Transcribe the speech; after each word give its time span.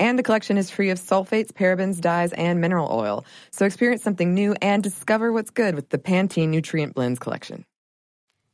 And 0.00 0.18
the 0.18 0.22
collection 0.22 0.56
is 0.56 0.70
free 0.70 0.88
of 0.88 0.98
sulfates, 0.98 1.52
parabens, 1.52 2.00
dyes, 2.00 2.32
and 2.32 2.58
mineral 2.58 2.88
oil. 2.90 3.26
So 3.52 3.66
experience 3.66 4.02
something 4.02 4.32
new 4.32 4.56
and 4.62 4.82
discover 4.82 5.30
what's 5.30 5.50
good 5.50 5.74
with 5.74 5.90
the 5.90 5.98
Pantene 5.98 6.48
Nutrient 6.48 6.94
Blends 6.94 7.18
collection. 7.18 7.66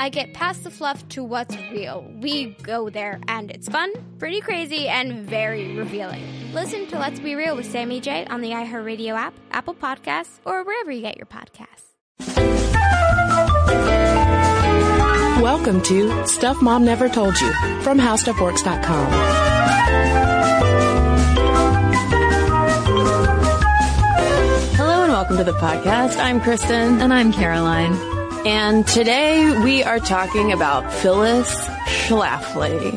I 0.00 0.08
get 0.08 0.32
past 0.32 0.64
the 0.64 0.70
fluff 0.70 1.06
to 1.10 1.22
what's 1.22 1.54
real. 1.70 2.10
We 2.22 2.56
go 2.62 2.88
there, 2.88 3.20
and 3.28 3.50
it's 3.50 3.68
fun, 3.68 3.92
pretty 4.18 4.40
crazy, 4.40 4.88
and 4.88 5.28
very 5.28 5.76
revealing. 5.76 6.24
Listen 6.54 6.86
to 6.86 6.98
Let's 6.98 7.20
Be 7.20 7.34
Real 7.34 7.54
with 7.54 7.70
Sammy 7.70 8.00
J 8.00 8.24
on 8.24 8.40
the 8.40 8.48
iHeartRadio 8.48 9.14
app, 9.14 9.34
Apple 9.50 9.74
Podcasts, 9.74 10.40
or 10.46 10.64
wherever 10.64 10.90
you 10.90 11.02
get 11.02 11.18
your 11.18 11.26
podcasts. 11.26 11.84
Welcome 15.42 15.82
to 15.82 16.26
Stuff 16.26 16.62
Mom 16.62 16.82
Never 16.82 17.10
Told 17.10 17.38
You 17.38 17.52
from 17.82 17.98
HowStuffWorks.com. 17.98 19.06
Hello 24.76 25.02
and 25.02 25.12
welcome 25.12 25.36
to 25.36 25.44
the 25.44 25.52
podcast. 25.52 26.16
I'm 26.16 26.40
Kristen. 26.40 27.02
And 27.02 27.12
I'm 27.12 27.34
Caroline. 27.34 28.19
And 28.46 28.86
today 28.86 29.60
we 29.62 29.82
are 29.82 29.98
talking 29.98 30.52
about 30.52 30.90
Phyllis 30.92 31.48
Schlafly. 31.86 32.90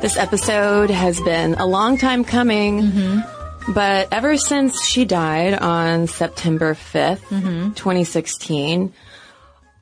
This 0.00 0.16
episode 0.16 0.90
has 0.90 1.20
been 1.20 1.54
a 1.54 1.66
long 1.66 1.98
time 1.98 2.24
coming, 2.24 2.80
Mm-hmm. 2.82 3.72
but 3.72 4.08
ever 4.12 4.36
since 4.36 4.82
she 4.84 5.04
died 5.04 5.54
on 5.54 6.06
September 6.06 6.74
5th, 6.74 7.18
Mm-hmm. 7.30 7.72
2016, 7.72 8.92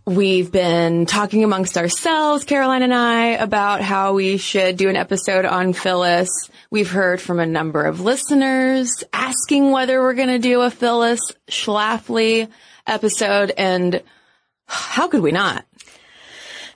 we've 0.07 0.51
been 0.51 1.05
talking 1.07 1.45
amongst 1.45 1.77
ourselves, 1.77 2.45
Caroline 2.45 2.83
and 2.83 2.95
I, 2.95 3.27
about 3.33 3.83
how 3.83 4.15
we 4.15 4.39
should 4.39 4.79
do 4.79 4.89
an 4.89 4.97
episode 4.97 5.45
on 5.45 5.75
Phyllis. 5.75 6.31
We've 6.71 6.91
heard 6.91 7.21
from 7.21 7.41
a 7.41 7.47
number 7.47 7.85
of 7.85 8.01
listeners 8.01 9.05
asking 9.13 9.71
whether 9.71 10.01
we're 10.01 10.15
going 10.15 10.29
to 10.29 10.39
do 10.39 10.63
a 10.63 10.71
Phyllis 10.71 11.21
Schlafly 11.49 12.49
episode 12.87 13.53
and 13.57 14.03
how 14.69 15.09
could 15.09 15.21
we 15.23 15.33
not? 15.33 15.65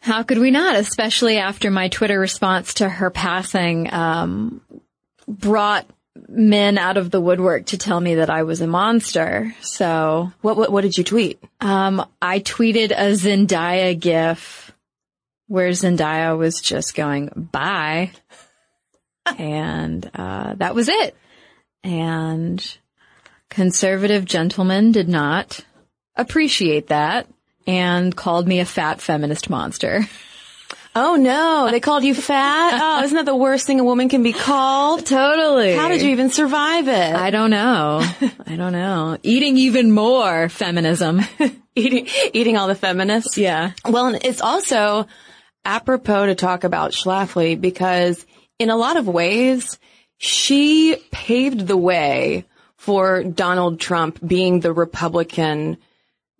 How 0.00 0.24
could 0.24 0.38
we 0.38 0.50
not? 0.50 0.74
Especially 0.76 1.38
after 1.38 1.70
my 1.70 1.88
Twitter 1.88 2.18
response 2.18 2.74
to 2.74 2.88
her 2.88 3.10
passing, 3.10 3.92
um, 3.92 4.60
brought 5.28 5.86
men 6.28 6.76
out 6.76 6.96
of 6.96 7.10
the 7.10 7.20
woodwork 7.20 7.66
to 7.66 7.78
tell 7.78 8.00
me 8.00 8.16
that 8.16 8.28
I 8.30 8.42
was 8.42 8.60
a 8.60 8.66
monster. 8.66 9.54
So, 9.60 10.33
What, 10.40 10.56
what, 10.56 10.72
what 10.72 10.80
did 10.80 10.98
you 10.98 11.05
tweet? 11.05 11.42
um, 11.61 12.05
I 12.20 12.40
tweeted 12.40 12.90
a 12.90 13.12
Zendaya 13.12 13.98
gif 13.98 14.72
where 15.46 15.70
Zendaya 15.70 16.36
was 16.36 16.61
just 16.61 16.94
going, 16.94 17.28
bye. 17.52 18.11
and, 19.38 20.11
uh, 20.14 20.55
that 20.55 20.74
was 20.74 20.88
it. 20.88 21.14
And 21.84 22.78
conservative 23.50 24.24
gentlemen 24.24 24.92
did 24.92 25.08
not 25.08 25.61
appreciate 26.17 26.88
that 26.88 27.27
and 27.67 28.14
called 28.14 28.46
me 28.46 28.61
a 28.61 28.64
fat 28.64 29.00
feminist 29.00 29.50
monster. 29.50 30.06
Oh 30.95 31.17
no, 31.17 31.68
they 31.70 31.80
called 31.80 32.05
you 32.05 32.14
fat? 32.14 32.80
Oh, 32.83 33.05
isn't 33.05 33.17
that 33.17 33.24
the 33.24 33.36
worst 33.36 33.67
thing 33.67 33.80
a 33.80 33.84
woman 33.84 34.08
can 34.08 34.23
be 34.23 34.33
called? 34.33 35.06
Totally. 35.06 35.74
How 35.74 35.89
did 35.89 36.02
you 36.02 36.11
even 36.11 36.30
survive 36.30 36.89
it? 36.89 37.14
I 37.14 37.30
don't 37.30 37.50
know. 37.50 38.02
I 38.46 38.56
don't 38.56 38.73
know. 38.73 39.17
Eating 39.23 39.56
even 39.56 39.90
more 39.92 40.48
feminism. 40.48 41.23
eating, 41.74 42.08
eating 42.34 42.56
all 42.56 42.68
the 42.68 42.74
feminists? 42.74 43.39
Yeah. 43.39 43.73
Well, 43.89 44.08
and 44.08 44.24
it's 44.24 44.42
also 44.42 45.06
apropos 45.64 46.27
to 46.27 46.34
talk 46.34 46.64
about 46.64 46.92
Schlafly 46.92 47.58
because 47.58 48.27
in 48.58 48.68
a 48.68 48.77
lot 48.77 48.96
of 48.96 49.08
ways, 49.08 49.79
she 50.18 50.96
paved 51.11 51.67
the 51.67 51.77
way 51.77 52.44
for 52.77 53.23
Donald 53.23 53.80
Trump 53.80 54.18
being 54.24 54.61
the 54.61 54.73
Republican 54.73 55.79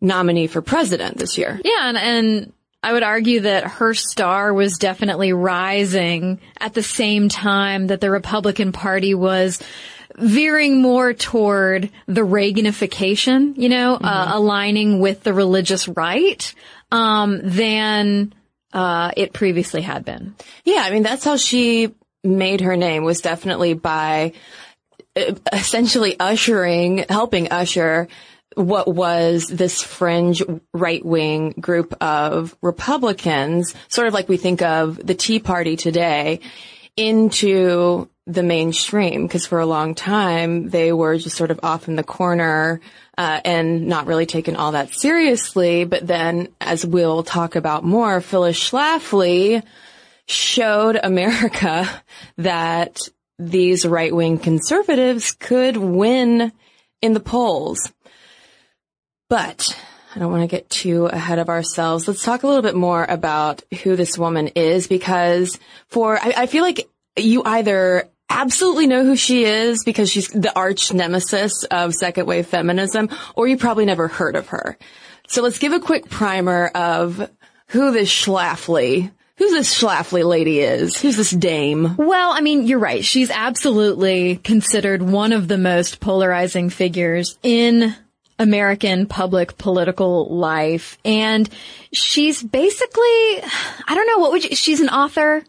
nominee 0.03 0.49
for 0.49 0.61
president 0.61 1.17
this 1.17 1.39
year. 1.39 1.59
Yeah, 1.65 1.89
and, 1.89 1.97
and 1.97 2.53
I 2.83 2.93
would 2.93 3.05
argue 3.05 3.41
that 3.41 3.65
her 3.65 3.95
star 3.95 4.53
was 4.53 4.77
definitely 4.77 5.33
rising 5.33 6.41
at 6.61 6.75
the 6.75 6.83
same 6.83 7.29
time 7.29 7.87
that 7.87 8.01
the 8.01 8.11
Republican 8.11 8.73
Party 8.73 9.15
was 9.15 9.63
veering 10.17 10.83
more 10.83 11.15
toward 11.15 11.89
the 12.07 12.21
Reaganification, 12.21 13.57
you 13.57 13.69
know, 13.69 13.95
uh, 13.95 14.31
aligning 14.35 14.99
with 14.99 15.23
the 15.23 15.33
religious 15.33 15.89
right, 15.89 16.55
um, 16.91 17.41
than, 17.43 18.35
uh, 18.73 19.13
it 19.17 19.33
previously 19.33 19.81
had 19.81 20.05
been. 20.05 20.35
Yeah, 20.65 20.83
I 20.83 20.91
mean, 20.91 21.03
that's 21.03 21.25
how 21.25 21.37
she 21.37 21.95
made 22.25 22.61
her 22.61 22.77
name 22.77 23.05
was 23.05 23.21
definitely 23.21 23.75
by 23.75 24.33
uh, 25.17 25.35
essentially 25.53 26.19
ushering, 26.19 27.05
helping 27.09 27.51
usher 27.51 28.09
what 28.55 28.89
was 28.89 29.47
this 29.47 29.81
fringe 29.83 30.43
right 30.73 31.05
wing 31.05 31.55
group 31.61 31.95
of 32.01 32.57
Republicans, 32.63 33.75
sort 33.89 34.09
of 34.09 34.15
like 34.15 34.29
we 34.29 34.37
think 34.37 34.63
of 34.63 35.05
the 35.05 35.15
Tea 35.15 35.39
Party 35.39 35.77
today, 35.77 36.41
into 36.97 38.09
the 38.27 38.43
mainstream. 38.43 39.27
Because 39.27 39.47
for 39.47 39.61
a 39.61 39.67
long 39.67 39.95
time, 39.95 40.69
they 40.71 40.93
were 40.93 41.19
just 41.19 41.37
sort 41.37 41.51
of 41.51 41.61
off 41.63 41.89
in 41.89 41.97
the 41.97 42.05
corner. 42.05 42.81
Uh, 43.19 43.41
and 43.45 43.87
not 43.89 44.07
really 44.07 44.25
taken 44.25 44.57
all 44.57 44.73
that 44.73 44.95
seriously. 44.95 45.85
But 45.85 46.07
then, 46.07 46.49
as 46.63 46.87
we'll 46.87 47.23
talk 47.23 47.57
about 47.57 47.85
more, 47.85 48.23
Phyllis 48.23 48.59
Schlafly 48.59 49.63
showed 50.27 50.99
America 51.01 51.89
that 52.39 52.99
these 53.39 53.87
right 53.87 54.15
wing 54.15 54.39
conservatives 54.39 55.33
could 55.33 55.77
win 55.77 56.53
in 57.01 57.13
the 57.13 57.21
polls. 57.21 57.93
But 59.33 59.75
I 60.15 60.19
don't 60.19 60.31
want 60.31 60.43
to 60.43 60.47
get 60.47 60.69
too 60.69 61.07
ahead 61.07 61.39
of 61.39 61.49
ourselves. 61.49 62.07
Let's 62.07 62.23
talk 62.23 62.43
a 62.43 62.47
little 62.47 62.61
bit 62.61 62.75
more 62.75 63.03
about 63.03 63.63
who 63.83 63.97
this 63.97 64.19
woman 64.19 64.49
is 64.49 64.89
because 64.89 65.59
for, 65.87 66.19
I, 66.19 66.35
I 66.37 66.47
feel 66.47 66.63
like 66.63 66.87
you 67.17 67.43
either 67.43 68.11
absolutely 68.29 68.89
know 68.89 69.07
who 69.07 69.17
she 69.17 69.45
is 69.45 69.85
because 69.85 70.11
she's 70.11 70.29
the 70.29 70.55
arch 70.55 70.93
nemesis 70.93 71.65
of 71.71 71.95
second 71.95 72.27
wave 72.27 72.47
feminism, 72.47 73.09
or 73.35 73.49
you 73.49 73.57
probably 73.57 73.87
never 73.87 74.07
heard 74.07 74.37
of 74.37 74.49
her. 74.49 74.77
So 75.29 75.41
let's 75.41 75.59
give 75.59 75.73
a 75.73 75.81
quick 75.81 76.11
primer 76.11 76.67
of 76.67 77.31
who 77.69 77.91
this 77.91 78.11
Schlafly, 78.11 79.11
who 79.39 79.51
this 79.51 79.75
Schlafly 79.75 80.27
lady 80.27 80.61
is. 80.61 81.01
Who's 81.01 81.17
this 81.17 81.31
dame? 81.31 81.97
Well, 81.97 82.33
I 82.35 82.43
mean, 82.43 82.67
you're 82.67 82.79
right. 82.79 83.03
She's 83.03 83.31
absolutely 83.31 84.37
considered 84.37 85.01
one 85.01 85.33
of 85.33 85.49
the 85.49 85.57
most 85.57 86.01
polarizing 86.01 86.69
figures 86.69 87.39
in 87.43 87.97
American 88.43 89.07
public 89.07 89.57
political 89.57 90.29
life. 90.35 90.99
And 91.05 91.49
she's 91.93 92.43
basically, 92.43 93.03
I 93.03 93.95
don't 93.95 94.07
know, 94.07 94.19
what 94.19 94.33
would 94.33 94.45
you, 94.45 94.57
she's 94.57 94.81
an 94.81 94.89
author. 94.89 95.43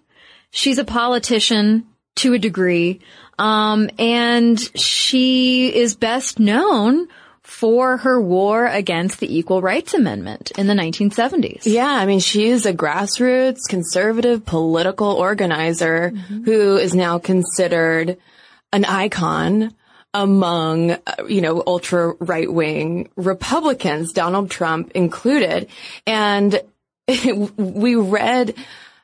She's 0.51 0.77
a 0.77 0.85
politician 0.85 1.85
to 2.15 2.33
a 2.33 2.39
degree. 2.39 3.01
Um, 3.39 3.89
and 3.97 4.59
she 4.77 5.75
is 5.75 5.95
best 5.95 6.39
known 6.39 7.07
for 7.41 7.97
her 7.97 8.21
war 8.21 8.65
against 8.65 9.19
the 9.19 9.37
Equal 9.37 9.61
Rights 9.61 9.93
Amendment 9.93 10.51
in 10.57 10.67
the 10.67 10.73
1970s. 10.73 11.65
Yeah, 11.65 11.87
I 11.87 12.05
mean, 12.05 12.19
she 12.19 12.47
is 12.47 12.65
a 12.65 12.73
grassroots 12.73 13.67
conservative 13.69 14.45
political 14.45 15.11
organizer 15.11 16.09
who 16.09 16.77
is 16.77 16.95
now 16.95 17.19
considered 17.19 18.17
an 18.71 18.85
icon 18.85 19.73
among, 20.13 20.91
uh, 20.91 20.97
you 21.27 21.41
know, 21.41 21.63
ultra 21.65 22.13
right 22.19 22.51
wing 22.51 23.09
Republicans, 23.15 24.13
Donald 24.13 24.49
Trump 24.51 24.91
included. 24.91 25.67
And 26.05 26.59
we 27.57 27.95
read 27.95 28.55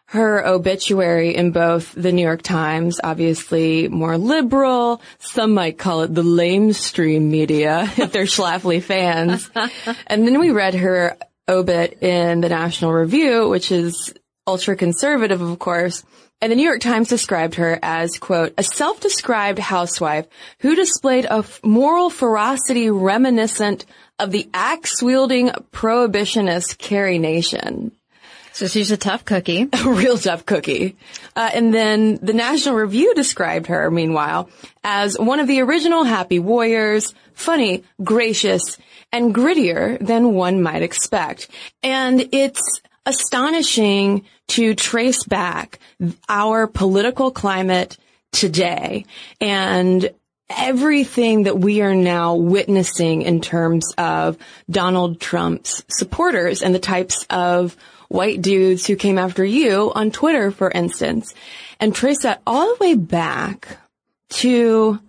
her 0.09 0.45
obituary 0.45 1.35
in 1.35 1.51
both 1.51 1.93
the 1.93 2.11
New 2.11 2.23
York 2.23 2.41
Times, 2.41 2.99
obviously 3.03 3.87
more 3.87 4.17
liberal. 4.17 5.01
Some 5.19 5.53
might 5.53 5.77
call 5.77 6.01
it 6.01 6.13
the 6.13 6.23
lamestream 6.23 7.29
media 7.29 7.83
if 7.97 8.11
they're 8.11 8.23
Schlafly 8.23 8.81
fans. 8.81 9.49
and 10.07 10.27
then 10.27 10.39
we 10.39 10.49
read 10.49 10.73
her 10.73 11.15
obit 11.47 12.01
in 12.01 12.41
the 12.41 12.49
National 12.49 12.91
Review, 12.91 13.49
which 13.49 13.71
is 13.71 14.13
ultra 14.47 14.75
conservative, 14.75 15.41
of 15.41 15.59
course. 15.59 16.03
And 16.41 16.51
the 16.51 16.55
New 16.55 16.63
York 16.63 16.79
Times 16.79 17.09
described 17.09 17.55
her 17.55 17.77
as, 17.83 18.17
quote, 18.17 18.53
a 18.57 18.63
self-described 18.63 19.59
housewife 19.59 20.25
who 20.59 20.73
displayed 20.73 21.25
a 21.25 21.39
f- 21.39 21.59
moral 21.63 22.09
ferocity 22.09 22.89
reminiscent 22.89 23.85
of 24.17 24.31
the 24.31 24.49
axe-wielding 24.53 25.49
prohibitionist 25.73 26.77
Carrie 26.77 27.19
Nation. 27.19 27.91
So 28.53 28.67
she's 28.67 28.91
a 28.91 28.97
tough 28.97 29.25
cookie. 29.25 29.69
A 29.73 29.89
real 29.89 30.17
tough 30.17 30.45
cookie. 30.45 30.97
Uh, 31.33 31.49
and 31.53 31.73
then 31.73 32.19
the 32.21 32.33
National 32.33 32.75
Review 32.75 33.13
described 33.15 33.67
her, 33.67 33.89
meanwhile, 33.89 34.49
as 34.83 35.17
one 35.17 35.39
of 35.39 35.47
the 35.47 35.61
original 35.61 36.03
happy 36.03 36.39
warriors, 36.39 37.13
funny, 37.33 37.83
gracious, 38.03 38.77
and 39.13 39.33
grittier 39.33 39.97
than 40.05 40.33
one 40.33 40.61
might 40.61 40.81
expect. 40.81 41.47
And 41.83 42.27
it's 42.33 42.81
astonishing 43.09 44.23
to 44.47 44.75
trace 44.75 45.23
back 45.23 45.79
our 46.29 46.67
political 46.67 47.31
climate 47.31 47.97
today 48.31 49.05
and 49.41 50.11
everything 50.49 51.43
that 51.43 51.57
we 51.59 51.81
are 51.81 51.95
now 51.95 52.35
witnessing 52.35 53.23
in 53.23 53.41
terms 53.41 53.93
of 53.97 54.37
Donald 54.69 55.19
Trump's 55.19 55.83
supporters 55.89 56.61
and 56.61 56.73
the 56.73 56.79
types 56.79 57.25
of 57.31 57.75
white 58.09 58.41
dudes 58.41 58.85
who 58.85 58.95
came 58.95 59.17
after 59.17 59.43
you 59.43 59.91
on 59.93 60.11
Twitter, 60.11 60.51
for 60.51 60.69
instance, 60.69 61.33
and 61.79 61.93
trace 61.93 62.23
that 62.23 62.41
all 62.45 62.67
the 62.67 62.77
way 62.79 62.93
back 62.95 63.77
to 64.29 64.99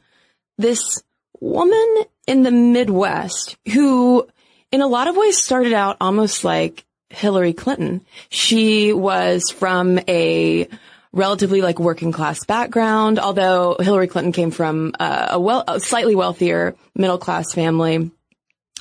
this 0.57 1.03
woman 1.39 2.05
in 2.27 2.43
the 2.43 2.51
Midwest 2.51 3.57
who 3.73 4.27
in 4.73 4.81
a 4.81 4.87
lot 4.87 5.09
of 5.09 5.17
ways 5.17 5.37
started 5.37 5.73
out 5.75 5.97
almost 6.01 6.45
like 6.45 6.85
Hillary 7.11 7.53
Clinton. 7.53 8.05
She 8.29 8.93
was 8.93 9.51
from 9.51 9.99
a 10.09 10.69
relatively 11.13 11.61
like 11.61 11.79
working 11.79 12.13
class 12.13 12.45
background, 12.45 13.19
although 13.19 13.77
Hillary 13.79 14.07
Clinton 14.07 14.33
came 14.33 14.51
from 14.51 14.95
uh, 14.99 15.29
a 15.33 15.41
well, 15.41 15.65
a 15.67 15.81
slightly 15.81 16.15
wealthier 16.15 16.77
middle 16.95 17.19
class 17.19 17.53
family. 17.53 18.11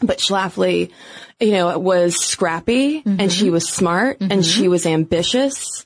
But 0.01 0.19
Schlafly, 0.19 0.91
you 1.41 1.51
know, 1.51 1.77
was 1.77 2.15
scrappy 2.15 3.01
mm-hmm. 3.01 3.19
and 3.19 3.31
she 3.31 3.49
was 3.49 3.67
smart 3.67 4.19
mm-hmm. 4.19 4.31
and 4.31 4.45
she 4.45 4.69
was 4.69 4.85
ambitious. 4.85 5.85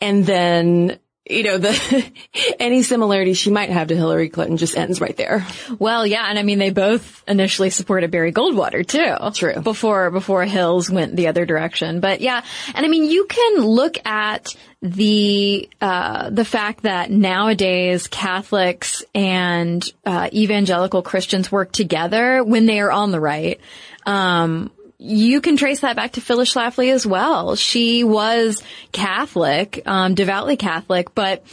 And 0.00 0.26
then 0.26 0.98
you 1.32 1.42
know, 1.42 1.58
the, 1.58 2.12
any 2.60 2.82
similarity 2.82 3.34
she 3.34 3.50
might 3.50 3.70
have 3.70 3.88
to 3.88 3.96
Hillary 3.96 4.28
Clinton 4.28 4.56
just 4.56 4.76
ends 4.76 5.00
right 5.00 5.16
there. 5.16 5.46
Well, 5.78 6.06
yeah. 6.06 6.26
And 6.28 6.38
I 6.38 6.42
mean, 6.42 6.58
they 6.58 6.70
both 6.70 7.22
initially 7.26 7.70
supported 7.70 8.10
Barry 8.10 8.32
Goldwater 8.32 8.86
too. 8.86 9.16
True. 9.32 9.60
Before, 9.62 10.10
before 10.10 10.44
Hills 10.44 10.90
went 10.90 11.16
the 11.16 11.28
other 11.28 11.46
direction. 11.46 12.00
But 12.00 12.20
yeah. 12.20 12.44
And 12.74 12.84
I 12.84 12.88
mean, 12.88 13.10
you 13.10 13.26
can 13.26 13.58
look 13.58 13.96
at 14.06 14.54
the, 14.82 15.68
uh, 15.80 16.30
the 16.30 16.44
fact 16.44 16.82
that 16.82 17.10
nowadays 17.10 18.06
Catholics 18.08 19.04
and, 19.14 19.84
uh, 20.04 20.28
evangelical 20.32 21.02
Christians 21.02 21.50
work 21.52 21.72
together 21.72 22.42
when 22.42 22.66
they 22.66 22.80
are 22.80 22.90
on 22.90 23.10
the 23.10 23.20
right. 23.20 23.60
Um, 24.04 24.70
you 25.02 25.40
can 25.40 25.56
trace 25.56 25.80
that 25.80 25.96
back 25.96 26.12
to 26.12 26.20
Phyllis 26.20 26.54
Schlafly 26.54 26.92
as 26.92 27.04
well. 27.04 27.56
She 27.56 28.04
was 28.04 28.62
Catholic, 28.92 29.82
um, 29.84 30.14
devoutly 30.14 30.56
Catholic, 30.56 31.12
but 31.14 31.44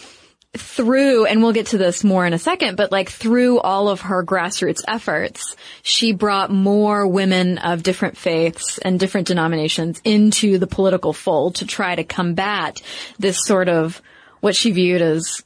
through, 0.56 1.26
and 1.26 1.42
we'll 1.42 1.52
get 1.52 1.68
to 1.68 1.78
this 1.78 2.04
more 2.04 2.26
in 2.26 2.34
a 2.34 2.40
second, 2.40 2.76
but 2.76 2.92
like 2.92 3.10
through 3.10 3.60
all 3.60 3.90
of 3.90 4.02
her 4.02 4.24
grassroots 4.24 4.82
efforts, 4.88 5.56
she 5.82 6.12
brought 6.12 6.52
more 6.52 7.08
women 7.08 7.58
of 7.60 7.84
different 7.84 8.18
faiths 8.18 8.78
and 8.80 9.00
different 9.00 9.28
denominations 9.28 10.00
into 10.04 10.58
the 10.58 10.68
political 10.68 11.14
fold 11.14 11.56
to 11.56 11.66
try 11.66 11.96
to 11.96 12.04
combat 12.04 12.82
this 13.18 13.46
sort 13.46 13.70
of 13.70 14.02
what 14.42 14.56
she 14.56 14.72
viewed 14.72 15.02
as, 15.02 15.44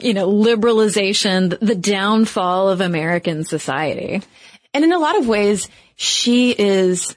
you 0.00 0.14
know, 0.14 0.30
liberalization, 0.30 1.58
the 1.60 1.74
downfall 1.74 2.68
of 2.68 2.80
American 2.80 3.44
society. 3.44 4.22
And 4.74 4.84
in 4.84 4.92
a 4.92 4.98
lot 4.98 5.18
of 5.18 5.28
ways, 5.28 5.68
she 5.96 6.52
is 6.52 7.16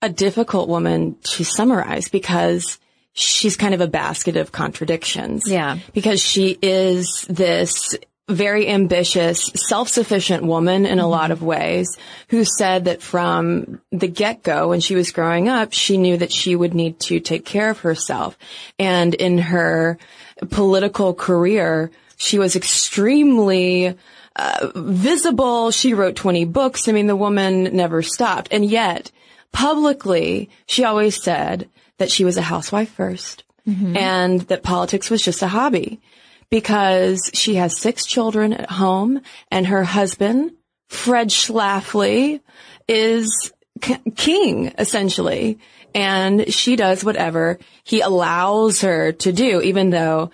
a 0.00 0.08
difficult 0.08 0.68
woman 0.68 1.16
to 1.22 1.44
summarize 1.44 2.08
because 2.08 2.78
she's 3.12 3.56
kind 3.56 3.74
of 3.74 3.80
a 3.80 3.88
basket 3.88 4.36
of 4.36 4.52
contradictions. 4.52 5.50
Yeah. 5.50 5.78
Because 5.92 6.20
she 6.20 6.56
is 6.62 7.26
this 7.28 7.96
very 8.28 8.68
ambitious, 8.68 9.50
self-sufficient 9.54 10.44
woman 10.44 10.84
in 10.84 10.98
a 10.98 11.02
mm-hmm. 11.02 11.10
lot 11.10 11.30
of 11.30 11.42
ways 11.42 11.96
who 12.28 12.44
said 12.44 12.84
that 12.84 13.02
from 13.02 13.80
the 13.90 14.06
get-go 14.06 14.68
when 14.68 14.80
she 14.80 14.94
was 14.94 15.10
growing 15.10 15.48
up, 15.48 15.72
she 15.72 15.96
knew 15.96 16.16
that 16.18 16.32
she 16.32 16.54
would 16.54 16.74
need 16.74 17.00
to 17.00 17.20
take 17.20 17.46
care 17.46 17.70
of 17.70 17.80
herself. 17.80 18.38
And 18.78 19.14
in 19.14 19.38
her 19.38 19.98
political 20.50 21.14
career, 21.14 21.90
she 22.18 22.38
was 22.38 22.54
extremely 22.54 23.96
uh, 24.36 24.70
visible. 24.74 25.70
She 25.70 25.94
wrote 25.94 26.14
20 26.14 26.44
books. 26.44 26.86
I 26.86 26.92
mean, 26.92 27.06
the 27.06 27.16
woman 27.16 27.64
never 27.74 28.02
stopped. 28.02 28.48
And 28.52 28.64
yet 28.64 29.10
publicly, 29.52 30.50
she 30.66 30.84
always 30.84 31.20
said 31.20 31.68
that 31.98 32.10
she 32.10 32.24
was 32.24 32.36
a 32.36 32.42
housewife 32.42 32.96
1st 32.96 33.42
mm-hmm. 33.68 33.96
and 33.96 34.40
that 34.42 34.62
politics 34.62 35.10
was 35.10 35.22
just 35.22 35.42
a 35.42 35.48
hobby 35.48 36.00
because 36.50 37.30
she 37.34 37.56
has 37.56 37.76
six 37.76 38.06
children 38.06 38.52
at 38.52 38.70
home 38.70 39.20
and 39.50 39.66
her 39.66 39.84
husband, 39.84 40.52
Fred 40.88 41.28
Schlafly, 41.28 42.40
is 42.86 43.52
king 44.16 44.72
essentially. 44.78 45.58
And 45.94 46.52
she 46.52 46.76
does 46.76 47.04
whatever 47.04 47.58
he 47.84 48.00
allows 48.00 48.82
her 48.82 49.12
to 49.12 49.32
do, 49.32 49.60
even 49.60 49.90
though 49.90 50.30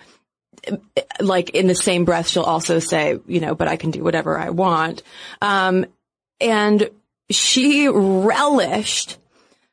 like 1.19 1.51
in 1.51 1.67
the 1.67 1.75
same 1.75 2.05
breath, 2.05 2.27
she'll 2.27 2.43
also 2.43 2.79
say, 2.79 3.19
you 3.27 3.39
know, 3.39 3.55
but 3.55 3.67
I 3.67 3.77
can 3.77 3.91
do 3.91 4.03
whatever 4.03 4.37
I 4.37 4.49
want. 4.49 5.03
Um, 5.41 5.85
and 6.41 6.89
she 7.29 7.87
relished 7.87 9.17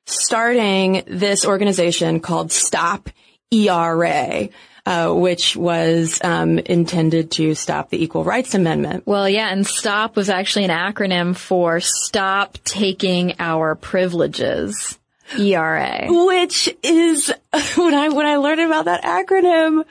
starting 0.06 1.04
this 1.06 1.44
organization 1.44 2.20
called 2.20 2.52
Stop 2.52 3.10
ERA. 3.50 4.48
Uh, 4.84 5.12
which 5.12 5.54
was 5.54 6.20
um, 6.24 6.58
intended 6.58 7.30
to 7.30 7.54
stop 7.54 7.88
the 7.90 8.02
Equal 8.02 8.24
Rights 8.24 8.56
Amendment. 8.56 9.06
Well, 9.06 9.28
yeah, 9.28 9.48
and 9.48 9.64
STOP 9.64 10.16
was 10.16 10.28
actually 10.28 10.64
an 10.64 10.72
acronym 10.72 11.36
for 11.36 11.78
Stop 11.78 12.58
Taking 12.64 13.36
Our 13.38 13.76
Privileges. 13.76 14.98
ERA. 15.38 16.06
Which 16.08 16.68
is 16.82 17.32
when 17.76 17.94
I 17.94 18.08
when 18.08 18.26
I 18.26 18.36
learned 18.36 18.60
about 18.60 18.86
that 18.86 19.04
acronym 19.04 19.84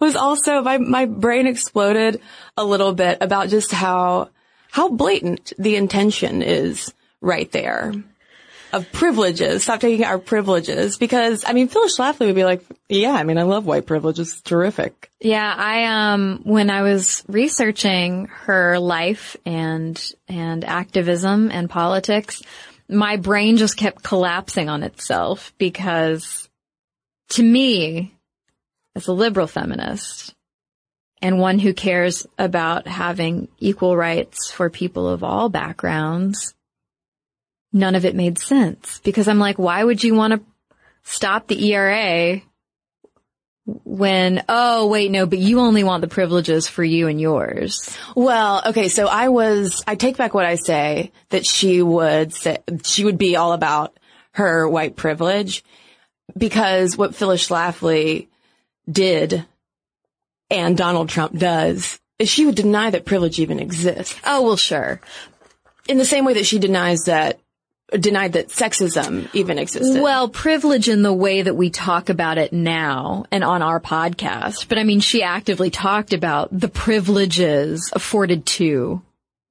was 0.00 0.16
also 0.16 0.62
my 0.62 0.78
my 0.78 1.04
brain 1.04 1.46
exploded 1.46 2.20
a 2.56 2.64
little 2.64 2.94
bit 2.94 3.18
about 3.20 3.50
just 3.50 3.70
how 3.70 4.30
how 4.70 4.88
blatant 4.88 5.52
the 5.58 5.76
intention 5.76 6.40
is 6.42 6.94
right 7.20 7.50
there 7.52 7.92
of 8.72 8.90
privileges. 8.92 9.62
Stop 9.62 9.80
taking 9.80 10.04
our 10.04 10.18
privileges 10.18 10.98
because 10.98 11.44
I 11.46 11.52
mean 11.52 11.68
Phyllis 11.68 11.96
Schlafly 11.98 12.26
would 12.26 12.34
be 12.34 12.44
like, 12.44 12.62
yeah, 12.88 13.12
I 13.12 13.24
mean 13.24 13.38
I 13.38 13.42
love 13.42 13.66
white 13.66 13.86
privilege. 13.86 14.18
It's 14.18 14.40
terrific. 14.40 15.10
Yeah, 15.20 15.52
I 15.56 16.12
um 16.12 16.40
when 16.44 16.70
I 16.70 16.82
was 16.82 17.24
researching 17.28 18.26
her 18.26 18.78
life 18.78 19.36
and 19.44 20.00
and 20.28 20.64
activism 20.64 21.50
and 21.50 21.70
politics, 21.70 22.42
my 22.88 23.16
brain 23.16 23.56
just 23.56 23.76
kept 23.76 24.02
collapsing 24.02 24.68
on 24.68 24.82
itself 24.82 25.52
because 25.58 26.48
to 27.30 27.42
me, 27.42 28.14
as 28.94 29.06
a 29.06 29.12
liberal 29.12 29.46
feminist 29.46 30.34
and 31.20 31.38
one 31.38 31.58
who 31.58 31.74
cares 31.74 32.26
about 32.38 32.86
having 32.86 33.48
equal 33.58 33.96
rights 33.96 34.50
for 34.50 34.70
people 34.70 35.08
of 35.08 35.24
all 35.24 35.48
backgrounds, 35.48 36.54
none 37.78 37.94
of 37.94 38.04
it 38.04 38.14
made 38.14 38.38
sense 38.38 39.00
because 39.04 39.28
I'm 39.28 39.38
like, 39.38 39.58
why 39.58 39.82
would 39.82 40.02
you 40.02 40.14
want 40.14 40.34
to 40.34 40.40
stop 41.02 41.46
the 41.46 41.72
ERA 41.72 42.42
when, 43.84 44.42
oh, 44.48 44.86
wait, 44.86 45.10
no, 45.10 45.26
but 45.26 45.38
you 45.38 45.60
only 45.60 45.84
want 45.84 46.00
the 46.00 46.08
privileges 46.08 46.68
for 46.68 46.82
you 46.82 47.06
and 47.06 47.20
yours. 47.20 47.96
Well, 48.16 48.62
okay, 48.66 48.88
so 48.88 49.06
I 49.06 49.28
was, 49.28 49.82
I 49.86 49.94
take 49.94 50.16
back 50.16 50.32
what 50.32 50.46
I 50.46 50.54
say 50.54 51.12
that 51.28 51.44
she 51.44 51.82
would 51.82 52.32
say, 52.32 52.58
she 52.84 53.04
would 53.04 53.18
be 53.18 53.36
all 53.36 53.52
about 53.52 53.98
her 54.32 54.68
white 54.68 54.96
privilege 54.96 55.64
because 56.36 56.96
what 56.96 57.14
Phyllis 57.14 57.46
Schlafly 57.46 58.28
did 58.90 59.44
and 60.50 60.76
Donald 60.76 61.10
Trump 61.10 61.36
does 61.36 62.00
is 62.18 62.30
she 62.30 62.46
would 62.46 62.54
deny 62.54 62.90
that 62.90 63.04
privilege 63.04 63.38
even 63.38 63.60
exists. 63.60 64.18
Oh, 64.24 64.42
well, 64.42 64.56
sure. 64.56 65.00
In 65.88 65.98
the 65.98 66.04
same 66.04 66.24
way 66.24 66.34
that 66.34 66.46
she 66.46 66.58
denies 66.58 67.04
that 67.04 67.38
denied 67.90 68.34
that 68.34 68.48
sexism 68.48 69.28
even 69.32 69.58
existed. 69.58 70.02
Well, 70.02 70.28
privilege 70.28 70.88
in 70.88 71.02
the 71.02 71.12
way 71.12 71.42
that 71.42 71.54
we 71.54 71.70
talk 71.70 72.08
about 72.08 72.38
it 72.38 72.52
now 72.52 73.24
and 73.30 73.42
on 73.42 73.62
our 73.62 73.80
podcast. 73.80 74.68
But 74.68 74.78
I 74.78 74.84
mean, 74.84 75.00
she 75.00 75.22
actively 75.22 75.70
talked 75.70 76.12
about 76.12 76.48
the 76.52 76.68
privileges 76.68 77.90
afforded 77.94 78.44
to 78.46 79.02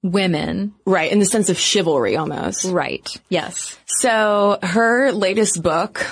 women. 0.03 0.75
right, 0.85 1.11
in 1.11 1.19
the 1.19 1.25
sense 1.25 1.49
of 1.49 1.57
chivalry 1.57 2.15
almost. 2.15 2.65
Right. 2.65 3.07
Yes. 3.29 3.77
So 3.85 4.59
her 4.61 5.11
latest 5.11 5.61
book, 5.61 6.05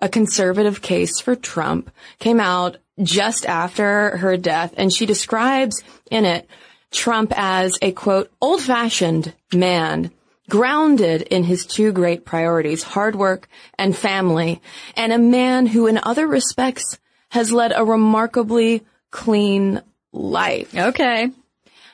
A 0.00 0.08
Conservative 0.08 0.82
Case 0.82 1.20
for 1.20 1.36
Trump, 1.36 1.90
came 2.18 2.40
out 2.40 2.78
just 3.02 3.46
after 3.46 4.16
her 4.18 4.36
death 4.36 4.74
and 4.76 4.92
she 4.92 5.06
describes 5.06 5.82
in 6.10 6.24
it 6.24 6.48
Trump 6.90 7.32
as 7.34 7.78
a 7.80 7.92
quote, 7.92 8.30
old 8.40 8.60
fashioned 8.60 9.32
man 9.54 10.10
grounded 10.52 11.22
in 11.22 11.44
his 11.44 11.64
two 11.64 11.92
great 11.92 12.26
priorities, 12.26 12.82
hard 12.82 13.16
work 13.16 13.48
and 13.78 13.96
family, 13.96 14.60
and 14.94 15.10
a 15.10 15.16
man 15.16 15.64
who 15.64 15.86
in 15.86 15.98
other 16.02 16.26
respects 16.26 16.98
has 17.30 17.50
led 17.50 17.72
a 17.74 17.82
remarkably 17.82 18.82
clean 19.10 19.80
life. 20.12 20.76
Okay. 20.76 21.30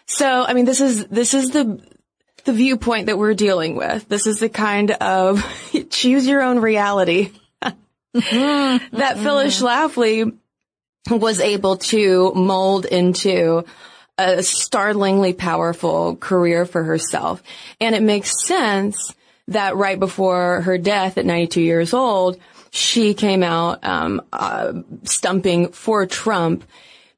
So, 0.07 0.43
I 0.43 0.55
mean, 0.55 0.65
this 0.65 0.81
is, 0.81 1.07
this 1.07 1.35
is 1.35 1.51
the, 1.51 1.81
the 2.47 2.53
viewpoint 2.53 3.07
that 3.07 3.17
we're 3.17 3.35
dealing 3.35 3.77
with. 3.77 4.09
This 4.09 4.27
is 4.27 4.41
the 4.41 4.49
kind 4.49 4.91
of 4.91 5.41
choose 5.91 6.27
your 6.27 6.43
own 6.43 6.59
reality 6.59 7.31
that 7.63 7.71
Phyllis 8.13 9.63
Schlafly 9.63 10.37
was 11.09 11.39
able 11.39 11.77
to 11.77 12.33
mold 12.35 12.87
into 12.87 13.65
a 14.19 14.43
startlingly 14.43 15.33
powerful 15.33 16.17
career 16.17 16.67
for 16.67 16.83
herself. 16.83 17.43
And 17.81 17.95
it 17.95 18.03
makes 18.03 18.45
sense 18.45 19.15
that 19.49 19.77
right 19.77 19.99
before 19.99 20.63
her 20.63 20.77
death 20.77 21.17
at 21.17 21.25
92 21.25 21.61
years 21.61 21.95
old, 21.95 22.39
she 22.71 23.15
came 23.15 23.43
out 23.43 23.83
um, 23.85 24.21
uh, 24.33 24.75
stumping 25.05 25.69
for 25.73 26.07
Trump 26.07 26.65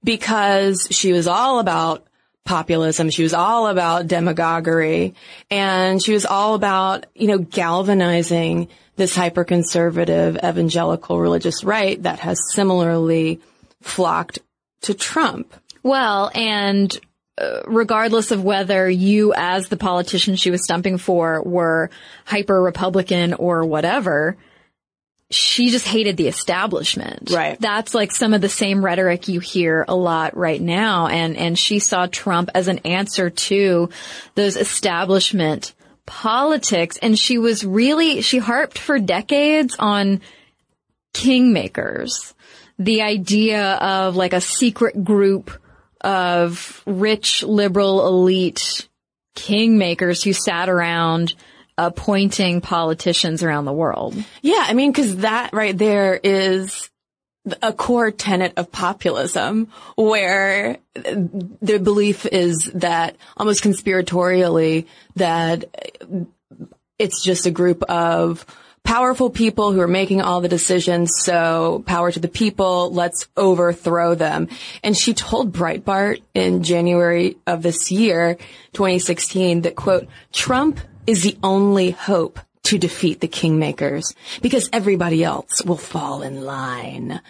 because 0.04 0.86
she 0.90 1.12
was 1.12 1.26
all 1.26 1.58
about 1.58 2.06
populism. 2.44 3.10
She 3.10 3.22
was 3.22 3.34
all 3.34 3.66
about 3.66 4.06
demagoguery 4.06 5.14
and 5.50 6.02
she 6.02 6.12
was 6.12 6.26
all 6.26 6.54
about, 6.54 7.06
you 7.14 7.26
know, 7.26 7.38
galvanizing 7.38 8.68
this 8.96 9.14
hyper-conservative 9.14 10.36
evangelical 10.36 11.20
religious 11.20 11.64
right 11.64 12.00
that 12.02 12.20
has 12.20 12.38
similarly 12.52 13.40
flocked 13.82 14.38
to 14.82 14.94
Trump. 14.94 15.54
Well, 15.82 16.30
and 16.34 16.94
uh, 17.40 17.62
regardless 17.66 18.30
of 18.30 18.44
whether 18.44 18.88
you, 18.88 19.32
as 19.34 19.68
the 19.68 19.76
politician 19.76 20.36
she 20.36 20.50
was 20.50 20.62
stumping 20.62 20.98
for, 20.98 21.42
were 21.42 21.90
hyper 22.24 22.60
Republican 22.60 23.34
or 23.34 23.64
whatever, 23.64 24.36
she 25.30 25.70
just 25.70 25.86
hated 25.86 26.16
the 26.16 26.26
establishment. 26.26 27.30
Right. 27.30 27.58
That's 27.58 27.94
like 27.94 28.12
some 28.12 28.34
of 28.34 28.40
the 28.40 28.48
same 28.48 28.84
rhetoric 28.84 29.28
you 29.28 29.38
hear 29.38 29.84
a 29.86 29.94
lot 29.94 30.36
right 30.36 30.60
now. 30.60 31.06
And, 31.06 31.36
and 31.36 31.58
she 31.58 31.78
saw 31.78 32.06
Trump 32.06 32.50
as 32.54 32.66
an 32.66 32.78
answer 32.78 33.30
to 33.30 33.90
those 34.34 34.56
establishment 34.56 35.72
politics. 36.04 36.98
And 37.00 37.16
she 37.16 37.38
was 37.38 37.64
really, 37.64 38.22
she 38.22 38.38
harped 38.38 38.76
for 38.76 38.98
decades 38.98 39.76
on 39.78 40.20
kingmakers. 41.14 42.34
The 42.80 43.02
idea 43.02 43.74
of 43.74 44.16
like 44.16 44.32
a 44.32 44.40
secret 44.40 45.04
group 45.04 45.52
of 46.00 46.82
rich 46.86 47.42
liberal 47.42 48.06
elite 48.06 48.88
kingmakers 49.36 50.24
who 50.24 50.32
sat 50.32 50.68
around 50.68 51.34
appointing 51.78 52.60
politicians 52.60 53.42
around 53.42 53.64
the 53.64 53.72
world. 53.72 54.14
Yeah, 54.42 54.64
I 54.66 54.74
mean, 54.74 54.92
cause 54.92 55.16
that 55.18 55.52
right 55.52 55.76
there 55.76 56.14
is 56.22 56.90
a 57.62 57.72
core 57.72 58.10
tenet 58.10 58.52
of 58.58 58.70
populism 58.70 59.68
where 59.96 60.76
the 60.94 61.80
belief 61.82 62.26
is 62.26 62.70
that 62.74 63.16
almost 63.36 63.64
conspiratorially 63.64 64.86
that 65.16 65.64
it's 66.98 67.22
just 67.22 67.46
a 67.46 67.50
group 67.50 67.82
of 67.84 68.44
powerful 68.84 69.30
people 69.30 69.72
who 69.72 69.80
are 69.80 69.88
making 69.88 70.20
all 70.20 70.40
the 70.40 70.48
decisions. 70.48 71.12
So 71.22 71.84
power 71.86 72.10
to 72.10 72.20
the 72.20 72.28
people. 72.28 72.92
Let's 72.92 73.28
overthrow 73.36 74.14
them. 74.14 74.48
And 74.82 74.96
she 74.96 75.14
told 75.14 75.52
Breitbart 75.52 76.22
in 76.34 76.62
January 76.62 77.36
of 77.46 77.62
this 77.62 77.90
year, 77.90 78.36
2016, 78.72 79.62
that 79.62 79.76
quote, 79.76 80.08
Trump 80.32 80.80
is 81.06 81.22
the 81.22 81.38
only 81.42 81.90
hope 81.90 82.38
to 82.64 82.78
defeat 82.78 83.20
the 83.20 83.28
kingmakers 83.28 84.14
because 84.42 84.68
everybody 84.72 85.24
else 85.24 85.62
will 85.64 85.76
fall 85.76 86.22
in 86.22 86.44
line. 86.44 87.20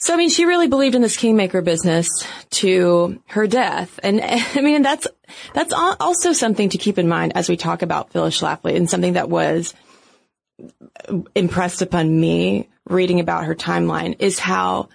So, 0.00 0.14
I 0.14 0.16
mean, 0.16 0.30
she 0.30 0.44
really 0.44 0.68
believed 0.68 0.94
in 0.94 1.02
this 1.02 1.16
kingmaker 1.16 1.60
business 1.60 2.08
to 2.50 3.20
her 3.26 3.48
death. 3.48 3.98
And 4.02 4.20
I 4.22 4.60
mean, 4.60 4.82
that's, 4.82 5.06
that's 5.54 5.72
also 5.72 6.32
something 6.32 6.68
to 6.70 6.78
keep 6.78 6.98
in 6.98 7.08
mind 7.08 7.32
as 7.34 7.48
we 7.48 7.56
talk 7.56 7.82
about 7.82 8.12
Phyllis 8.12 8.40
Schlafly 8.40 8.76
and 8.76 8.88
something 8.88 9.14
that 9.14 9.28
was 9.28 9.74
impressed 11.34 11.82
upon 11.82 12.20
me 12.20 12.68
reading 12.88 13.20
about 13.20 13.44
her 13.44 13.54
timeline 13.54 14.16
is 14.18 14.38
how 14.38 14.88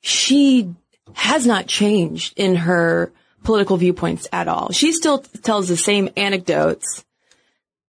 she 0.00 0.74
has 1.14 1.46
not 1.46 1.66
changed 1.66 2.34
in 2.36 2.54
her 2.54 3.12
political 3.44 3.76
viewpoints 3.76 4.26
at 4.32 4.48
all. 4.48 4.70
She 4.72 4.92
still 4.92 5.18
tells 5.18 5.68
the 5.68 5.76
same 5.76 6.08
anecdotes 6.16 7.04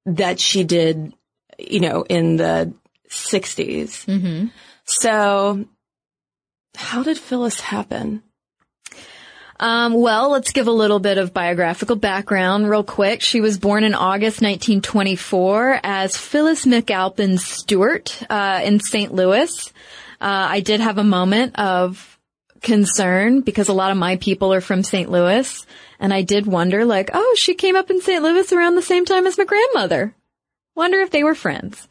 that 0.06 0.40
she 0.40 0.64
did, 0.64 1.14
you 1.60 1.80
know, 1.80 2.04
in 2.08 2.38
the 2.38 2.74
60s. 3.10 4.06
Mm-hmm. 4.06 4.48
So 4.86 5.66
how 6.76 7.04
did 7.04 7.18
Phyllis 7.18 7.60
happen? 7.60 8.24
Um, 9.62 9.94
well, 9.94 10.32
let's 10.32 10.54
give 10.54 10.66
a 10.66 10.72
little 10.72 11.00
bit 11.00 11.20
of 11.20 11.36
biographical 11.36 11.96
background 11.96 12.68
real 12.68 12.84
quick. 12.84 13.22
She 13.22 13.42
was 13.42 13.60
born 13.60 13.84
in 13.84 13.94
August 13.94 14.42
1924 14.42 15.82
as 15.84 16.18
Phyllis 16.18 16.66
McAlpin 16.66 17.38
Stewart 17.38 18.24
uh, 18.28 18.62
in 18.64 18.80
St. 18.80 19.14
Louis. 19.14 19.72
Uh, 20.20 20.48
I 20.50 20.62
did 20.62 20.80
have 20.80 20.98
a 20.98 21.04
moment 21.04 21.60
of 21.60 22.18
concern 22.64 23.42
because 23.42 23.68
a 23.68 23.74
lot 23.74 23.92
of 23.92 23.98
my 23.98 24.16
people 24.16 24.52
are 24.52 24.62
from 24.62 24.82
St. 24.82 25.12
Louis, 25.12 25.66
and 26.00 26.12
I 26.12 26.24
did 26.24 26.48
wonder, 26.48 26.84
like, 26.84 27.12
oh, 27.14 27.36
she 27.38 27.54
came 27.54 27.76
up 27.76 27.92
in 27.92 28.02
St. 28.02 28.24
Louis 28.24 28.52
around 28.52 28.74
the 28.74 28.82
same 28.82 29.06
time 29.06 29.28
as 29.28 29.38
my 29.38 29.46
grandmother. 29.46 30.16
Wonder 30.74 31.02
if 31.02 31.12
they 31.12 31.24
were 31.24 31.36
friends. 31.36 31.88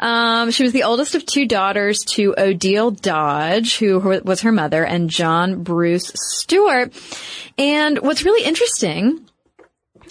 Um, 0.00 0.50
she 0.50 0.62
was 0.62 0.72
the 0.72 0.84
oldest 0.84 1.14
of 1.14 1.26
two 1.26 1.46
daughters 1.46 2.00
to 2.10 2.34
Odile 2.38 2.92
Dodge, 2.92 3.78
who 3.78 3.98
was 4.24 4.42
her 4.42 4.52
mother, 4.52 4.84
and 4.84 5.10
John 5.10 5.62
Bruce 5.62 6.12
Stewart. 6.14 6.92
And 7.56 7.98
what's 7.98 8.24
really 8.24 8.44
interesting 8.44 9.28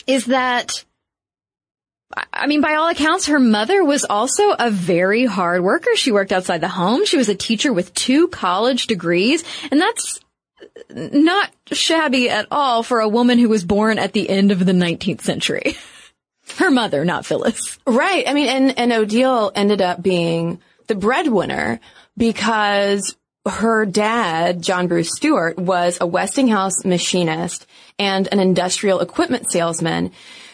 is 0.06 0.25
that 0.25 0.84
I 2.34 2.48
mean, 2.48 2.62
by 2.62 2.75
all 2.75 2.88
accounts, 2.88 3.27
her 3.27 3.39
mother 3.39 3.84
was 3.84 4.06
also 4.06 4.51
a 4.51 4.72
very 4.72 5.25
hard 5.25 5.62
worker. 5.62 5.96
She 5.96 6.12
worked 6.12 6.32
outside 6.32 6.62
the 6.62 6.70
home. 6.70 7.06
She 7.06 7.17
was 7.17 7.29
a 7.29 7.36
teacher 7.36 7.74
with 7.74 7.94
two 7.94 8.29
college 8.29 8.88
degrees, 8.88 9.44
and 9.72 9.79
that's 9.79 10.20
not 10.89 11.51
shabby 11.72 12.29
at 12.29 12.48
all 12.50 12.82
for 12.82 13.01
a 13.01 13.10
woman 13.10 13.38
who 13.38 13.50
was 13.50 13.65
born 13.65 14.00
at 14.00 14.13
the 14.13 14.29
end 14.29 14.51
of 14.51 14.65
the 14.65 14.72
19th 14.72 15.22
century. 15.22 15.77
Her 16.57 16.71
mother, 16.71 17.05
not 17.05 17.25
Phyllis. 17.25 17.77
Right. 17.85 18.27
I 18.27 18.33
mean, 18.33 18.47
and, 18.47 18.79
and 18.79 18.91
Odile 18.91 19.51
ended 19.55 19.81
up 19.81 20.01
being 20.01 20.59
the 20.87 20.95
breadwinner 20.95 21.79
because 22.17 23.15
her 23.45 23.85
dad, 23.85 24.61
John 24.61 24.87
Bruce 24.87 25.11
Stewart, 25.15 25.57
was 25.57 25.99
a 26.01 26.07
Westinghouse 26.07 26.83
machinist 26.83 27.65
and 27.99 28.27
an 28.31 28.39
industrial 28.39 28.99
equipment 28.99 29.51
salesman. 29.51 30.11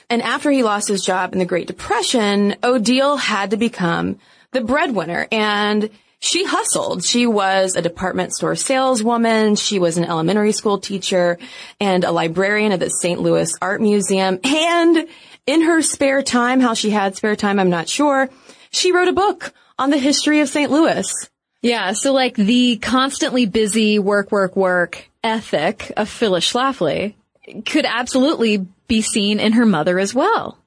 And 0.10 0.22
after 0.22 0.52
he 0.52 0.64
lost 0.64 0.90
his 0.90 1.04
job 1.04 1.34
in 1.34 1.40
the 1.40 1.46
Great 1.46 1.68
Depression, 1.68 2.56
Odile 2.64 3.18
had 3.18 3.52
to 3.52 3.58
become 3.58 4.20
the 4.52 4.62
breadwinner 4.62 5.28
and 5.32 5.90
she 6.20 6.46
hustled. 6.46 7.04
She 7.04 7.28
was 7.28 7.76
a 7.76 7.82
department 7.82 8.34
store 8.34 8.56
saleswoman. 8.56 9.58
She 9.58 9.78
was 9.78 9.98
an 9.98 10.06
elementary 10.06 10.54
school 10.54 10.78
teacher 10.80 11.38
and 11.82 12.06
a 12.06 12.12
librarian 12.12 12.72
at 12.72 12.80
the 12.80 12.90
St. 12.90 13.20
Louis 13.20 13.54
Art 13.62 13.82
Museum. 13.82 14.40
And 14.42 15.08
in 15.46 15.62
her 15.62 15.82
spare 15.82 16.22
time, 16.22 16.60
how 16.60 16.74
she 16.74 16.90
had 16.90 17.16
spare 17.16 17.36
time, 17.36 17.60
I'm 17.60 17.70
not 17.70 17.90
sure, 17.90 18.30
she 18.72 18.92
wrote 18.92 19.08
a 19.08 19.14
book 19.14 19.54
on 19.78 19.90
the 19.90 19.98
history 19.98 20.40
of 20.40 20.50
St. 20.50 20.72
Louis. 20.72 21.12
Yeah, 21.62 21.94
so 21.94 22.12
like 22.14 22.36
the 22.36 22.78
constantly 22.78 23.46
busy 23.46 24.00
work, 24.00 24.32
work, 24.32 24.56
work 24.56 25.10
ethic 25.24 25.92
of 25.96 26.10
Phyllis 26.10 26.52
Schlafly 26.52 27.16
could 27.66 27.86
absolutely 27.86 28.66
be 28.88 29.02
seen 29.02 29.40
in 29.40 29.54
her 29.54 29.66
mother 29.66 29.98
as 29.98 30.14
well. 30.14 30.58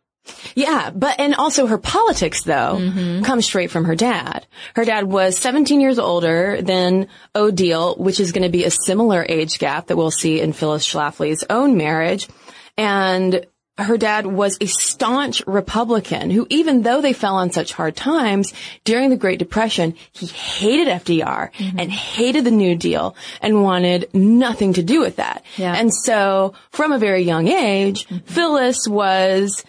Yeah, 0.54 0.90
but 0.90 1.20
and 1.20 1.34
also 1.34 1.66
her 1.66 1.78
politics 1.78 2.42
though 2.42 2.78
mm-hmm. 2.80 3.22
come 3.22 3.40
straight 3.42 3.70
from 3.70 3.84
her 3.84 3.94
dad. 3.94 4.46
Her 4.74 4.84
dad 4.84 5.04
was 5.04 5.38
17 5.38 5.80
years 5.80 5.98
older 5.98 6.60
than 6.62 7.08
Odile, 7.34 7.94
which 7.96 8.18
is 8.18 8.32
going 8.32 8.42
to 8.42 8.50
be 8.50 8.64
a 8.64 8.70
similar 8.70 9.24
age 9.28 9.58
gap 9.58 9.86
that 9.86 9.96
we'll 9.96 10.10
see 10.10 10.40
in 10.40 10.52
Phyllis 10.52 10.86
Schlafly's 10.86 11.44
own 11.48 11.76
marriage. 11.76 12.28
And 12.76 13.46
her 13.78 13.98
dad 13.98 14.26
was 14.26 14.56
a 14.60 14.66
staunch 14.66 15.42
Republican 15.46 16.30
who, 16.30 16.46
even 16.48 16.82
though 16.82 17.00
they 17.02 17.12
fell 17.12 17.36
on 17.36 17.50
such 17.50 17.72
hard 17.74 17.94
times 17.94 18.52
during 18.84 19.10
the 19.10 19.16
Great 19.16 19.38
Depression, 19.38 19.94
he 20.12 20.26
hated 20.26 20.88
FDR 20.88 21.52
Mm-hmm. 21.52 21.78
and 21.78 21.90
hated 21.92 22.44
the 22.44 22.50
New 22.50 22.74
Deal 22.76 23.14
and 23.42 23.62
wanted 23.62 24.08
nothing 24.14 24.72
to 24.74 24.82
do 24.82 25.00
with 25.00 25.16
that. 25.16 25.44
Yeah. 25.56 25.74
And 25.74 25.92
so 25.92 26.54
from 26.70 26.92
a 26.92 26.98
very 26.98 27.22
young 27.22 27.48
age, 27.48 28.06
Mm-hmm. 28.06 28.26
Phyllis 28.26 28.88
was 28.88 29.62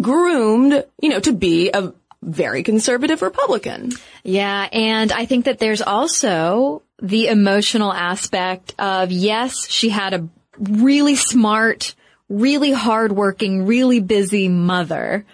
groomed, 0.00 0.84
you 1.02 1.08
know, 1.08 1.20
to 1.20 1.32
be 1.32 1.70
a 1.72 1.92
very 2.22 2.62
conservative 2.62 3.22
Republican. 3.22 3.92
Yeah, 4.22 4.68
and 4.70 5.10
I 5.10 5.24
think 5.24 5.46
that 5.46 5.58
there's 5.58 5.82
also 5.82 6.82
the 7.02 7.28
emotional 7.28 7.92
aspect 7.92 8.74
of 8.78 9.10
yes, 9.10 9.68
she 9.70 9.88
had 9.88 10.12
a 10.14 10.28
really 10.58 11.16
smart, 11.16 11.94
really 12.30 12.72
hardworking, 12.72 13.66
really 13.66 14.00
busy 14.00 14.48
mother, 14.48 15.26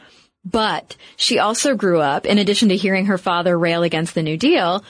but 0.44 0.96
she 1.16 1.38
also 1.38 1.76
grew 1.76 2.00
up, 2.00 2.26
in 2.26 2.38
addition 2.38 2.70
to 2.70 2.76
hearing 2.76 3.06
her 3.06 3.18
father 3.18 3.56
rail 3.56 3.84
against 3.84 4.14
the 4.14 4.22
New 4.22 4.36
Deal, 4.36 4.82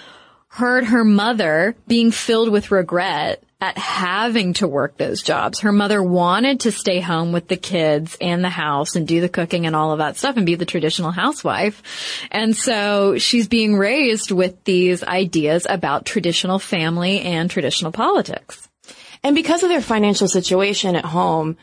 heard 0.48 0.84
her 0.84 1.04
mother 1.04 1.76
being 1.86 2.10
filled 2.10 2.48
with 2.48 2.70
regret 2.70 3.42
at 3.60 3.78
having 3.78 4.52
to 4.52 4.68
work 4.68 4.96
those 4.96 5.22
jobs. 5.22 5.60
Her 5.60 5.72
mother 5.72 6.02
wanted 6.02 6.60
to 6.60 6.72
stay 6.72 7.00
home 7.00 7.32
with 7.32 7.48
the 7.48 7.56
kids 7.56 8.16
and 8.20 8.44
the 8.44 8.50
house 8.50 8.96
and 8.96 9.08
do 9.08 9.20
the 9.20 9.30
cooking 9.30 9.66
and 9.66 9.74
all 9.74 9.92
of 9.92 9.98
that 9.98 10.16
stuff 10.16 10.36
and 10.36 10.44
be 10.44 10.54
the 10.54 10.66
traditional 10.66 11.10
housewife. 11.10 11.82
And 12.30 12.54
so 12.54 13.16
she's 13.18 13.48
being 13.48 13.76
raised 13.76 14.30
with 14.30 14.62
these 14.64 15.02
ideas 15.02 15.66
about 15.68 16.04
traditional 16.04 16.58
family 16.58 17.22
and 17.22 17.50
traditional 17.50 17.92
politics. 17.92 18.68
And 19.22 19.34
because 19.34 19.62
of 19.62 19.70
their 19.70 19.80
financial 19.80 20.28
situation 20.28 20.94
at 20.94 21.06
home, 21.06 21.56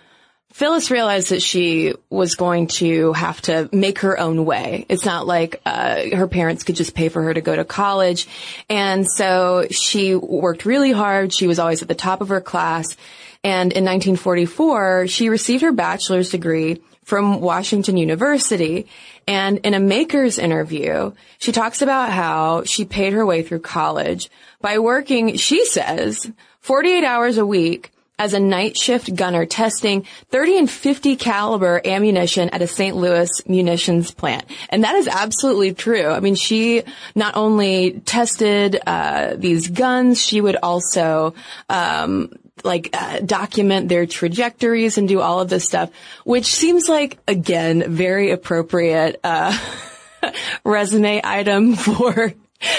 Phyllis 0.53 0.91
realized 0.91 1.29
that 1.29 1.41
she 1.41 1.95
was 2.11 2.35
going 2.35 2.67
to 2.67 3.11
have 3.13 3.41
to 3.41 3.67
make 3.71 3.99
her 3.99 4.19
own 4.19 4.45
way. 4.45 4.85
It's 4.87 5.03
not 5.03 5.25
like 5.25 5.59
uh, 5.65 6.15
her 6.15 6.27
parents 6.27 6.63
could 6.63 6.75
just 6.75 6.93
pay 6.93 7.09
for 7.09 7.23
her 7.23 7.33
to 7.33 7.41
go 7.41 7.55
to 7.55 7.65
college. 7.65 8.27
And 8.69 9.09
so 9.09 9.65
she 9.71 10.13
worked 10.13 10.65
really 10.65 10.91
hard. 10.91 11.33
She 11.33 11.47
was 11.47 11.57
always 11.57 11.81
at 11.81 11.87
the 11.87 11.95
top 11.95 12.21
of 12.21 12.29
her 12.29 12.39
class. 12.39 12.95
And 13.43 13.73
in 13.73 13.83
1944, 13.83 15.07
she 15.07 15.29
received 15.29 15.63
her 15.63 15.71
bachelor's 15.71 16.29
degree 16.29 16.83
from 17.03 17.41
Washington 17.41 17.97
University. 17.97 18.87
And 19.27 19.57
in 19.57 19.73
a 19.73 19.79
maker's 19.79 20.37
interview, 20.37 21.13
she 21.39 21.51
talks 21.51 21.81
about 21.81 22.11
how 22.11 22.63
she 22.63 22.85
paid 22.85 23.13
her 23.13 23.25
way 23.25 23.41
through 23.41 23.61
college 23.61 24.29
by 24.61 24.77
working, 24.77 25.35
she 25.35 25.65
says, 25.65 26.31
48 26.59 27.03
hours 27.03 27.39
a 27.39 27.45
week 27.45 27.92
as 28.23 28.33
a 28.33 28.39
night 28.39 28.77
shift 28.77 29.13
gunner 29.13 29.45
testing 29.45 30.05
30 30.29 30.59
and 30.59 30.71
50 30.71 31.17
caliber 31.17 31.81
ammunition 31.83 32.47
at 32.51 32.61
a 32.61 32.67
St. 32.67 32.95
Louis 32.95 33.29
munitions 33.45 34.11
plant. 34.11 34.45
And 34.69 34.85
that 34.85 34.95
is 34.95 35.09
absolutely 35.09 35.73
true. 35.73 36.07
I 36.07 36.21
mean, 36.21 36.35
she 36.35 36.83
not 37.15 37.35
only 37.35 37.99
tested 38.05 38.79
uh, 38.87 39.35
these 39.35 39.67
guns, 39.67 40.21
she 40.21 40.39
would 40.39 40.55
also 40.55 41.33
um, 41.69 42.31
like 42.63 42.91
uh, 42.93 43.19
document 43.19 43.89
their 43.89 44.05
trajectories 44.05 44.97
and 44.97 45.05
do 45.05 45.19
all 45.19 45.41
of 45.41 45.49
this 45.49 45.65
stuff, 45.65 45.89
which 46.23 46.45
seems 46.45 46.87
like 46.87 47.17
again 47.27 47.91
very 47.91 48.31
appropriate 48.31 49.19
uh, 49.25 49.57
resume 50.63 51.19
item 51.25 51.75
for 51.75 52.33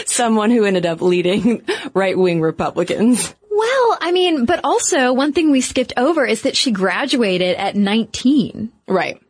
someone 0.06 0.50
who 0.50 0.64
ended 0.64 0.86
up 0.86 1.02
leading 1.02 1.62
right 1.92 2.16
wing 2.16 2.40
Republicans. 2.40 3.34
Well, 3.56 3.98
I 4.00 4.10
mean, 4.10 4.46
but 4.46 4.60
also 4.64 5.12
one 5.12 5.32
thing 5.32 5.52
we 5.52 5.60
skipped 5.60 5.92
over 5.96 6.26
is 6.26 6.42
that 6.42 6.56
she 6.56 6.72
graduated 6.72 7.56
at 7.56 7.76
19. 7.76 8.72
Right. 8.88 9.20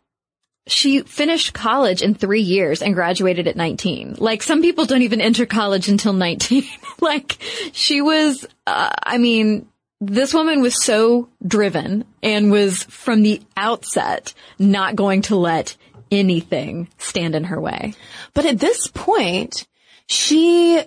She 0.66 1.02
finished 1.02 1.52
college 1.52 2.00
in 2.00 2.14
three 2.14 2.40
years 2.40 2.80
and 2.80 2.94
graduated 2.94 3.46
at 3.48 3.56
19. 3.56 4.16
Like 4.18 4.42
some 4.42 4.62
people 4.62 4.86
don't 4.86 5.02
even 5.02 5.20
enter 5.20 5.44
college 5.44 5.88
until 5.88 6.14
19. 6.14 6.64
like 7.02 7.36
she 7.72 8.00
was, 8.00 8.46
uh, 8.66 8.90
I 9.02 9.18
mean, 9.18 9.68
this 10.00 10.32
woman 10.32 10.62
was 10.62 10.82
so 10.82 11.28
driven 11.46 12.06
and 12.22 12.50
was 12.50 12.84
from 12.84 13.22
the 13.22 13.42
outset 13.58 14.32
not 14.58 14.96
going 14.96 15.20
to 15.22 15.36
let 15.36 15.76
anything 16.10 16.88
stand 16.96 17.34
in 17.34 17.44
her 17.44 17.60
way. 17.60 17.92
But 18.32 18.46
at 18.46 18.58
this 18.58 18.88
point, 18.88 19.66
she 20.06 20.82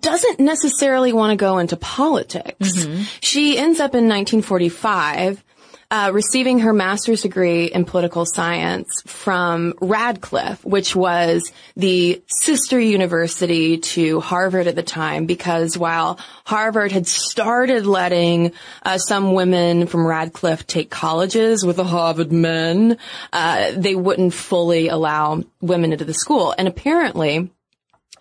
doesn't 0.00 0.40
necessarily 0.40 1.12
want 1.12 1.32
to 1.32 1.36
go 1.36 1.58
into 1.58 1.76
politics. 1.76 2.86
She 3.20 3.58
ends 3.58 3.80
up 3.80 3.94
in 3.94 4.08
1945 4.08 5.42
uh, 5.90 6.10
receiving 6.14 6.60
her 6.60 6.72
master's 6.72 7.22
degree 7.22 7.64
in 7.66 7.84
political 7.84 8.24
science 8.24 9.02
from 9.06 9.74
Radcliffe, 9.80 10.64
which 10.64 10.94
was 10.94 11.50
the 11.76 12.22
sister 12.28 12.78
university 12.78 13.78
to 13.78 14.20
Harvard 14.20 14.68
at 14.68 14.76
the 14.76 14.84
time, 14.84 15.26
because 15.26 15.76
while 15.76 16.20
Harvard 16.44 16.92
had 16.92 17.08
started 17.08 17.86
letting 17.86 18.52
uh, 18.84 18.98
some 18.98 19.32
women 19.34 19.88
from 19.88 20.06
Radcliffe 20.06 20.66
take 20.66 20.90
colleges 20.90 21.66
with 21.66 21.76
the 21.76 21.84
Harvard 21.84 22.30
men, 22.30 22.96
uh, 23.32 23.72
they 23.76 23.96
wouldn't 23.96 24.32
fully 24.32 24.88
allow 24.88 25.42
women 25.60 25.92
into 25.92 26.04
the 26.04 26.14
school. 26.14 26.54
And 26.56 26.68
apparently, 26.68 27.50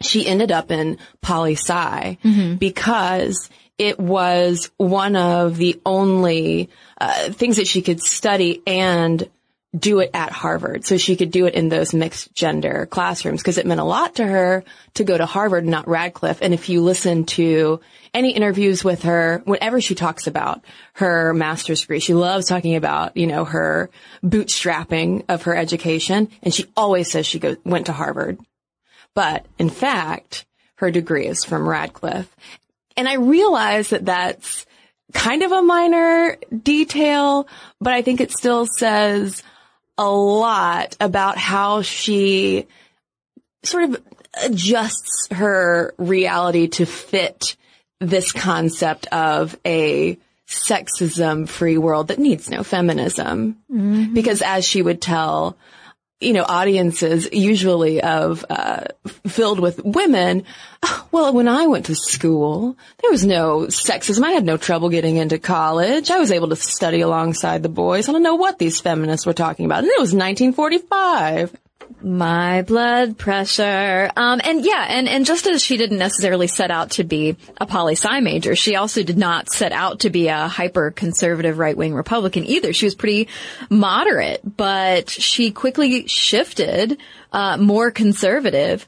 she 0.02 0.28
ended 0.28 0.52
up 0.52 0.72
in 0.72 0.98
poli 1.22 1.56
sci 1.56 2.18
because 2.58 3.50
it 3.78 3.98
was 4.00 4.70
one 4.78 5.16
of 5.16 5.58
the 5.58 5.80
only 5.86 6.70
uh, 7.00 7.32
things 7.32 7.56
that 7.56 7.68
she 7.68 7.82
could 7.82 8.02
study 8.02 8.62
and 8.68 9.30
do 9.78 10.00
it 10.00 10.10
at 10.14 10.32
Harvard. 10.32 10.84
So 10.86 10.98
she 10.98 11.16
could 11.16 11.30
do 11.30 11.46
it 11.46 11.54
in 11.54 11.70
those 11.70 11.94
mixed 11.94 12.34
gender 12.34 12.88
classrooms 12.88 13.42
because 13.42 13.60
it 13.60 13.68
meant 13.68 13.80
a 13.80 13.86
lot 13.86 14.16
to 14.16 14.26
her 14.26 14.64
to 14.96 15.04
go 15.04 15.16
to 15.16 15.26
Harvard, 15.26 15.66
not 15.66 15.88
Radcliffe. 15.88 16.42
And 16.42 16.54
if 16.54 16.70
you 16.70 16.82
listen 16.82 17.26
to 17.26 17.80
any 18.14 18.32
interviews 18.32 18.84
with 18.84 19.04
her, 19.04 19.44
whenever 19.46 19.80
she 19.80 19.94
talks 19.94 20.26
about 20.26 20.64
her 20.94 21.34
master's 21.34 21.82
degree, 21.82 22.00
she 22.00 22.16
loves 22.16 22.48
talking 22.48 22.76
about, 22.76 23.16
you 23.16 23.28
know, 23.28 23.46
her 23.46 23.92
bootstrapping 24.24 25.26
of 25.30 25.44
her 25.44 25.56
education. 25.56 26.30
And 26.42 26.54
she 26.54 26.66
always 26.76 27.12
says 27.12 27.28
she 27.28 27.38
go, 27.38 27.56
went 27.64 27.86
to 27.86 27.94
Harvard. 27.94 28.40
But 29.16 29.46
in 29.58 29.70
fact, 29.70 30.46
her 30.76 30.92
degree 30.92 31.28
is 31.28 31.44
from 31.44 31.68
Radcliffe. 31.68 32.34
And 32.96 33.08
I 33.08 33.16
realize 33.16 33.90
that 33.90 34.06
that's 34.06 34.66
kind 35.14 35.44
of 35.44 35.52
a 35.52 35.62
minor 35.62 36.38
detail, 36.64 37.48
but 37.82 37.94
I 37.94 38.02
think 38.02 38.22
it 38.22 38.32
still 38.32 38.66
says 38.66 39.44
a 39.98 40.10
lot 40.10 40.96
about 41.00 41.38
how 41.38 41.82
she 41.82 42.68
sort 43.64 43.86
of 43.86 44.04
adjusts 44.42 45.28
her 45.32 45.94
reality 45.98 46.68
to 46.68 46.86
fit 46.86 47.58
this 48.00 48.32
concept 48.32 49.08
of 49.08 49.58
a 49.66 50.18
sexism 50.48 51.48
free 51.48 51.78
world 51.78 52.08
that 52.08 52.20
needs 52.20 52.50
no 52.50 52.64
feminism. 52.64 53.58
Mm-hmm. 53.72 54.14
Because 54.14 54.42
as 54.42 54.66
she 54.66 54.82
would 54.82 55.02
tell 55.02 55.58
you 56.20 56.34
know, 56.34 56.44
audiences 56.44 57.30
usually 57.32 58.02
of, 58.02 58.46
uh, 58.50 58.84
filled 59.28 59.60
with 59.60 59.84
women. 59.84 60.44
"Oh, 60.84 61.06
Well, 61.12 61.34
when 61.34 61.48
I 61.48 61.66
went 61.68 61.86
to 61.88 61.96
school, 61.96 62.78
there 63.02 63.12
was 63.12 63.26
no 63.26 63.62
sexism. 63.62 64.24
I 64.24 64.32
had 64.32 64.46
no 64.46 64.58
trouble 64.58 64.90
getting 64.90 65.16
into 65.18 65.40
college. 65.40 66.12
I 66.12 66.20
was 66.20 66.32
able 66.32 66.50
to 66.50 66.56
study 66.56 67.02
alongside 67.02 67.64
the 67.64 67.70
boys. 67.70 68.08
I 68.08 68.12
don't 68.12 68.24
know 68.24 68.36
what 68.36 68.60
these 68.60 68.80
feminists 68.80 69.26
were 69.26 69.34
talking 69.34 69.66
about. 69.66 69.80
And 69.80 69.88
it 69.88 70.00
was 70.00 70.14
1945. 70.14 71.56
My 72.02 72.62
blood 72.62 73.18
pressure. 73.18 74.10
Um, 74.16 74.40
and 74.44 74.64
yeah, 74.64 74.86
and, 74.88 75.10
and 75.10 75.26
just 75.26 75.48
as 75.48 75.62
she 75.62 75.76
didn't 75.76 75.98
necessarily 75.98 76.48
set 76.48 76.72
out 76.72 76.92
to 76.92 77.04
be 77.04 77.36
a 77.58 77.66
poli 77.66 77.94
sci 77.96 78.20
major, 78.22 78.56
she 78.56 78.76
also 78.76 79.04
did 79.04 79.18
not 79.18 79.52
set 79.52 79.72
out 79.72 80.02
to 80.02 80.10
be 80.10 80.28
a 80.28 80.48
hyper 80.48 80.92
conservative 80.92 81.58
right 81.58 81.76
wing 81.76 81.94
Republican 81.94 82.46
either. 82.46 82.72
She 82.72 82.86
was 82.86 82.96
pretty 82.96 83.28
moderate, 83.70 84.42
but 84.44 85.10
she 85.10 85.52
quickly 85.52 86.08
shifted, 86.08 86.98
uh, 87.34 87.58
more 87.58 87.92
conservative 87.92 88.88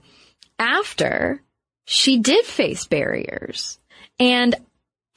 after 0.57 1.41
she 1.85 2.19
did 2.19 2.45
face 2.45 2.85
barriers. 2.85 3.79
And 4.19 4.55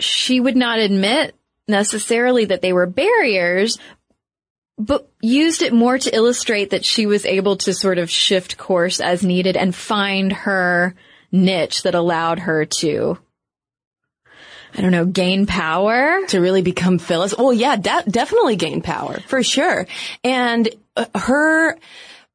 she 0.00 0.40
would 0.40 0.56
not 0.56 0.80
admit 0.80 1.36
necessarily 1.68 2.46
that 2.46 2.62
they 2.62 2.72
were 2.72 2.86
barriers, 2.86 3.78
but 4.78 5.08
used 5.20 5.62
it 5.62 5.72
more 5.72 5.98
to 5.98 6.14
illustrate 6.14 6.70
that 6.70 6.84
she 6.84 7.06
was 7.06 7.24
able 7.24 7.56
to 7.58 7.72
sort 7.72 7.98
of 7.98 8.10
shift 8.10 8.56
course 8.58 9.00
as 9.00 9.22
needed 9.22 9.56
and 9.56 9.74
find 9.74 10.32
her 10.32 10.94
niche 11.30 11.82
that 11.82 11.94
allowed 11.94 12.40
her 12.40 12.64
to, 12.64 13.18
I 14.74 14.80
don't 14.82 14.90
know, 14.90 15.06
gain 15.06 15.46
power. 15.46 16.26
to 16.28 16.40
really 16.40 16.62
become 16.62 16.98
Phyllis. 16.98 17.36
Well, 17.36 17.52
yeah, 17.52 17.76
de- 17.76 18.10
definitely 18.10 18.56
gain 18.56 18.82
power 18.82 19.20
for 19.26 19.42
sure. 19.42 19.86
And 20.22 20.68
uh, 20.96 21.06
her 21.14 21.78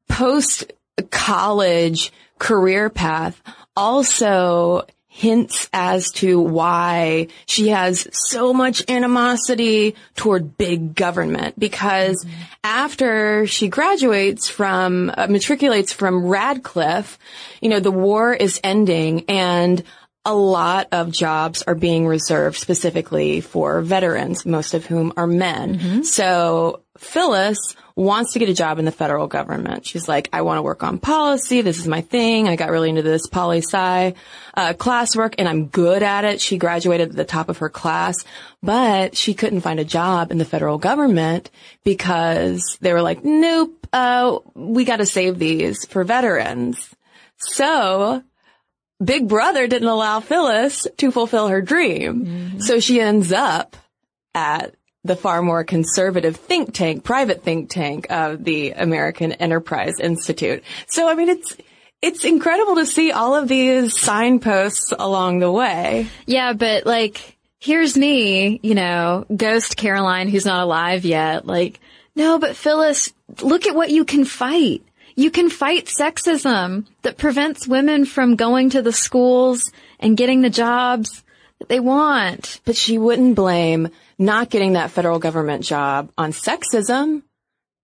post 0.08 0.72
college 1.10 2.12
career 2.38 2.90
path 2.90 3.40
also 3.76 4.86
hints 5.12 5.68
as 5.72 6.12
to 6.12 6.40
why 6.40 7.26
she 7.44 7.68
has 7.68 8.06
so 8.12 8.54
much 8.54 8.88
animosity 8.88 9.96
toward 10.14 10.56
big 10.56 10.94
government 10.94 11.58
because 11.58 12.24
after 12.62 13.44
she 13.44 13.66
graduates 13.66 14.48
from 14.48 15.12
uh, 15.16 15.26
matriculates 15.26 15.92
from 15.92 16.26
Radcliffe, 16.26 17.18
you 17.60 17.68
know, 17.68 17.80
the 17.80 17.90
war 17.90 18.32
is 18.32 18.60
ending 18.62 19.24
and 19.28 19.82
a 20.24 20.34
lot 20.34 20.86
of 20.92 21.10
jobs 21.10 21.62
are 21.62 21.74
being 21.74 22.06
reserved 22.06 22.56
specifically 22.56 23.40
for 23.40 23.80
veterans, 23.80 24.46
most 24.46 24.74
of 24.74 24.86
whom 24.86 25.12
are 25.16 25.26
men. 25.26 26.04
So 26.04 26.82
Phyllis 26.98 27.58
wants 28.00 28.32
to 28.32 28.38
get 28.38 28.48
a 28.48 28.54
job 28.54 28.78
in 28.78 28.86
the 28.86 28.92
federal 28.92 29.26
government. 29.26 29.84
She's 29.84 30.08
like, 30.08 30.30
I 30.32 30.40
want 30.40 30.56
to 30.56 30.62
work 30.62 30.82
on 30.82 30.98
policy. 30.98 31.60
This 31.60 31.78
is 31.78 31.86
my 31.86 32.00
thing. 32.00 32.48
I 32.48 32.56
got 32.56 32.70
really 32.70 32.88
into 32.88 33.02
this 33.02 33.26
poli 33.26 33.58
sci 33.58 34.14
uh, 34.54 34.72
classwork 34.72 35.34
and 35.36 35.46
I'm 35.46 35.66
good 35.66 36.02
at 36.02 36.24
it. 36.24 36.40
She 36.40 36.56
graduated 36.56 37.10
at 37.10 37.16
the 37.16 37.26
top 37.26 37.50
of 37.50 37.58
her 37.58 37.68
class, 37.68 38.24
but 38.62 39.16
she 39.16 39.34
couldn't 39.34 39.60
find 39.60 39.78
a 39.78 39.84
job 39.84 40.30
in 40.30 40.38
the 40.38 40.46
federal 40.46 40.78
government 40.78 41.50
because 41.84 42.78
they 42.80 42.94
were 42.94 43.02
like, 43.02 43.22
nope, 43.22 43.86
uh, 43.92 44.38
we 44.54 44.86
got 44.86 44.96
to 44.96 45.06
save 45.06 45.38
these 45.38 45.84
for 45.84 46.02
veterans. 46.02 46.94
So 47.36 48.22
Big 49.04 49.28
Brother 49.28 49.66
didn't 49.66 49.88
allow 49.88 50.20
Phyllis 50.20 50.86
to 50.96 51.10
fulfill 51.10 51.48
her 51.48 51.60
dream. 51.60 52.60
So 52.60 52.80
she 52.80 52.98
ends 52.98 53.30
up 53.30 53.76
at 54.34 54.74
the 55.04 55.16
far 55.16 55.42
more 55.42 55.64
conservative 55.64 56.36
think 56.36 56.74
tank, 56.74 57.04
private 57.04 57.42
think 57.42 57.70
tank 57.70 58.06
of 58.10 58.44
the 58.44 58.72
American 58.72 59.32
Enterprise 59.32 59.98
Institute. 59.98 60.62
So, 60.86 61.08
I 61.08 61.14
mean, 61.14 61.30
it's, 61.30 61.56
it's 62.02 62.24
incredible 62.24 62.76
to 62.76 62.86
see 62.86 63.12
all 63.12 63.34
of 63.34 63.48
these 63.48 63.98
signposts 63.98 64.92
along 64.98 65.38
the 65.38 65.50
way. 65.50 66.08
Yeah, 66.26 66.52
but 66.52 66.86
like, 66.86 67.36
here's 67.58 67.96
me, 67.96 68.60
you 68.62 68.74
know, 68.74 69.26
ghost 69.34 69.76
Caroline 69.76 70.28
who's 70.28 70.46
not 70.46 70.62
alive 70.62 71.04
yet. 71.04 71.46
Like, 71.46 71.80
no, 72.14 72.38
but 72.38 72.56
Phyllis, 72.56 73.12
look 73.40 73.66
at 73.66 73.74
what 73.74 73.90
you 73.90 74.04
can 74.04 74.24
fight. 74.24 74.82
You 75.14 75.30
can 75.30 75.50
fight 75.50 75.86
sexism 75.86 76.86
that 77.02 77.18
prevents 77.18 77.66
women 77.68 78.04
from 78.04 78.36
going 78.36 78.70
to 78.70 78.82
the 78.82 78.92
schools 78.92 79.70
and 79.98 80.16
getting 80.16 80.40
the 80.40 80.50
jobs 80.50 81.22
that 81.58 81.68
they 81.68 81.80
want. 81.80 82.60
But 82.64 82.76
she 82.76 82.96
wouldn't 82.96 83.36
blame 83.36 83.88
not 84.20 84.50
getting 84.50 84.74
that 84.74 84.90
federal 84.90 85.18
government 85.18 85.64
job 85.64 86.12
on 86.18 86.30
sexism 86.30 87.22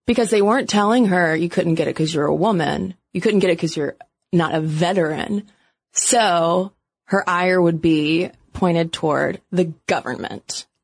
because 0.06 0.28
they 0.28 0.42
weren't 0.42 0.68
telling 0.68 1.06
her 1.06 1.34
you 1.34 1.48
couldn't 1.48 1.76
get 1.76 1.88
it 1.88 1.94
because 1.94 2.14
you're 2.14 2.26
a 2.26 2.34
woman. 2.34 2.94
You 3.12 3.22
couldn't 3.22 3.40
get 3.40 3.50
it 3.50 3.56
because 3.56 3.76
you're 3.76 3.96
not 4.32 4.54
a 4.54 4.60
veteran. 4.60 5.50
So 5.92 6.72
her 7.06 7.28
ire 7.28 7.60
would 7.60 7.80
be 7.80 8.30
pointed 8.52 8.92
toward 8.92 9.40
the 9.50 9.72
government. 9.86 10.66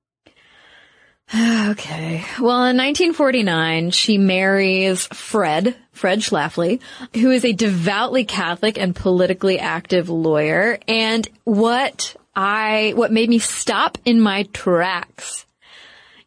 Okay. 1.35 2.25
Well, 2.38 2.65
in 2.65 2.77
1949, 2.77 3.93
she 3.93 4.19
marries 4.19 5.07
Fred, 5.07 5.75
Fred 5.93 6.19
Schlafly, 6.19 6.83
who 7.15 7.31
is 7.31 7.47
a 7.47 7.55
devoutly 7.55 8.27
Catholic 8.27 8.77
and 8.77 8.95
politically 8.95 9.59
active 9.59 10.11
lawyer. 10.11 10.79
And 10.87 11.27
what 11.45 12.17
I, 12.35 12.92
what 12.95 13.12
made 13.12 13.29
me 13.29 13.38
stop 13.38 13.99
in 14.05 14.21
my 14.21 14.45
tracks 14.53 15.47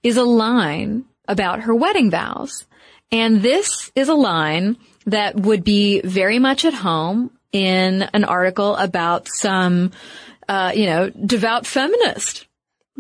is 0.04 0.18
a 0.18 0.24
line 0.24 1.06
about 1.28 1.62
her 1.62 1.74
wedding 1.74 2.12
vows. 2.12 2.66
And 3.12 3.42
this 3.42 3.92
is 3.96 4.10
a 4.10 4.16
line 4.16 4.78
that 5.06 5.36
would 5.36 5.64
be 5.64 6.02
very 6.02 6.40
much 6.40 6.66
at 6.66 6.74
home 6.74 7.32
in 7.52 8.04
an 8.14 8.24
article 8.24 8.76
about 8.76 9.28
some, 9.28 9.92
uh, 10.48 10.74
you 10.76 10.86
know, 10.86 11.10
devout 11.10 11.66
feminist 11.66 12.48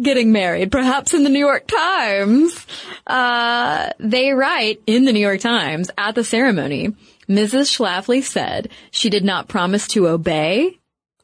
getting 0.01 0.31
married, 0.31 0.71
perhaps 0.71 1.13
in 1.13 1.23
the 1.23 1.29
New 1.29 1.39
York 1.39 1.67
Times. 1.67 2.65
Uh, 3.07 3.89
they 3.99 4.31
write 4.31 4.81
in 4.85 5.05
the 5.05 5.13
New 5.13 5.19
York 5.19 5.39
Times 5.39 5.89
at 5.97 6.15
the 6.15 6.23
ceremony, 6.23 6.93
Mrs. 7.29 7.75
Schlafly 7.75 8.21
said 8.23 8.69
she 8.91 9.09
did 9.09 9.23
not 9.23 9.47
promise 9.47 9.87
to 9.89 10.07
obey, 10.07 10.79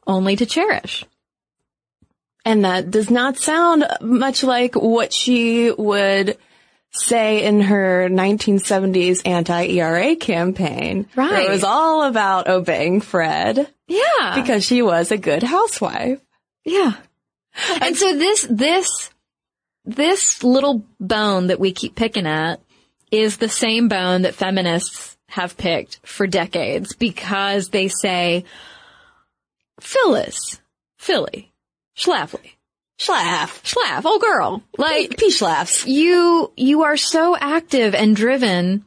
only 0.06 0.36
to 0.36 0.46
cherish. 0.46 1.04
And 2.44 2.64
that 2.64 2.90
does 2.90 3.10
not 3.10 3.36
sound 3.36 3.84
much 4.00 4.42
like 4.42 4.74
what 4.74 5.12
she 5.12 5.70
would 5.70 6.36
say 6.90 7.44
in 7.44 7.60
her 7.62 8.08
1970s 8.10 9.22
anti-ERA 9.24 10.16
campaign. 10.16 11.08
Right. 11.16 11.44
It 11.46 11.50
was 11.50 11.64
all 11.64 12.02
about 12.02 12.48
obeying 12.48 13.00
Fred 13.00 13.68
Yeah. 13.86 14.34
because 14.34 14.64
she 14.64 14.82
was 14.82 15.10
a 15.10 15.16
good 15.18 15.42
housewife. 15.42 16.20
Yeah. 16.64 16.94
And 17.80 17.96
so 17.96 18.16
this, 18.16 18.46
this, 18.50 19.10
this 19.84 20.42
little 20.42 20.84
bone 21.00 21.46
that 21.46 21.60
we 21.60 21.72
keep 21.72 21.94
picking 21.94 22.26
at 22.26 22.60
is 23.10 23.36
the 23.36 23.48
same 23.48 23.88
bone 23.88 24.22
that 24.22 24.34
feminists 24.34 25.16
have 25.28 25.56
picked 25.56 26.00
for 26.04 26.26
decades 26.26 26.94
because 26.94 27.68
they 27.70 27.88
say, 27.88 28.44
Phyllis, 29.80 30.60
Philly, 30.98 31.51
Schlafly, 31.96 32.52
Schlaf. 32.98 33.62
Schlaf, 33.62 34.02
oh 34.04 34.18
girl, 34.18 34.62
like, 34.78 35.16
P 35.18 35.28
schlafs. 35.28 35.86
you, 35.86 36.52
you 36.56 36.82
are 36.82 36.96
so 36.96 37.36
active 37.36 37.94
and 37.94 38.14
driven 38.16 38.84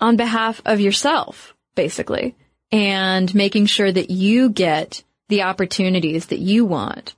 on 0.00 0.16
behalf 0.16 0.60
of 0.64 0.80
yourself, 0.80 1.54
basically, 1.74 2.34
and 2.70 3.32
making 3.34 3.66
sure 3.66 3.90
that 3.90 4.10
you 4.10 4.50
get 4.50 5.04
the 5.28 5.42
opportunities 5.42 6.26
that 6.26 6.38
you 6.38 6.64
want. 6.64 7.14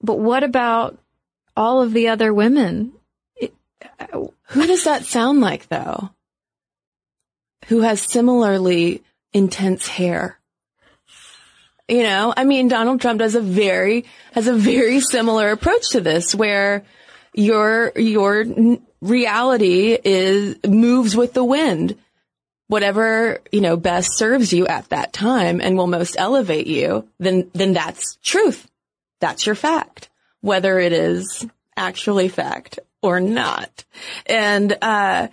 But 0.00 0.18
what 0.18 0.44
about 0.44 0.98
all 1.56 1.82
of 1.82 1.92
the 1.92 2.08
other 2.08 2.32
women? 2.32 2.92
Uh, 3.98 4.26
Who 4.48 4.66
does 4.66 4.84
that 4.84 5.04
sound 5.04 5.40
like 5.40 5.68
though? 5.68 6.10
Who 7.66 7.80
has 7.80 8.00
similarly 8.00 9.02
intense 9.32 9.86
hair? 9.86 10.38
You 11.92 12.04
know, 12.04 12.32
I 12.34 12.44
mean, 12.44 12.68
Donald 12.68 13.02
Trump 13.02 13.18
does 13.18 13.34
a 13.34 13.42
very, 13.42 14.06
has 14.32 14.48
a 14.48 14.54
very 14.54 15.00
similar 15.00 15.50
approach 15.50 15.90
to 15.90 16.00
this 16.00 16.34
where 16.34 16.86
your, 17.34 17.92
your 17.96 18.46
reality 19.02 19.98
is, 20.02 20.56
moves 20.66 21.14
with 21.14 21.34
the 21.34 21.44
wind. 21.44 21.98
Whatever, 22.68 23.42
you 23.52 23.60
know, 23.60 23.76
best 23.76 24.16
serves 24.16 24.54
you 24.54 24.66
at 24.66 24.88
that 24.88 25.12
time 25.12 25.60
and 25.60 25.76
will 25.76 25.86
most 25.86 26.16
elevate 26.18 26.66
you, 26.66 27.06
then, 27.18 27.50
then 27.52 27.74
that's 27.74 28.16
truth. 28.22 28.66
That's 29.20 29.44
your 29.44 29.54
fact. 29.54 30.08
Whether 30.40 30.78
it 30.78 30.94
is 30.94 31.46
actually 31.76 32.30
fact 32.30 32.78
or 33.02 33.20
not. 33.20 33.84
And, 34.24 34.78
uh, 34.80 35.28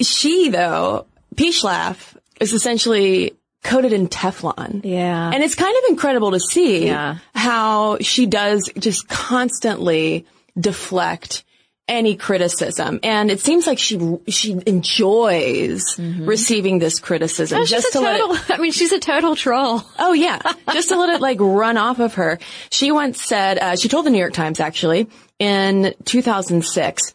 she 0.00 0.50
though, 0.50 1.06
Pishlav 1.34 2.16
is 2.38 2.52
essentially 2.52 3.34
coated 3.66 3.92
in 3.92 4.08
Teflon. 4.08 4.80
Yeah. 4.84 5.30
And 5.32 5.42
it's 5.42 5.54
kind 5.54 5.76
of 5.76 5.90
incredible 5.90 6.30
to 6.30 6.40
see 6.40 6.86
Yeah. 6.86 7.18
how 7.34 7.98
she 8.00 8.26
does 8.26 8.70
just 8.78 9.08
constantly 9.08 10.24
deflect 10.58 11.44
any 11.88 12.16
criticism. 12.16 12.98
And 13.04 13.30
it 13.30 13.38
seems 13.40 13.64
like 13.66 13.78
she, 13.78 13.98
she 14.28 14.56
enjoys 14.66 15.84
receiving 15.98 16.80
this 16.80 16.98
criticism. 16.98 17.60
Oh, 17.60 17.64
she's 17.64 17.70
just 17.82 17.88
a 17.94 17.98
to 17.98 18.00
let 18.00 18.16
it- 18.16 18.20
total, 18.26 18.38
I 18.54 18.58
mean, 18.58 18.72
she's 18.72 18.90
a 18.92 18.98
total 18.98 19.36
troll. 19.36 19.82
Oh 19.98 20.12
yeah, 20.12 20.40
just 20.72 20.88
to 20.88 20.96
let 20.98 21.10
it 21.10 21.20
like 21.20 21.38
run 21.40 21.76
off 21.76 22.00
of 22.00 22.14
her. 22.14 22.38
She 22.70 22.90
once 22.90 23.22
said, 23.22 23.58
uh, 23.58 23.76
she 23.76 23.88
told 23.88 24.04
the 24.06 24.10
New 24.10 24.18
York 24.18 24.32
Times 24.32 24.58
actually 24.58 25.08
in 25.38 25.94
2006, 26.06 27.14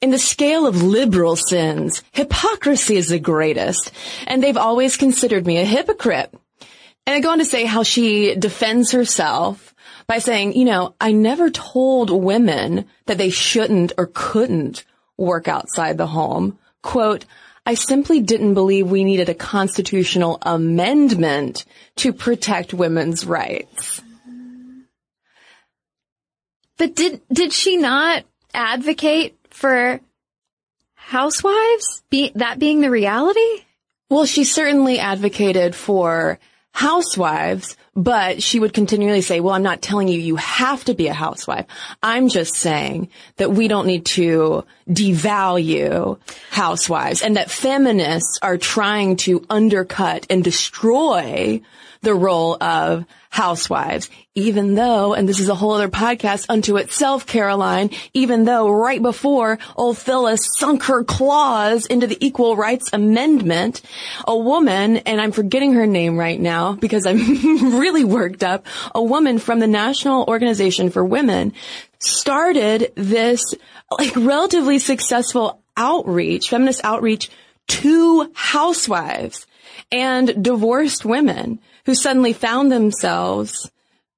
in 0.00 0.10
the 0.10 0.18
scale 0.18 0.66
of 0.66 0.82
liberal 0.82 1.36
sins, 1.36 2.02
hypocrisy 2.12 2.96
is 2.96 3.08
the 3.08 3.18
greatest, 3.18 3.92
and 4.26 4.42
they've 4.42 4.56
always 4.56 4.96
considered 4.96 5.46
me 5.46 5.58
a 5.58 5.64
hypocrite. 5.64 6.32
And 7.06 7.14
I 7.14 7.20
go 7.20 7.30
on 7.30 7.38
to 7.38 7.44
say 7.44 7.64
how 7.64 7.82
she 7.82 8.34
defends 8.34 8.92
herself 8.92 9.74
by 10.06 10.18
saying, 10.18 10.54
you 10.54 10.64
know, 10.64 10.94
I 11.00 11.12
never 11.12 11.50
told 11.50 12.10
women 12.10 12.86
that 13.06 13.18
they 13.18 13.30
shouldn't 13.30 13.92
or 13.96 14.10
couldn't 14.12 14.84
work 15.16 15.48
outside 15.48 15.96
the 15.96 16.06
home. 16.06 16.58
Quote, 16.82 17.24
I 17.66 17.74
simply 17.74 18.20
didn't 18.20 18.54
believe 18.54 18.90
we 18.90 19.04
needed 19.04 19.30
a 19.30 19.34
constitutional 19.34 20.38
amendment 20.42 21.64
to 21.96 22.12
protect 22.12 22.74
women's 22.74 23.24
rights. 23.24 24.02
But 26.76 26.94
did, 26.94 27.22
did 27.32 27.52
she 27.52 27.76
not 27.76 28.24
advocate 28.52 29.38
for 29.54 30.00
housewives? 30.94 32.02
Be, 32.10 32.32
that 32.34 32.58
being 32.58 32.80
the 32.80 32.90
reality? 32.90 33.64
Well, 34.10 34.26
she 34.26 34.44
certainly 34.44 34.98
advocated 34.98 35.74
for 35.74 36.38
housewives, 36.72 37.76
But 37.96 38.42
she 38.42 38.58
would 38.58 38.72
continually 38.72 39.20
say, 39.20 39.38
well, 39.38 39.54
I'm 39.54 39.62
not 39.62 39.80
telling 39.80 40.08
you 40.08 40.18
you 40.18 40.34
have 40.36 40.84
to 40.86 40.94
be 40.94 41.06
a 41.06 41.14
housewife. 41.14 41.66
I'm 42.02 42.28
just 42.28 42.56
saying 42.56 43.08
that 43.36 43.52
we 43.52 43.68
don't 43.68 43.86
need 43.86 44.04
to 44.06 44.64
devalue 44.88 46.18
housewives 46.50 47.22
and 47.22 47.36
that 47.36 47.52
feminists 47.52 48.40
are 48.42 48.58
trying 48.58 49.16
to 49.18 49.44
undercut 49.48 50.26
and 50.28 50.42
destroy 50.42 51.60
the 52.04 52.14
role 52.14 52.56
of 52.62 53.04
housewives, 53.30 54.10
even 54.34 54.74
though, 54.74 55.14
and 55.14 55.28
this 55.28 55.40
is 55.40 55.48
a 55.48 55.54
whole 55.54 55.72
other 55.72 55.88
podcast 55.88 56.46
unto 56.48 56.76
itself, 56.76 57.26
Caroline, 57.26 57.90
even 58.12 58.44
though 58.44 58.70
right 58.70 59.02
before 59.02 59.58
old 59.74 59.98
Phyllis 59.98 60.48
sunk 60.56 60.84
her 60.84 61.02
claws 61.02 61.86
into 61.86 62.06
the 62.06 62.16
Equal 62.24 62.54
Rights 62.54 62.90
Amendment, 62.92 63.82
a 64.28 64.36
woman, 64.36 64.98
and 64.98 65.20
I'm 65.20 65.32
forgetting 65.32 65.72
her 65.72 65.86
name 65.86 66.16
right 66.16 66.38
now 66.38 66.74
because 66.74 67.06
I'm 67.06 67.18
really 67.78 68.04
worked 68.04 68.44
up, 68.44 68.66
a 68.94 69.02
woman 69.02 69.38
from 69.38 69.58
the 69.58 69.66
National 69.66 70.24
Organization 70.24 70.90
for 70.90 71.04
Women 71.04 71.54
started 71.98 72.92
this 72.94 73.42
like 73.90 74.14
relatively 74.14 74.78
successful 74.78 75.62
outreach, 75.76 76.50
feminist 76.50 76.82
outreach 76.84 77.30
to 77.66 78.30
housewives 78.34 79.46
and 79.90 80.42
divorced 80.42 81.04
women 81.04 81.58
who 81.86 81.94
suddenly 81.94 82.32
found 82.32 82.70
themselves, 82.70 83.70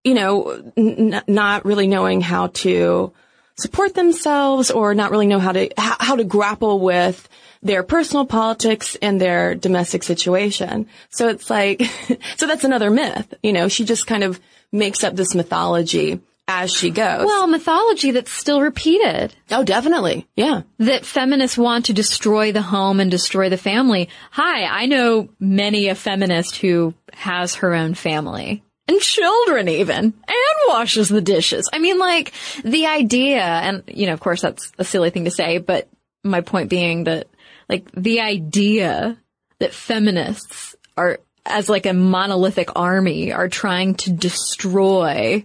you 0.04 0.14
know, 0.14 0.72
n- 0.76 1.22
not 1.26 1.64
really 1.64 1.86
knowing 1.86 2.20
how 2.20 2.48
to 2.48 3.12
support 3.56 3.94
themselves 3.94 4.70
or 4.70 4.94
not 4.94 5.10
really 5.10 5.26
know 5.26 5.38
how 5.38 5.52
to, 5.52 5.70
how, 5.76 5.96
how 5.98 6.16
to 6.16 6.24
grapple 6.24 6.80
with 6.80 7.28
their 7.62 7.82
personal 7.82 8.26
politics 8.26 8.96
and 9.02 9.20
their 9.20 9.54
domestic 9.54 10.02
situation. 10.02 10.86
So 11.10 11.28
it's 11.28 11.50
like, 11.50 11.82
so 12.36 12.46
that's 12.46 12.64
another 12.64 12.90
myth. 12.90 13.34
You 13.42 13.52
know, 13.52 13.68
she 13.68 13.84
just 13.84 14.06
kind 14.06 14.22
of 14.22 14.40
makes 14.72 15.02
up 15.02 15.16
this 15.16 15.34
mythology 15.34 16.20
as 16.48 16.72
she 16.72 16.90
goes. 16.90 17.24
Well, 17.24 17.46
mythology 17.46 18.12
that's 18.12 18.30
still 18.30 18.60
repeated. 18.60 19.34
oh, 19.50 19.64
definitely. 19.64 20.26
Yeah. 20.36 20.62
That 20.78 21.04
feminists 21.04 21.58
want 21.58 21.86
to 21.86 21.92
destroy 21.92 22.52
the 22.52 22.62
home 22.62 23.00
and 23.00 23.10
destroy 23.10 23.48
the 23.48 23.56
family. 23.56 24.08
Hi, 24.30 24.64
I 24.64 24.86
know 24.86 25.28
many 25.40 25.88
a 25.88 25.94
feminist 25.94 26.56
who 26.56 26.94
has 27.12 27.56
her 27.56 27.74
own 27.74 27.94
family. 27.94 28.62
And 28.88 29.00
children 29.00 29.68
even. 29.68 30.04
And 30.04 30.68
washes 30.68 31.08
the 31.08 31.20
dishes. 31.20 31.68
I 31.72 31.80
mean, 31.80 31.98
like, 31.98 32.32
the 32.64 32.86
idea, 32.86 33.42
and, 33.42 33.82
you 33.88 34.06
know, 34.06 34.12
of 34.12 34.20
course 34.20 34.42
that's 34.42 34.72
a 34.78 34.84
silly 34.84 35.10
thing 35.10 35.24
to 35.24 35.30
say, 35.32 35.58
but 35.58 35.88
my 36.22 36.40
point 36.40 36.70
being 36.70 37.04
that, 37.04 37.26
like, 37.68 37.90
the 37.92 38.20
idea 38.20 39.18
that 39.58 39.74
feminists 39.74 40.76
are, 40.96 41.18
as 41.44 41.68
like 41.68 41.86
a 41.86 41.92
monolithic 41.92 42.70
army, 42.76 43.32
are 43.32 43.48
trying 43.48 43.96
to 43.96 44.12
destroy 44.12 45.44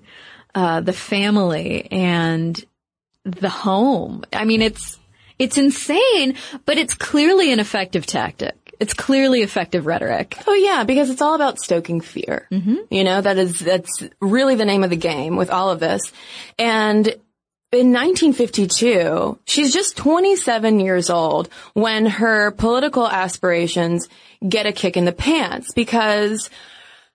uh, 0.55 0.81
the 0.81 0.93
family 0.93 1.87
and 1.91 2.63
the 3.23 3.49
home. 3.49 4.23
I 4.33 4.45
mean, 4.45 4.61
it's, 4.61 4.99
it's 5.39 5.57
insane, 5.57 6.35
but 6.65 6.77
it's 6.77 6.93
clearly 6.93 7.51
an 7.51 7.59
effective 7.59 8.05
tactic. 8.05 8.55
It's 8.79 8.93
clearly 8.93 9.41
effective 9.41 9.85
rhetoric. 9.85 10.35
Oh 10.47 10.53
yeah, 10.53 10.83
because 10.83 11.11
it's 11.11 11.21
all 11.21 11.35
about 11.35 11.59
stoking 11.59 12.01
fear. 12.01 12.47
Mm-hmm. 12.51 12.77
You 12.89 13.03
know, 13.03 13.21
that 13.21 13.37
is, 13.37 13.59
that's 13.59 14.03
really 14.19 14.55
the 14.55 14.65
name 14.65 14.83
of 14.83 14.89
the 14.89 14.95
game 14.95 15.35
with 15.35 15.51
all 15.51 15.69
of 15.69 15.79
this. 15.79 16.01
And 16.57 17.07
in 17.71 17.93
1952, 17.93 19.39
she's 19.45 19.73
just 19.73 19.95
27 19.95 20.79
years 20.79 21.09
old 21.09 21.47
when 21.73 22.05
her 22.05 22.51
political 22.51 23.07
aspirations 23.07 24.09
get 24.47 24.65
a 24.65 24.73
kick 24.73 24.97
in 24.97 25.05
the 25.05 25.13
pants 25.13 25.71
because 25.73 26.49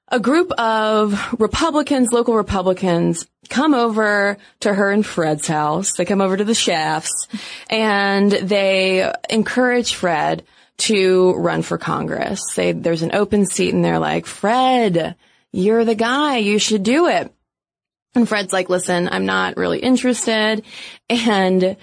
a 0.08 0.20
group 0.20 0.52
of 0.52 1.34
Republicans, 1.38 2.12
local 2.12 2.34
Republicans, 2.34 3.26
come 3.48 3.74
over 3.74 4.38
to 4.60 4.72
her 4.72 4.90
and 4.90 5.04
Fred's 5.04 5.46
house. 5.46 5.92
They 5.96 6.04
come 6.04 6.20
over 6.20 6.36
to 6.36 6.44
the 6.44 6.54
Shafts 6.54 7.28
and 7.68 8.30
they 8.30 9.10
encourage 9.30 9.94
Fred 9.94 10.44
to 10.78 11.32
run 11.34 11.62
for 11.62 11.78
Congress. 11.78 12.40
They, 12.54 12.72
there's 12.72 13.02
an 13.02 13.14
open 13.14 13.46
seat 13.46 13.74
and 13.74 13.84
they're 13.84 13.98
like, 13.98 14.26
Fred, 14.26 15.16
you're 15.52 15.84
the 15.84 15.94
guy. 15.94 16.38
You 16.38 16.58
should 16.58 16.82
do 16.82 17.08
it. 17.08 17.32
And 18.14 18.28
Fred's 18.28 18.52
like, 18.52 18.68
listen, 18.68 19.08
I'm 19.10 19.26
not 19.26 19.56
really 19.56 19.78
interested. 19.78 20.64
And 21.10 21.76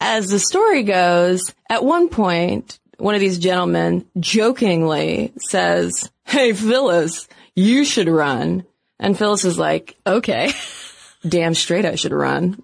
as 0.00 0.28
the 0.28 0.38
story 0.38 0.82
goes, 0.82 1.54
at 1.68 1.84
one 1.84 2.08
point, 2.08 2.78
one 2.98 3.14
of 3.14 3.20
these 3.20 3.38
gentlemen 3.38 4.06
jokingly 4.18 5.32
says, 5.48 6.10
Hey, 6.24 6.52
Phyllis, 6.52 7.28
you 7.54 7.84
should 7.84 8.08
run. 8.08 8.64
And 8.98 9.18
Phyllis 9.18 9.44
is 9.44 9.58
like, 9.58 9.96
okay, 10.06 10.52
damn 11.28 11.54
straight 11.54 11.84
I 11.84 11.94
should 11.94 12.12
run. 12.12 12.62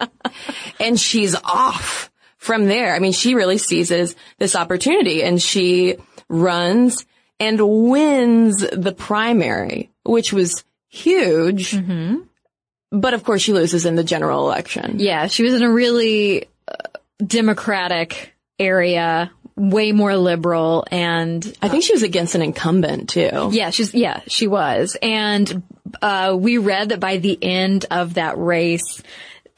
and 0.80 0.98
she's 0.98 1.34
off 1.34 2.10
from 2.38 2.66
there. 2.66 2.94
I 2.94 2.98
mean, 2.98 3.12
she 3.12 3.34
really 3.34 3.58
seizes 3.58 4.16
this 4.38 4.56
opportunity 4.56 5.22
and 5.22 5.40
she 5.40 5.96
runs 6.28 7.06
and 7.38 7.60
wins 7.60 8.58
the 8.58 8.94
primary, 8.96 9.90
which 10.04 10.32
was 10.32 10.64
huge. 10.88 11.72
But 12.90 13.14
of 13.14 13.24
course 13.24 13.42
she 13.42 13.52
loses 13.52 13.86
in 13.86 13.96
the 13.96 14.04
general 14.04 14.44
election. 14.44 14.98
Yeah, 14.98 15.26
she 15.26 15.42
was 15.42 15.54
in 15.54 15.62
a 15.62 15.72
really 15.72 16.48
uh, 16.68 16.98
democratic 17.24 18.34
area, 18.58 19.30
way 19.56 19.92
more 19.92 20.16
liberal, 20.16 20.84
and 20.90 21.44
I 21.60 21.68
think 21.68 21.84
she 21.84 21.92
was 21.92 22.02
against 22.02 22.34
an 22.34 22.42
incumbent 22.42 23.10
too. 23.10 23.50
yeah, 23.52 23.70
she's 23.70 23.94
yeah, 23.94 24.20
she 24.26 24.46
was. 24.46 24.96
And 25.00 25.62
uh, 26.00 26.36
we 26.38 26.58
read 26.58 26.90
that 26.90 27.00
by 27.00 27.18
the 27.18 27.38
end 27.40 27.86
of 27.90 28.14
that 28.14 28.38
race, 28.38 29.02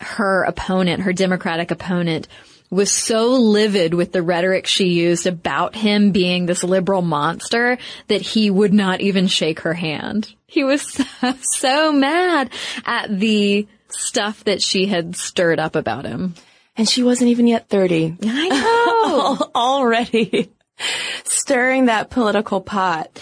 her 0.01 0.45
opponent, 0.45 1.03
her 1.03 1.13
Democratic 1.13 1.71
opponent, 1.71 2.29
was 2.71 2.91
so 2.91 3.35
livid 3.35 3.95
with 3.95 4.11
the 4.13 4.23
rhetoric 4.23 4.67
she 4.67 4.89
used 4.89 5.27
about 5.27 5.77
him 5.77 6.11
being 6.11 6.47
this 6.47 6.65
liberal 6.65 7.03
monster 7.03 7.79
that 8.09 8.21
he 8.21 8.51
would 8.51 8.73
not 8.73 9.01
even 9.01 9.29
shake 9.29 9.61
her 9.61 9.75
hand. 9.75 10.35
He 10.47 10.65
was 10.65 10.83
so, 11.21 11.35
so 11.41 11.93
mad 11.93 12.51
at 12.85 13.17
the 13.17 13.69
stuff 13.91 14.43
that 14.45 14.61
she 14.61 14.87
had 14.87 15.15
stirred 15.17 15.61
up 15.61 15.77
about 15.77 16.05
him. 16.05 16.35
And 16.77 16.89
she 16.89 17.03
wasn't 17.03 17.31
even 17.31 17.47
yet 17.47 17.69
30. 17.69 18.17
I 18.23 18.49
know. 18.49 19.51
Already 19.55 20.51
stirring 21.25 21.87
that 21.87 22.11
political 22.11 22.61
pot. 22.61 23.21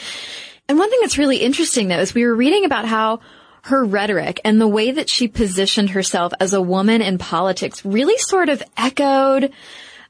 And 0.69 0.79
one 0.79 0.91
thing 0.91 1.01
that's 1.03 1.19
really 1.19 1.39
interesting 1.39 1.89
though 1.89 1.99
is 1.99 2.15
we 2.15 2.25
were 2.25 2.35
reading 2.35 2.65
about 2.65 2.87
how 2.87 3.21
her 3.65 3.85
rhetoric 3.85 4.41
and 4.45 4.61
the 4.61 4.69
way 4.69 4.91
that 4.93 5.09
she 5.09 5.29
positioned 5.29 5.91
herself 5.91 6.33
as 6.41 6.53
a 6.53 6.63
woman 6.63 7.03
in 7.03 7.19
politics 7.19 7.85
really 7.85 8.19
sort 8.19 8.49
of 8.49 8.63
echoed 8.77 9.53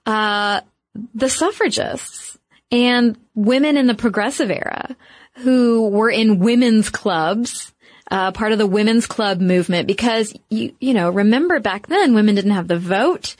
uh, 0.07 0.61
the 1.15 1.29
suffragists 1.29 2.39
and 2.71 3.17
women 3.35 3.77
in 3.77 3.87
the 3.87 3.95
progressive 3.95 4.51
era 4.51 4.97
who 5.39 5.89
were 5.89 6.11
in 6.11 6.39
women's 6.39 6.91
clubs, 6.91 7.72
uh, 8.12 8.31
part 8.31 8.53
of 8.53 8.59
the 8.59 8.66
women's 8.66 9.07
club 9.07 9.40
movement 9.40 9.87
because 9.88 10.35
you, 10.51 10.77
you 10.81 10.92
know, 10.92 11.09
remember 11.09 11.59
back 11.61 11.87
then 11.87 12.14
women 12.14 12.35
didn't 12.35 12.51
have 12.51 12.68
the 12.68 12.79
vote. 12.79 13.37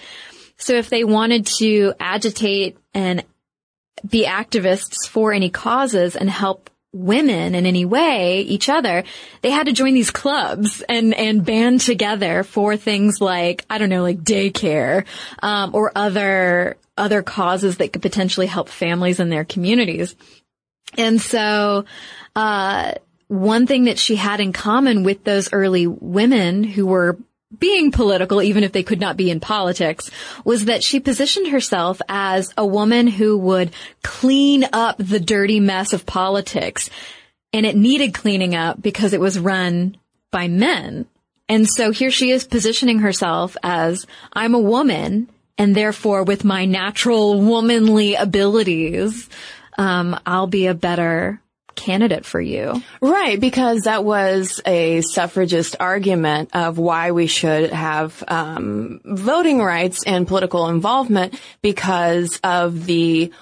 So 0.57 0.73
if 0.73 0.89
they 0.89 1.05
wanted 1.05 1.45
to 1.59 1.93
agitate 2.01 2.79
and 2.95 3.23
be 4.09 4.25
activists 4.25 5.07
for 5.07 5.35
any 5.35 5.51
causes 5.51 6.17
and 6.17 6.31
help 6.31 6.71
women 6.95 7.55
in 7.55 7.67
any 7.67 7.85
way, 7.85 8.41
each 8.41 8.71
other, 8.71 9.05
they 9.43 9.51
had 9.51 9.67
to 9.67 9.73
join 9.73 9.93
these 9.93 10.11
clubs 10.11 10.81
and, 10.89 11.13
and 11.13 11.45
band 11.45 11.83
together 11.83 12.43
for 12.43 12.79
things 12.79 13.21
like, 13.21 13.67
I 13.69 13.77
don't 13.77 13.91
know, 13.91 14.03
like 14.03 14.23
daycare, 14.23 15.05
um, 15.43 15.75
or 15.75 15.93
other, 15.95 16.79
other 16.97 17.23
causes 17.23 17.77
that 17.77 17.93
could 17.93 18.03
potentially 18.03 18.47
help 18.47 18.71
families 18.71 19.21
in 19.21 19.29
their 19.29 19.45
communities. 19.45 20.17
And 20.97 21.21
so, 21.21 21.85
uh, 22.35 22.93
one 23.33 23.67
thing 23.67 23.85
that 23.85 23.99
she 23.99 24.15
had 24.15 24.41
in 24.41 24.53
common 24.53 25.05
with 25.05 25.25
those 25.25 25.55
early 25.55 25.87
women 25.87 26.65
who 26.65 26.87
were 26.87 27.17
being 27.59 27.91
political, 27.91 28.43
even 28.43 28.63
if 28.63 28.73
they 28.73 28.83
could 28.83 29.01
not 29.01 29.17
be 29.17 29.31
in 29.31 29.41
politics, 29.41 30.11
was 30.45 30.67
that 30.67 30.83
she 30.83 31.01
positioned 31.01 31.49
herself 31.49 32.03
as 32.11 32.53
a 32.59 32.67
woman 32.67 33.07
who 33.07 33.39
would 33.39 33.73
clean 34.03 34.67
up 34.75 34.97
the 34.99 35.19
dirty 35.19 35.61
mess 35.61 35.95
of 35.95 36.05
politics. 36.05 36.91
And 37.55 37.65
it 37.65 37.75
needed 37.75 38.13
cleaning 38.13 38.55
up 38.55 38.83
because 38.83 39.15
it 39.15 39.21
was 39.21 39.39
run 39.39 39.97
by 40.31 40.49
men. 40.49 41.07
And 41.49 41.67
so 41.67 41.91
here 41.91 42.11
she 42.11 42.31
is 42.31 42.45
positioning 42.45 42.99
herself 42.99 43.57
as 43.63 44.07
I'm 44.35 44.55
a 44.55 44.59
woman 44.59 45.29
and 45.57 45.75
therefore 45.75 46.23
with 46.23 46.45
my 46.45 46.67
natural 46.67 47.41
womanly 47.41 48.15
abilities, 48.15 49.29
um, 49.79 50.19
I'll 50.27 50.47
be 50.47 50.67
a 50.67 50.75
better 50.75 51.41
candidate 51.75 52.25
for 52.25 52.41
you. 52.41 52.83
Right, 53.01 53.41
because 53.41 53.83
that 53.83 54.05
was 54.05 54.61
a 54.67 55.01
suffragist 55.03 55.77
argument 55.81 56.51
of 56.55 56.79
why 56.79 57.13
we 57.13 57.27
should 57.27 57.73
have 57.73 58.23
um, 58.29 59.01
voting 59.05 59.61
rights 59.61 60.05
and 60.07 60.27
political 60.27 60.69
involvement 60.69 61.39
because 61.61 62.41
of 62.43 62.87
the 62.87 63.33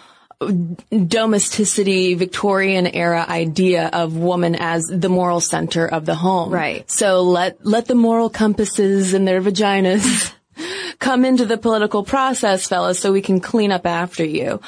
domesticity, 1.06 2.14
Victorian 2.14 2.86
era 2.86 3.26
idea 3.28 3.90
of 3.92 4.16
woman 4.16 4.54
as 4.54 4.86
the 4.86 5.10
moral 5.10 5.40
center 5.40 5.86
of 5.86 6.06
the 6.06 6.14
home. 6.14 6.50
Right. 6.50 6.90
So 6.90 7.22
let, 7.22 7.64
let 7.64 7.86
the 7.86 7.94
moral 7.94 8.30
compasses 8.30 9.12
and 9.12 9.28
their 9.28 9.42
vaginas 9.42 10.32
come 10.98 11.26
into 11.26 11.44
the 11.44 11.58
political 11.58 12.04
process, 12.04 12.66
fellas, 12.66 12.98
so 12.98 13.12
we 13.12 13.20
can 13.20 13.40
clean 13.40 13.70
up 13.70 13.86
after 13.86 14.24
you. 14.24 14.60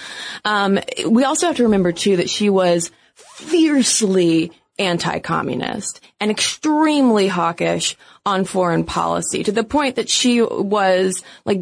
Um, 0.44 0.78
we 1.06 1.24
also 1.24 1.46
have 1.46 1.56
to 1.56 1.64
remember 1.64 1.92
too 1.92 2.18
that 2.18 2.28
she 2.28 2.50
was 2.50 2.90
fiercely 3.34 4.52
anti-communist 4.78 6.00
and 6.20 6.30
extremely 6.30 7.28
hawkish 7.28 7.96
on 8.24 8.44
foreign 8.44 8.84
policy 8.84 9.42
to 9.44 9.52
the 9.52 9.64
point 9.64 9.96
that 9.96 10.08
she 10.08 10.40
was 10.42 11.22
like 11.44 11.60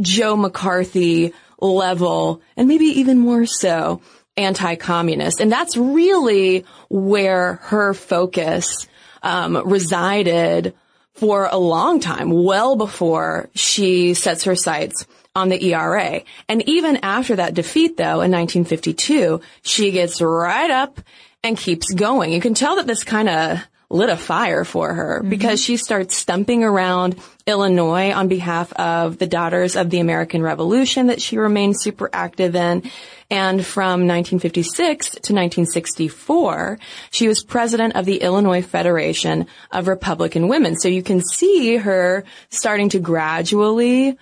Joe 0.00 0.36
McCarthy 0.36 1.32
level 1.60 2.42
and 2.56 2.68
maybe 2.68 2.86
even 2.86 3.18
more 3.18 3.46
so 3.46 4.00
anti-communist. 4.36 5.40
And 5.40 5.50
that's 5.50 5.76
really 5.76 6.64
where 6.88 7.54
her 7.62 7.94
focus 7.94 8.86
um, 9.22 9.56
resided 9.64 10.74
for 11.14 11.46
a 11.46 11.56
long 11.56 12.00
time, 12.00 12.30
well 12.30 12.76
before 12.76 13.48
she 13.54 14.14
sets 14.14 14.44
her 14.44 14.56
sights 14.56 15.06
on 15.34 15.48
the 15.48 15.62
ERA. 15.72 16.22
And 16.48 16.66
even 16.68 16.98
after 17.02 17.36
that 17.36 17.54
defeat, 17.54 17.96
though, 17.96 18.20
in 18.20 18.30
1952, 18.30 19.40
she 19.62 19.90
gets 19.90 20.20
right 20.20 20.70
up 20.70 21.00
and 21.42 21.56
keeps 21.56 21.92
going. 21.92 22.32
You 22.32 22.40
can 22.40 22.54
tell 22.54 22.76
that 22.76 22.86
this 22.86 23.04
kind 23.04 23.28
of 23.28 23.58
lit 23.90 24.08
a 24.08 24.16
fire 24.16 24.64
for 24.64 24.92
her 24.92 25.20
mm-hmm. 25.20 25.28
because 25.28 25.62
she 25.62 25.76
starts 25.76 26.16
stumping 26.16 26.64
around 26.64 27.16
Illinois 27.46 28.12
on 28.12 28.28
behalf 28.28 28.72
of 28.72 29.18
the 29.18 29.26
Daughters 29.26 29.76
of 29.76 29.90
the 29.90 30.00
American 30.00 30.42
Revolution 30.42 31.08
that 31.08 31.20
she 31.20 31.36
remained 31.36 31.80
super 31.80 32.08
active 32.12 32.56
in. 32.56 32.90
And 33.30 33.64
from 33.64 34.06
1956 34.06 35.06
to 35.10 35.32
1964, 35.32 36.78
she 37.10 37.28
was 37.28 37.42
president 37.42 37.96
of 37.96 38.04
the 38.04 38.18
Illinois 38.18 38.62
Federation 38.62 39.46
of 39.70 39.88
Republican 39.88 40.48
Women. 40.48 40.76
So 40.76 40.88
you 40.88 41.02
can 41.02 41.20
see 41.20 41.76
her 41.76 42.24
starting 42.50 42.88
to 42.90 42.98
gradually 42.98 44.18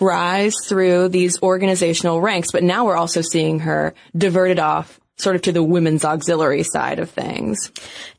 rise 0.00 0.54
through 0.66 1.08
these 1.08 1.42
organizational 1.42 2.20
ranks, 2.20 2.48
but 2.52 2.62
now 2.62 2.86
we're 2.86 2.96
also 2.96 3.20
seeing 3.20 3.60
her 3.60 3.94
diverted 4.16 4.58
off 4.58 4.97
sort 5.18 5.36
of 5.36 5.42
to 5.42 5.52
the 5.52 5.62
women's 5.62 6.04
auxiliary 6.04 6.62
side 6.62 6.98
of 6.98 7.10
things. 7.10 7.72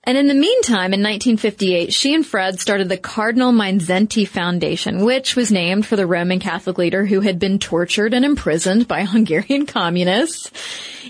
And 0.03 0.17
in 0.17 0.27
the 0.27 0.33
meantime, 0.33 0.93
in 0.93 1.01
1958, 1.01 1.93
she 1.93 2.13
and 2.13 2.25
Fred 2.25 2.59
started 2.59 2.89
the 2.89 2.97
Cardinal 2.97 3.51
Mindszenty 3.51 4.27
Foundation, 4.27 5.05
which 5.05 5.35
was 5.35 5.51
named 5.51 5.85
for 5.85 5.95
the 5.95 6.07
Roman 6.07 6.39
Catholic 6.39 6.77
leader 6.77 7.05
who 7.05 7.21
had 7.21 7.39
been 7.39 7.59
tortured 7.59 8.13
and 8.13 8.25
imprisoned 8.25 8.87
by 8.87 9.03
Hungarian 9.05 9.65
communists 9.65 10.51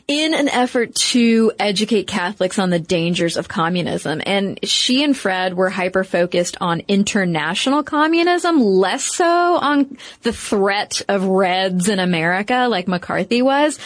in 0.08 0.34
an 0.34 0.50
effort 0.50 0.96
to 0.96 1.52
educate 1.60 2.08
Catholics 2.08 2.60
on 2.60 2.70
the 2.70 2.80
dangers 2.80 3.38
of 3.38 3.48
communism. 3.48 4.22
And 4.26 4.60
she 4.64 5.04
and 5.04 5.16
Fred 5.16 5.56
were 5.56 5.70
hyper 5.70 6.04
focused 6.04 6.58
on 6.62 6.84
international 6.88 7.84
communism, 7.84 8.60
less 8.60 9.04
so 9.04 9.26
on 9.26 9.98
the 10.24 10.34
threat 10.34 11.02
of 11.08 11.26
Reds 11.26 11.90
in 11.90 12.00
America 12.00 12.68
like 12.70 12.88
McCarthy 12.88 13.42
was. 13.42 13.80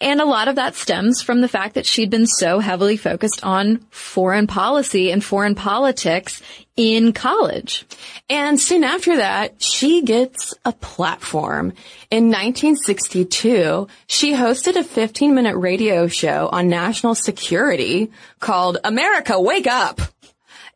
And 0.00 0.20
a 0.20 0.26
lot 0.26 0.48
of 0.48 0.56
that 0.56 0.74
stems 0.74 1.22
from 1.22 1.40
the 1.40 1.48
fact 1.48 1.74
that 1.74 1.86
she'd 1.86 2.10
been 2.10 2.26
so 2.26 2.58
heavily 2.58 2.98
focused 2.98 3.42
on 3.42 3.78
foreign 3.88 4.46
policy 4.46 5.10
and 5.10 5.24
foreign 5.24 5.54
politics 5.54 6.42
in 6.76 7.12
college. 7.12 7.86
And 8.28 8.60
soon 8.60 8.84
after 8.84 9.16
that, 9.16 9.62
she 9.62 10.02
gets 10.02 10.52
a 10.64 10.72
platform. 10.72 11.72
In 12.10 12.24
1962, 12.26 13.88
she 14.06 14.34
hosted 14.34 14.76
a 14.76 14.84
15 14.84 15.34
minute 15.34 15.56
radio 15.56 16.06
show 16.06 16.50
on 16.52 16.68
national 16.68 17.14
security 17.14 18.10
called 18.40 18.78
America 18.84 19.40
Wake 19.40 19.68
Up. 19.68 20.00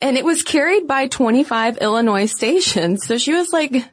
And 0.01 0.17
it 0.17 0.25
was 0.25 0.43
carried 0.43 0.87
by 0.87 1.09
25 1.09 1.79
Illinois 1.79 2.27
stations. 2.27 3.05
So 3.05 3.19
she 3.19 3.35
was 3.35 3.53
like 3.53 3.85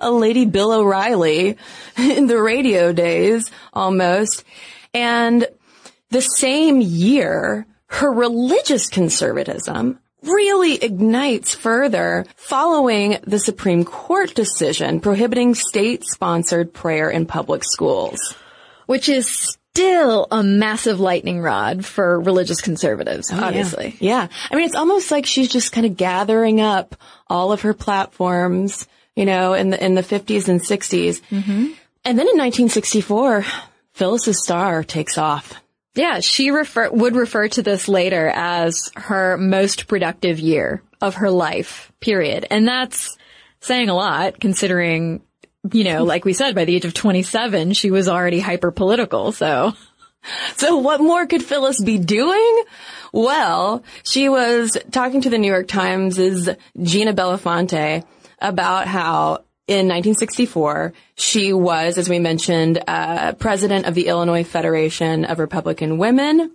a 0.00 0.10
lady 0.10 0.44
Bill 0.44 0.72
O'Reilly 0.72 1.56
in 1.98 2.26
the 2.26 2.40
radio 2.40 2.92
days 2.92 3.50
almost. 3.72 4.44
And 4.92 5.46
the 6.10 6.20
same 6.20 6.80
year, 6.80 7.66
her 7.86 8.12
religious 8.12 8.88
conservatism 8.88 9.98
really 10.22 10.82
ignites 10.82 11.54
further 11.54 12.24
following 12.36 13.18
the 13.24 13.38
Supreme 13.38 13.84
Court 13.84 14.34
decision 14.34 15.00
prohibiting 15.00 15.54
state-sponsored 15.54 16.72
prayer 16.72 17.10
in 17.10 17.26
public 17.26 17.62
schools. 17.64 18.34
Which 18.86 19.08
is 19.08 19.56
still 19.74 20.28
a 20.30 20.42
massive 20.42 21.00
lightning 21.00 21.40
rod 21.40 21.84
for 21.84 22.20
religious 22.20 22.60
conservatives, 22.60 23.30
oh, 23.32 23.42
obviously. 23.42 23.96
Yeah. 23.98 24.22
yeah. 24.22 24.28
I 24.50 24.54
mean, 24.54 24.66
it's 24.66 24.76
almost 24.76 25.10
like 25.10 25.26
she's 25.26 25.48
just 25.48 25.72
kind 25.72 25.86
of 25.86 25.96
gathering 25.96 26.60
up 26.60 26.94
all 27.28 27.50
of 27.50 27.62
her 27.62 27.74
platforms, 27.74 28.86
you 29.16 29.24
know, 29.24 29.54
in 29.54 29.70
the, 29.70 29.84
in 29.84 29.94
the 29.94 30.02
50s 30.02 30.48
and 30.48 30.60
60s. 30.60 31.20
Mm-hmm. 31.30 31.72
And 32.06 32.18
then 32.18 32.28
in 32.28 32.36
1964, 32.36 33.44
Phyllis's 33.92 34.42
star 34.42 34.84
takes 34.84 35.18
off. 35.18 35.54
Yeah, 35.94 36.20
she 36.20 36.50
refer, 36.50 36.90
would 36.90 37.14
refer 37.14 37.48
to 37.48 37.62
this 37.62 37.88
later 37.88 38.28
as 38.28 38.90
her 38.96 39.36
most 39.36 39.86
productive 39.86 40.40
year 40.40 40.82
of 41.00 41.16
her 41.16 41.30
life, 41.30 41.92
period. 42.00 42.46
And 42.50 42.66
that's 42.66 43.16
saying 43.60 43.88
a 43.88 43.94
lot 43.94 44.40
considering, 44.40 45.22
you 45.72 45.84
know, 45.84 46.02
like 46.04 46.24
we 46.24 46.32
said, 46.32 46.54
by 46.54 46.64
the 46.64 46.74
age 46.74 46.84
of 46.84 46.94
27, 46.94 47.72
she 47.74 47.90
was 47.90 48.08
already 48.08 48.40
hyper 48.40 48.70
political, 48.70 49.32
so. 49.32 49.72
So 50.56 50.78
what 50.78 51.02
more 51.02 51.26
could 51.26 51.44
Phyllis 51.44 51.84
be 51.84 51.98
doing? 51.98 52.64
Well, 53.12 53.84
she 54.04 54.30
was 54.30 54.74
talking 54.90 55.20
to 55.20 55.28
the 55.28 55.36
New 55.36 55.52
York 55.52 55.68
Times' 55.68 56.48
Gina 56.82 57.12
Bellafante 57.12 58.04
about 58.44 58.86
how 58.86 59.44
in 59.66 59.88
1964, 59.88 60.92
she 61.16 61.52
was, 61.52 61.96
as 61.96 62.08
we 62.08 62.18
mentioned, 62.18 62.82
uh, 62.86 63.32
president 63.32 63.86
of 63.86 63.94
the 63.94 64.08
Illinois 64.08 64.44
Federation 64.44 65.24
of 65.24 65.38
Republican 65.38 65.96
Women. 65.96 66.52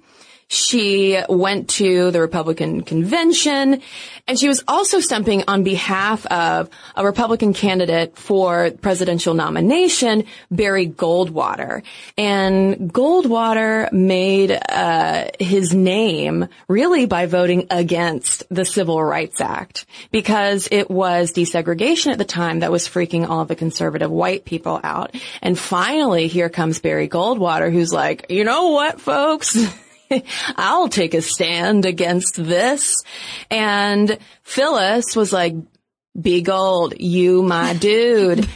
She 0.51 1.19
went 1.29 1.69
to 1.69 2.09
the 2.09 2.19
Republican 2.19 2.81
convention 2.81 3.83
and 4.27 4.39
she 4.39 4.47
was 4.47 4.63
also 4.67 4.99
stumping 4.99 5.43
on 5.47 5.63
behalf 5.63 6.25
of 6.25 6.71
a 6.95 7.05
Republican 7.05 7.53
candidate 7.53 8.17
for 8.17 8.71
presidential 8.71 9.35
nomination, 9.35 10.25
Barry 10.49 10.88
Goldwater. 10.88 11.83
And 12.17 12.91
Goldwater 12.91 13.91
made 13.91 14.51
uh, 14.51 15.25
his 15.39 15.73
name 15.75 16.47
really 16.67 17.05
by 17.05 17.27
voting 17.27 17.67
against 17.69 18.43
the 18.49 18.65
Civil 18.65 19.03
Rights 19.03 19.41
Act 19.41 19.85
because 20.12 20.67
it 20.71 20.89
was 20.89 21.31
desegregation 21.31 22.12
at 22.12 22.17
the 22.17 22.25
time 22.25 22.62
that 22.62 22.71
was 22.71 22.88
freaking 22.88 23.29
all 23.29 23.45
the 23.45 23.55
conservative 23.55 24.09
white 24.09 24.45
people 24.45 24.79
out. 24.83 25.15
And 25.43 25.57
finally, 25.57 26.27
here 26.27 26.49
comes 26.49 26.79
Barry 26.79 27.07
Goldwater 27.07 27.71
who's 27.71 27.93
like, 27.93 28.25
you 28.29 28.43
know 28.43 28.69
what, 28.69 28.99
folks? 28.99 29.55
I'll 30.56 30.89
take 30.89 31.13
a 31.13 31.22
stand 31.22 31.86
against 31.86 32.36
this. 32.36 33.04
And 33.50 34.17
Phyllis 34.43 35.15
was 35.15 35.32
like, 35.34 35.56
be 36.19 36.41
gold, 36.41 36.95
you 37.00 37.43
my 37.43 37.74
dude. 37.74 38.48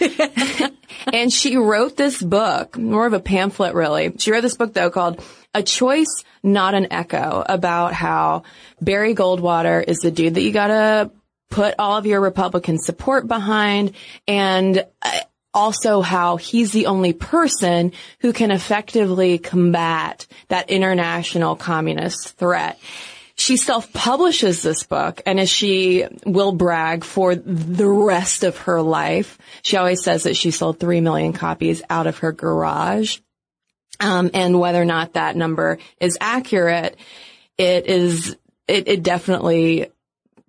and 1.13 1.32
she 1.32 1.58
wrote 1.58 1.96
this 1.96 2.22
book, 2.22 2.78
more 2.78 3.06
of 3.06 3.13
a 3.13 3.20
pamphlet 3.20 3.74
really. 3.74 4.13
She 4.18 4.32
wrote 4.32 4.42
this 4.42 4.58
book 4.58 4.74
though 4.74 4.89
called 4.89 5.24
A 5.54 5.63
Choice, 5.63 6.24
Not 6.42 6.74
an 6.74 6.92
Echo 6.92 7.44
about 7.48 7.94
how 7.94 8.44
Barry 8.82 9.16
Goldwater 9.16 9.84
is 9.88 10.00
the 10.00 10.12
dude 10.12 10.36
that 10.36 10.42
you 10.42 10.52
gotta 10.52 11.12
put 11.50 11.76
all 11.78 11.98
of 11.98 12.06
your 12.08 12.20
Republican 12.20 12.80
support 12.80 13.28
behind 13.28 13.94
and 14.28 14.84
uh, 15.02 15.20
also 15.54 16.02
how 16.02 16.38
he's 16.38 16.72
the 16.72 16.88
only 16.88 17.13
person 17.13 17.92
who 18.20 18.34
can 18.34 18.52
effectively 18.52 19.38
combat 19.38 20.26
that 20.48 20.70
international 20.70 21.56
communist 21.56 22.38
threat. 22.38 22.80
She 23.36 23.58
self-publishes 23.58 24.62
this 24.62 24.84
book 24.84 25.22
and 25.26 25.39
as 25.39 25.50
she 25.50 26.06
will 26.26 26.52
brag 26.52 27.04
for 27.04 27.36
the 27.36 27.88
rest 27.88 28.44
of 28.44 28.58
her 28.60 28.82
life, 28.82 29.38
she 29.63 29.78
always 29.78 30.04
says 30.04 30.24
that 30.24 30.38
she 30.38 30.52
sold 30.52 30.80
three 30.80 31.02
million 31.02 31.34
copies 31.34 31.82
out 31.89 32.08
of 32.08 32.20
her 32.20 32.32
garage. 32.32 33.20
Um, 34.00 34.32
and 34.34 34.60
whether 34.60 34.82
or 34.82 34.86
not 34.86 35.13
that 35.13 35.36
number 35.36 35.78
is 36.00 36.18
accurate, 36.20 36.98
it 37.58 37.88
is, 37.88 38.36
it, 38.68 38.88
it 38.88 39.04
definitely 39.04 39.88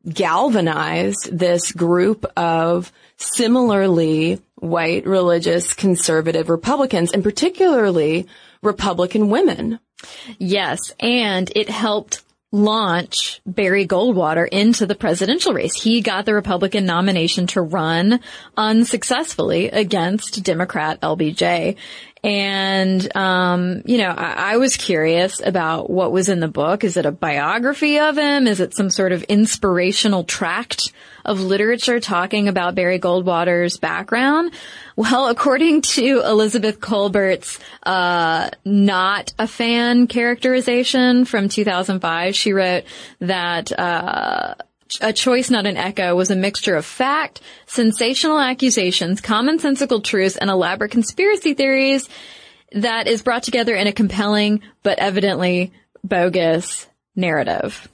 galvanized 0.09 1.31
this 1.33 1.73
group 1.73 2.27
of 2.37 2.93
similarly 3.17 4.41
white, 4.71 5.07
religious, 5.07 5.75
conservative 5.75 6.49
Republicans, 6.49 7.13
and 7.13 7.23
particularly 7.23 8.27
Republican 8.63 9.31
women. 9.31 9.79
Yes, 10.39 10.79
and 11.01 11.51
it 11.55 11.69
helped 11.69 12.24
launch 12.55 13.41
Barry 13.45 13.85
Goldwater 13.85 14.47
into 14.47 14.87
the 14.87 14.95
presidential 14.95 15.53
race. 15.53 15.75
He 15.75 16.01
got 16.01 16.25
the 16.25 16.35
Republican 16.35 16.87
nomination 16.87 17.49
to 17.49 17.61
run 17.61 18.21
unsuccessfully 18.57 19.71
against 19.71 20.45
Democrat 20.45 21.01
LBJ. 21.01 21.77
And, 22.23 23.17
um, 23.17 23.83
you 23.85 23.99
know, 23.99 24.09
I, 24.09 24.53
I 24.53 24.57
was 24.59 24.77
curious 24.77 25.43
about 25.45 25.91
what 25.91 26.13
was 26.13 26.29
in 26.29 26.39
the 26.39 26.49
book. 26.49 26.85
Is 26.85 26.97
it 26.97 27.07
a 27.07 27.13
biography 27.13 27.99
of 27.99 28.17
him? 28.17 28.47
Is 28.47 28.61
it 28.61 28.73
some 28.73 28.89
sort 28.89 29.11
of 29.11 29.25
inspirational 29.25 30.23
tract 30.23 30.93
of 31.25 31.41
literature 31.41 31.99
talking 31.99 32.47
about 32.47 32.77
Barry 32.77 33.01
Goldwater's 33.01 33.79
background? 33.79 34.55
Well, 34.97 35.27
according 35.27 35.83
to 35.83 36.23
Elizabeth 36.25 36.81
Kolbert's 36.81 37.59
uh, 37.83 38.51
not 38.65 39.33
a 39.39 39.49
fan 39.49 40.07
characterization 40.07 41.25
from 41.25 41.49
2005, 41.49 42.37
she 42.37 42.53
wrote 42.53 42.85
that, 43.21 43.77
uh, 43.77 44.55
a 45.01 45.13
choice, 45.13 45.51
not 45.51 45.67
an 45.67 45.77
echo, 45.77 46.15
was 46.15 46.31
a 46.31 46.37
mixture 46.37 46.77
of 46.77 46.85
fact, 46.85 47.41
sensational 47.67 48.39
accusations, 48.39 49.21
commonsensical 49.21 50.03
truths, 50.05 50.37
and 50.37 50.49
elaborate 50.49 50.93
conspiracy 50.93 51.55
theories 51.55 52.09
that 52.71 53.09
is 53.09 53.23
brought 53.23 53.43
together 53.43 53.75
in 53.75 53.89
a 53.89 53.93
compelling 53.93 54.61
but 54.85 54.99
evidently 55.01 55.73
bogus 56.05 56.87
narrative. 57.17 57.89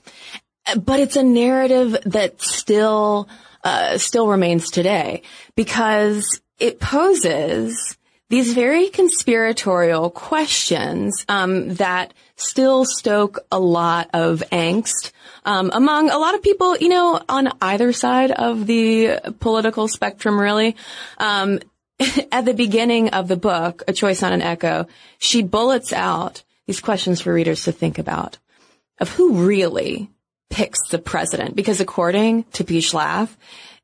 but 0.82 1.00
it's 1.00 1.16
a 1.16 1.22
narrative 1.22 1.96
that 2.04 2.42
still 2.42 3.28
uh, 3.62 3.98
still 3.98 4.26
remains 4.26 4.70
today 4.70 5.22
because 5.54 6.40
it 6.60 6.80
poses 6.80 7.96
these 8.28 8.54
very 8.54 8.88
conspiratorial 8.88 10.10
questions 10.10 11.24
um, 11.28 11.74
that 11.74 12.14
still 12.36 12.84
stoke 12.84 13.40
a 13.50 13.58
lot 13.58 14.08
of 14.14 14.42
angst 14.52 15.10
um, 15.44 15.70
among 15.72 16.10
a 16.10 16.18
lot 16.18 16.34
of 16.34 16.42
people, 16.42 16.76
you 16.76 16.88
know, 16.88 17.20
on 17.28 17.50
either 17.60 17.92
side 17.92 18.30
of 18.30 18.66
the 18.66 19.18
political 19.40 19.88
spectrum, 19.88 20.38
really. 20.38 20.76
Um, 21.18 21.60
at 22.32 22.44
the 22.44 22.54
beginning 22.54 23.10
of 23.10 23.28
the 23.28 23.36
book, 23.36 23.82
A 23.88 23.92
Choice 23.92 24.22
Not 24.22 24.32
an 24.32 24.42
Echo, 24.42 24.86
she 25.18 25.42
bullets 25.42 25.92
out 25.92 26.42
these 26.66 26.80
questions 26.80 27.20
for 27.20 27.32
readers 27.32 27.64
to 27.64 27.72
think 27.72 27.98
about 27.98 28.38
of 28.98 29.08
who 29.10 29.46
really 29.46 30.10
picks 30.50 30.88
the 30.88 30.98
president. 30.98 31.56
Because 31.56 31.80
according 31.80 32.44
to 32.52 32.64
P. 32.64 32.78
Schlaf, 32.78 33.34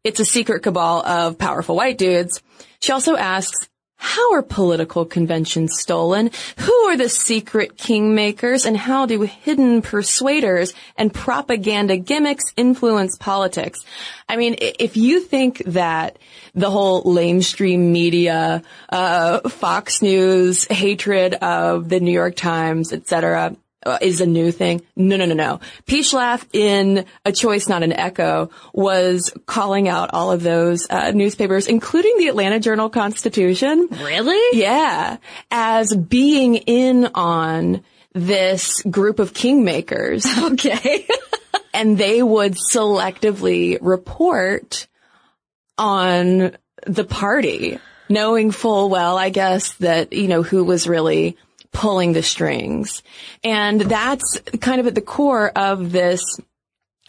it's 0.04 0.20
a 0.20 0.24
secret 0.24 0.62
cabal 0.62 1.04
of 1.04 1.38
powerful 1.38 1.76
white 1.76 1.98
dudes. 1.98 2.42
She 2.80 2.92
also 2.92 3.16
asks, 3.16 3.68
how 3.98 4.34
are 4.34 4.42
political 4.42 5.06
conventions 5.06 5.78
stolen? 5.78 6.30
Who 6.58 6.72
are 6.88 6.96
the 6.96 7.08
secret 7.08 7.76
kingmakers 7.76 8.66
and 8.66 8.76
how 8.76 9.06
do 9.06 9.22
hidden 9.22 9.80
persuaders 9.80 10.74
and 10.96 11.12
propaganda 11.12 11.96
gimmicks 11.96 12.44
influence 12.56 13.16
politics? 13.16 13.84
I 14.28 14.36
mean, 14.36 14.56
if 14.60 14.96
you 14.96 15.20
think 15.20 15.62
that 15.64 16.18
the 16.54 16.70
whole 16.70 17.04
lamestream 17.04 17.90
media, 17.90 18.62
uh, 18.90 19.48
Fox 19.48 20.02
News 20.02 20.66
hatred 20.66 21.34
of 21.34 21.88
the 21.88 22.00
New 22.00 22.12
York 22.12 22.36
Times, 22.36 22.92
etc., 22.92 23.56
is 24.00 24.20
a 24.20 24.26
new 24.26 24.52
thing. 24.52 24.82
No, 24.96 25.16
no, 25.16 25.24
no, 25.26 25.34
no. 25.34 25.60
P. 25.86 26.00
Schlaf 26.00 26.44
in 26.52 27.06
A 27.24 27.32
Choice, 27.32 27.68
Not 27.68 27.82
an 27.82 27.92
Echo 27.92 28.50
was 28.72 29.32
calling 29.46 29.88
out 29.88 30.10
all 30.12 30.32
of 30.32 30.42
those 30.42 30.86
uh, 30.90 31.12
newspapers, 31.12 31.66
including 31.66 32.18
the 32.18 32.28
Atlanta 32.28 32.60
Journal 32.60 32.90
Constitution. 32.90 33.88
Really? 33.90 34.58
Yeah. 34.58 35.18
As 35.50 35.94
being 35.94 36.56
in 36.56 37.08
on 37.14 37.82
this 38.12 38.82
group 38.82 39.18
of 39.18 39.32
kingmakers. 39.32 40.26
Okay. 40.52 41.06
and 41.74 41.98
they 41.98 42.22
would 42.22 42.54
selectively 42.54 43.78
report 43.80 44.86
on 45.76 46.56
the 46.86 47.04
party, 47.04 47.78
knowing 48.08 48.50
full 48.50 48.88
well, 48.88 49.18
I 49.18 49.30
guess, 49.30 49.72
that, 49.74 50.12
you 50.12 50.28
know, 50.28 50.42
who 50.42 50.64
was 50.64 50.86
really 50.88 51.36
pulling 51.72 52.12
the 52.12 52.22
strings. 52.22 53.02
And 53.44 53.80
that's 53.80 54.40
kind 54.60 54.80
of 54.80 54.86
at 54.86 54.94
the 54.94 55.00
core 55.00 55.50
of 55.50 55.92
this 55.92 56.22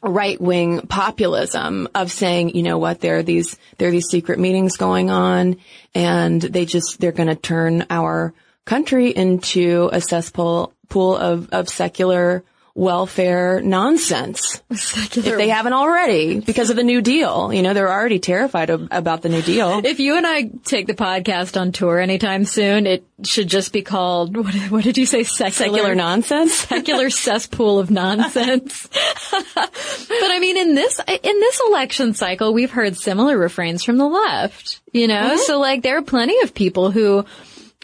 right 0.03 0.39
wing 0.39 0.81
populism 0.81 1.87
of 1.95 2.11
saying, 2.11 2.55
you 2.55 2.63
know 2.63 2.77
what, 2.77 3.01
there 3.01 3.17
are 3.17 3.23
these, 3.23 3.57
there 3.77 3.87
are 3.87 3.91
these 3.91 4.09
secret 4.09 4.39
meetings 4.39 4.77
going 4.77 5.09
on 5.09 5.57
and 5.95 6.41
they 6.41 6.65
just, 6.65 6.99
they're 6.99 7.11
going 7.11 7.29
to 7.29 7.35
turn 7.35 7.85
our 7.89 8.33
country 8.65 9.09
into 9.09 9.89
a 9.91 10.01
cesspool 10.01 10.73
pool 10.89 11.15
of, 11.15 11.49
of 11.51 11.67
secular 11.67 12.43
welfare 12.77 13.59
nonsense. 13.59 14.61
Secular. 14.71 15.31
If 15.31 15.37
they 15.37 15.49
haven't 15.49 15.73
already, 15.73 16.39
because 16.39 16.69
of 16.69 16.75
the 16.75 16.83
New 16.83 17.01
Deal. 17.01 17.51
You 17.51 17.63
know, 17.63 17.73
they're 17.73 17.91
already 17.91 18.19
terrified 18.19 18.69
of, 18.69 18.87
about 18.91 19.23
the 19.23 19.29
New 19.29 19.41
Deal. 19.41 19.81
If 19.87 19.99
you 19.99 20.17
and 20.17 20.27
I 20.27 20.43
take 20.65 20.85
the 20.85 20.93
podcast 20.93 21.59
on 21.59 21.71
tour 21.71 21.99
anytime 21.99 22.45
soon, 22.45 22.85
it 22.85 23.05
should 23.23 23.47
just 23.47 23.73
be 23.73 23.81
called, 23.81 24.37
what, 24.37 24.53
what 24.69 24.83
did 24.83 24.97
you 24.97 25.05
say? 25.05 25.23
Secular, 25.23 25.51
Secular 25.51 25.95
nonsense? 25.95 26.53
secular 26.67 27.09
cesspool 27.09 27.79
of 27.79 27.89
nonsense. 27.89 28.87
but 29.31 29.71
I 30.11 30.37
mean, 30.39 30.57
in 30.57 30.75
this, 30.75 30.99
in 30.99 31.39
this 31.39 31.61
election 31.67 32.13
cycle, 32.13 32.53
we've 32.53 32.69
heard 32.69 32.95
similar 32.95 33.37
refrains 33.37 33.83
from 33.83 33.97
the 33.97 34.07
left, 34.07 34.81
you 34.91 35.07
know? 35.07 35.31
Mm-hmm. 35.31 35.37
So 35.37 35.59
like, 35.59 35.81
there 35.81 35.97
are 35.97 36.03
plenty 36.03 36.39
of 36.41 36.53
people 36.53 36.91
who 36.91 37.25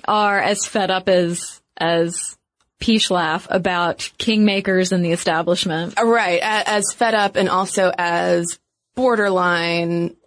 are 0.05 0.39
as 0.39 0.67
fed 0.67 0.91
up 0.91 1.09
as, 1.09 1.61
as 1.77 2.37
P. 2.83 2.97
Schlaf 2.97 3.47
about 3.49 3.99
kingmakers 4.19 4.91
and 4.91 5.05
the 5.05 5.13
establishment. 5.13 5.97
Right. 5.97 6.41
As 6.43 6.91
fed 6.91 7.13
up 7.13 7.37
and 7.37 7.47
also 7.47 7.93
as 7.97 8.59
borderline 8.93 10.17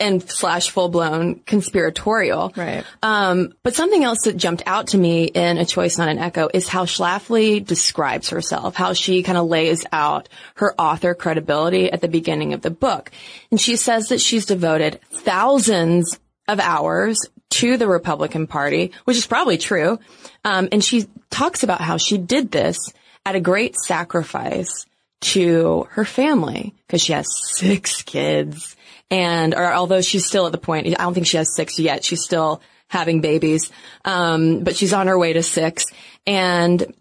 and 0.00 0.28
slash 0.28 0.70
full 0.70 0.88
blown 0.88 1.36
conspiratorial. 1.46 2.52
Right. 2.56 2.84
Um, 3.00 3.54
but 3.62 3.76
something 3.76 4.02
else 4.02 4.22
that 4.24 4.36
jumped 4.36 4.64
out 4.66 4.88
to 4.88 4.98
me 4.98 5.26
in 5.26 5.56
A 5.56 5.64
Choice 5.64 5.98
Not 5.98 6.08
an 6.08 6.18
Echo 6.18 6.48
is 6.52 6.66
how 6.66 6.84
Schlafly 6.84 7.64
describes 7.64 8.30
herself, 8.30 8.74
how 8.74 8.92
she 8.92 9.22
kind 9.22 9.38
of 9.38 9.46
lays 9.46 9.86
out 9.92 10.28
her 10.56 10.74
author 10.80 11.14
credibility 11.14 11.92
at 11.92 12.00
the 12.00 12.08
beginning 12.08 12.54
of 12.54 12.60
the 12.60 12.70
book. 12.70 13.12
And 13.52 13.60
she 13.60 13.76
says 13.76 14.08
that 14.08 14.20
she's 14.20 14.46
devoted 14.46 14.98
thousands 15.12 16.18
of 16.48 16.58
hours 16.58 17.24
to 17.50 17.76
the 17.76 17.88
Republican 17.88 18.46
Party, 18.46 18.92
which 19.04 19.16
is 19.16 19.26
probably 19.26 19.58
true. 19.58 19.98
Um, 20.44 20.68
and 20.72 20.82
she 20.82 21.06
talks 21.30 21.62
about 21.62 21.80
how 21.80 21.96
she 21.96 22.18
did 22.18 22.50
this 22.50 22.78
at 23.24 23.34
a 23.34 23.40
great 23.40 23.76
sacrifice 23.76 24.86
to 25.20 25.86
her 25.90 26.04
family 26.04 26.74
because 26.86 27.02
she 27.02 27.12
has 27.12 27.26
six 27.54 28.02
kids. 28.02 28.76
And 29.10 29.54
or 29.54 29.72
although 29.72 30.00
she's 30.00 30.26
still 30.26 30.46
at 30.46 30.52
the 30.52 30.58
point 30.58 30.86
I 30.86 30.90
don't 30.90 31.14
think 31.14 31.26
she 31.26 31.38
has 31.38 31.54
six 31.56 31.78
yet 31.78 32.04
she's 32.04 32.22
still 32.22 32.60
having 32.88 33.20
babies. 33.20 33.70
Um, 34.04 34.64
but 34.64 34.76
she's 34.76 34.92
on 34.92 35.06
her 35.06 35.18
way 35.18 35.32
to 35.32 35.42
six. 35.42 35.84
And 36.26 36.94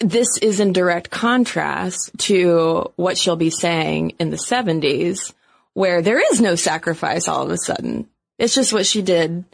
this 0.00 0.38
is 0.42 0.60
in 0.60 0.72
direct 0.72 1.10
contrast 1.10 2.10
to 2.18 2.92
what 2.96 3.16
she'll 3.16 3.36
be 3.36 3.50
saying 3.50 4.14
in 4.18 4.30
the 4.30 4.36
70s 4.36 5.32
where 5.72 6.02
there 6.02 6.20
is 6.32 6.40
no 6.40 6.54
sacrifice 6.54 7.28
all 7.28 7.44
of 7.44 7.50
a 7.50 7.58
sudden 7.58 8.08
it's 8.38 8.54
just 8.54 8.72
what 8.72 8.86
she 8.86 9.02
did 9.02 9.44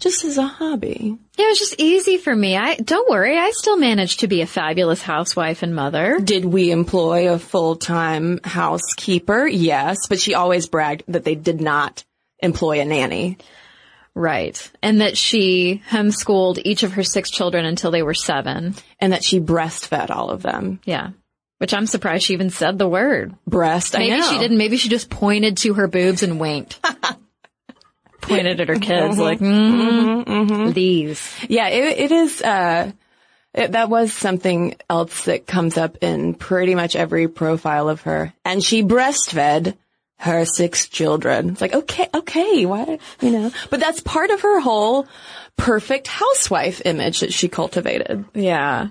just 0.00 0.24
as 0.24 0.38
a 0.38 0.46
hobby 0.46 1.18
Yeah, 1.36 1.46
it 1.46 1.48
was 1.48 1.58
just 1.58 1.74
easy 1.78 2.18
for 2.18 2.34
me. 2.34 2.56
I 2.56 2.76
don't 2.76 3.10
worry, 3.10 3.36
I 3.36 3.50
still 3.50 3.76
managed 3.76 4.20
to 4.20 4.28
be 4.28 4.42
a 4.42 4.46
fabulous 4.46 5.02
housewife 5.02 5.62
and 5.62 5.74
mother. 5.74 6.20
Did 6.22 6.44
we 6.44 6.70
employ 6.70 7.32
a 7.32 7.38
full-time 7.38 8.40
housekeeper? 8.44 9.46
Yes, 9.46 9.96
but 10.08 10.20
she 10.20 10.34
always 10.34 10.66
bragged 10.66 11.04
that 11.08 11.24
they 11.24 11.34
did 11.34 11.60
not 11.60 12.04
employ 12.40 12.80
a 12.80 12.84
nanny. 12.84 13.38
Right. 14.14 14.70
And 14.82 15.00
that 15.00 15.16
she 15.16 15.82
homeschooled 15.90 16.60
each 16.64 16.82
of 16.82 16.92
her 16.92 17.04
six 17.04 17.30
children 17.30 17.64
until 17.64 17.92
they 17.92 18.02
were 18.02 18.14
seven. 18.14 18.74
And 18.98 19.12
that 19.12 19.22
she 19.22 19.38
breastfed 19.40 20.10
all 20.10 20.30
of 20.30 20.42
them. 20.42 20.80
Yeah. 20.84 21.10
Which 21.58 21.72
I'm 21.74 21.86
surprised 21.86 22.24
she 22.24 22.32
even 22.34 22.50
said 22.50 22.78
the 22.78 22.88
word. 22.88 23.34
Breast, 23.46 23.94
I 23.94 24.00
Maybe 24.00 24.16
know. 24.18 24.28
she 24.30 24.38
didn't. 24.38 24.58
Maybe 24.58 24.76
she 24.76 24.88
just 24.88 25.08
pointed 25.10 25.56
to 25.58 25.74
her 25.74 25.86
boobs 25.86 26.22
and 26.24 26.40
winked. 26.40 26.80
pointed 28.28 28.60
at 28.60 28.68
her 28.68 28.76
kids 28.76 29.18
like, 29.18 29.40
mm, 29.40 30.74
these. 30.74 31.34
Yeah, 31.48 31.68
it, 31.68 31.98
it 31.98 32.12
is, 32.12 32.40
uh, 32.42 32.92
it, 33.54 33.72
that 33.72 33.88
was 33.88 34.12
something 34.12 34.76
else 34.88 35.24
that 35.24 35.46
comes 35.46 35.76
up 35.76 35.98
in 36.02 36.34
pretty 36.34 36.74
much 36.74 36.94
every 36.94 37.28
profile 37.28 37.88
of 37.88 38.02
her. 38.02 38.32
And 38.44 38.62
she 38.62 38.82
breastfed 38.82 39.76
her 40.18 40.44
six 40.44 40.88
children. 40.88 41.50
It's 41.50 41.60
like, 41.60 41.74
okay, 41.74 42.08
okay, 42.14 42.66
why, 42.66 42.98
you 43.20 43.30
know, 43.30 43.50
but 43.70 43.80
that's 43.80 44.00
part 44.00 44.30
of 44.30 44.40
her 44.40 44.60
whole 44.60 45.06
perfect 45.56 46.06
housewife 46.06 46.82
image 46.84 47.20
that 47.20 47.32
she 47.32 47.48
cultivated. 47.48 48.24
Yeah. 48.34 48.88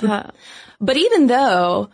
But 0.00 0.96
even 0.96 1.26
though 1.26 1.90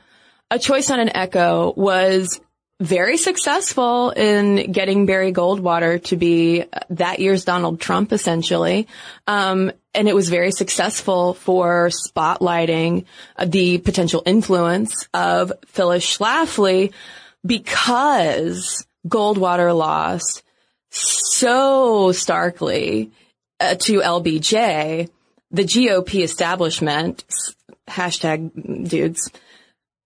A 0.51 0.59
Choice 0.59 0.89
Not 0.89 1.01
an 1.01 1.15
Echo 1.15 1.73
was 1.77 2.41
very 2.81 3.17
successful 3.17 4.11
in 4.11 4.71
getting 4.71 5.07
Barry 5.07 5.33
Goldwater 5.33 6.03
to 6.05 6.17
be 6.17 6.65
that 6.91 7.19
year's 7.19 7.45
Donald 7.45 7.81
Trump, 7.81 8.13
essentially, 8.13 8.87
um, 9.27 9.73
and 9.95 10.09
it 10.09 10.15
was 10.15 10.29
very 10.29 10.53
successful 10.53 11.35
for 11.35 11.89
spotlighting 11.89 13.05
the 13.45 13.79
potential 13.79 14.23
influence 14.25 15.09
of 15.13 15.53
Phyllis 15.67 16.05
Schlafly 16.05 16.93
because 17.45 18.87
Goldwater 19.09 19.77
lost 19.77 20.45
so 20.91 22.13
starkly 22.13 23.11
uh, 23.59 23.75
to 23.75 24.01
LBJ, 24.01 25.09
the 25.51 25.65
GOP 25.65 26.23
establishment, 26.23 27.25
hashtag 27.89 28.89
dudes, 28.89 29.31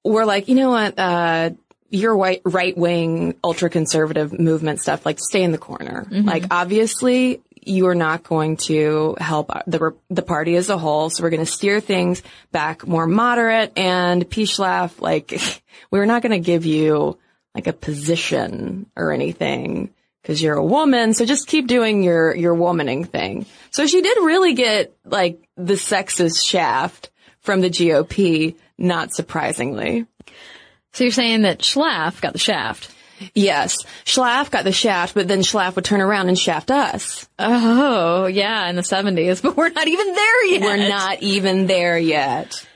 were 0.04 0.24
like, 0.24 0.48
you 0.48 0.54
know 0.54 0.70
what, 0.70 0.98
uh, 0.98 1.50
your 1.93 2.16
white, 2.16 2.40
right 2.45 2.76
wing, 2.76 3.34
ultra 3.45 3.68
conservative 3.68 4.36
movement 4.38 4.80
stuff, 4.80 5.05
like 5.05 5.18
stay 5.20 5.43
in 5.43 5.53
the 5.53 5.59
corner. 5.59 6.07
Mm-hmm. 6.11 6.26
Like 6.26 6.45
obviously 6.51 7.43
you 7.64 7.86
are 7.86 7.95
not 7.95 8.24
going 8.24 8.57
to 8.57 9.14
help 9.20 9.53
the, 9.66 9.95
the 10.11 10.22
party 10.22 10.57
as 10.57 10.70
a 10.70 10.78
whole. 10.78 11.11
So 11.11 11.22
we're 11.22 11.30
going 11.30 11.45
to 11.45 11.47
steer 11.47 11.80
things 11.80 12.22
back 12.51 12.86
more 12.86 13.07
moderate 13.07 13.76
and 13.76 14.28
P. 14.28 14.45
Schlaf, 14.45 15.01
like 15.01 15.38
we're 15.90 16.07
not 16.07 16.22
going 16.22 16.32
to 16.32 16.40
give 16.40 16.64
you 16.64 17.18
like 17.55 17.66
a 17.66 17.72
position 17.74 18.86
or 18.97 19.12
anything 19.12 19.90
because 20.22 20.43
you're 20.43 20.57
a 20.57 20.64
woman. 20.64 21.12
So 21.12 21.26
just 21.26 21.47
keep 21.47 21.66
doing 21.66 22.03
your, 22.03 22.34
your 22.34 22.55
womaning 22.57 23.07
thing. 23.07 23.45
So 23.70 23.86
she 23.86 24.01
did 24.01 24.16
really 24.16 24.55
get 24.55 24.97
like 25.05 25.47
the 25.57 25.74
sexist 25.74 26.49
shaft 26.49 27.11
from 27.40 27.61
the 27.61 27.68
GOP, 27.68 28.57
not 28.78 29.12
surprisingly. 29.12 30.07
So 30.93 31.05
you're 31.05 31.12
saying 31.12 31.43
that 31.43 31.61
Schlaf 31.61 32.20
got 32.20 32.32
the 32.32 32.38
shaft. 32.38 32.90
Yes, 33.34 33.84
Schlaf 34.05 34.51
got 34.51 34.64
the 34.64 34.72
shaft, 34.72 35.14
but 35.14 35.28
then 35.28 35.40
Schlaf 35.40 35.76
would 35.76 35.84
turn 35.84 36.01
around 36.01 36.28
and 36.28 36.38
shaft 36.38 36.70
us. 36.70 37.28
Oh, 37.38 38.26
yeah, 38.26 38.68
in 38.68 38.76
the 38.76 38.82
70s, 38.82 39.43
but 39.43 39.57
we're 39.57 39.68
not 39.68 39.88
even 39.88 40.14
there 40.14 40.47
yet. 40.47 40.62
We're 40.62 40.88
not 40.88 41.22
even 41.22 41.66
there 41.66 41.99
yet. 41.99 42.66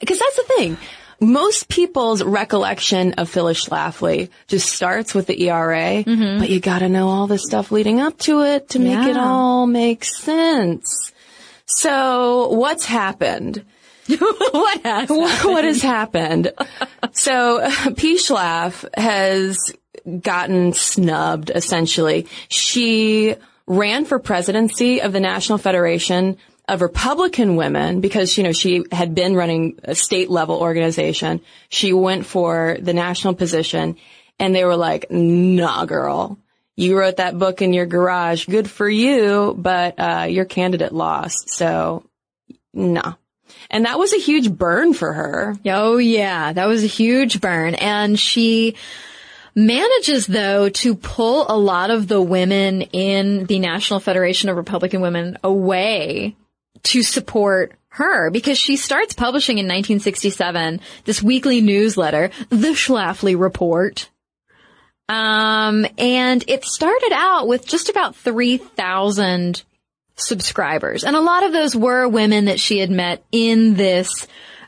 Because 0.00 0.18
that's 0.18 0.36
the 0.36 0.44
thing. 0.56 0.78
Most 1.20 1.68
people's 1.68 2.22
recollection 2.22 3.14
of 3.14 3.28
Phyllis 3.28 3.66
Schlafly 3.66 4.30
just 4.46 4.72
starts 4.72 5.14
with 5.14 5.26
the 5.26 5.48
ERA, 5.48 6.04
mm-hmm. 6.04 6.38
but 6.38 6.48
you 6.48 6.60
gotta 6.60 6.88
know 6.88 7.08
all 7.08 7.26
the 7.26 7.38
stuff 7.38 7.72
leading 7.72 8.00
up 8.00 8.16
to 8.18 8.42
it 8.42 8.70
to 8.70 8.78
make 8.78 9.04
it 9.08 9.16
all 9.16 9.66
make 9.66 10.04
sense. 10.04 11.12
So 11.66 12.50
what's 12.50 12.84
happened? 12.84 13.64
what 14.18 14.80
has 14.84 15.08
What 15.08 15.44
what 15.44 15.64
has 15.64 15.82
happened? 15.82 16.52
So 17.12 17.60
P. 17.96 18.16
Schlaf 18.16 18.84
has 18.96 19.58
gotten 20.20 20.72
snubbed 20.72 21.50
essentially. 21.54 22.26
She 22.48 23.36
ran 23.66 24.04
for 24.06 24.18
presidency 24.18 25.02
of 25.02 25.12
the 25.12 25.20
National 25.20 25.58
Federation 25.58 26.38
of 26.68 26.82
Republican 26.82 27.56
Women 27.56 28.00
because, 28.00 28.36
you 28.36 28.44
know, 28.44 28.52
she 28.52 28.84
had 28.92 29.14
been 29.14 29.34
running 29.34 29.78
a 29.84 29.94
state 29.94 30.30
level 30.30 30.56
organization. 30.56 31.40
She 31.68 31.92
went 31.92 32.26
for 32.26 32.76
the 32.80 32.92
national 32.92 33.34
position 33.34 33.96
and 34.38 34.54
they 34.54 34.64
were 34.64 34.76
like, 34.76 35.10
nah, 35.10 35.84
girl. 35.86 36.38
You 36.76 36.96
wrote 36.96 37.16
that 37.16 37.38
book 37.38 37.60
in 37.60 37.72
your 37.72 37.86
garage. 37.86 38.46
Good 38.46 38.70
for 38.70 38.88
you, 38.88 39.54
but, 39.58 39.98
uh, 39.98 40.26
your 40.28 40.44
candidate 40.44 40.92
lost. 40.92 41.50
So, 41.50 42.04
nah. 42.72 43.14
And 43.70 43.84
that 43.84 43.98
was 43.98 44.12
a 44.12 44.18
huge 44.18 44.50
burn 44.50 44.94
for 44.94 45.12
her. 45.12 45.56
Oh 45.66 45.98
yeah, 45.98 46.52
that 46.52 46.66
was 46.66 46.84
a 46.84 46.88
huge 46.88 47.40
burn. 47.40 47.74
And 47.74 48.18
she 48.18 48.76
manages 49.54 50.26
though 50.26 50.68
to 50.68 50.94
pull 50.94 51.46
a 51.48 51.56
lot 51.56 51.90
of 51.90 52.08
the 52.08 52.22
women 52.22 52.82
in 52.82 53.44
the 53.46 53.58
National 53.58 54.00
Federation 54.00 54.48
of 54.48 54.56
Republican 54.56 55.00
Women 55.00 55.36
away 55.44 56.36
to 56.84 57.02
support 57.02 57.74
her 57.90 58.30
because 58.30 58.56
she 58.56 58.76
starts 58.76 59.14
publishing 59.14 59.58
in 59.58 59.64
1967 59.66 60.80
this 61.04 61.22
weekly 61.22 61.60
newsletter, 61.60 62.30
The 62.48 62.68
Schlafly 62.68 63.38
Report. 63.38 64.08
Um, 65.08 65.86
and 65.96 66.44
it 66.46 66.64
started 66.64 67.12
out 67.12 67.48
with 67.48 67.66
just 67.66 67.88
about 67.88 68.14
3,000 68.14 69.62
subscribers. 70.18 71.04
And 71.04 71.16
a 71.16 71.20
lot 71.20 71.44
of 71.44 71.52
those 71.52 71.74
were 71.74 72.08
women 72.08 72.46
that 72.46 72.60
she 72.60 72.78
had 72.78 72.90
met 72.90 73.24
in 73.32 73.74
this 73.74 74.26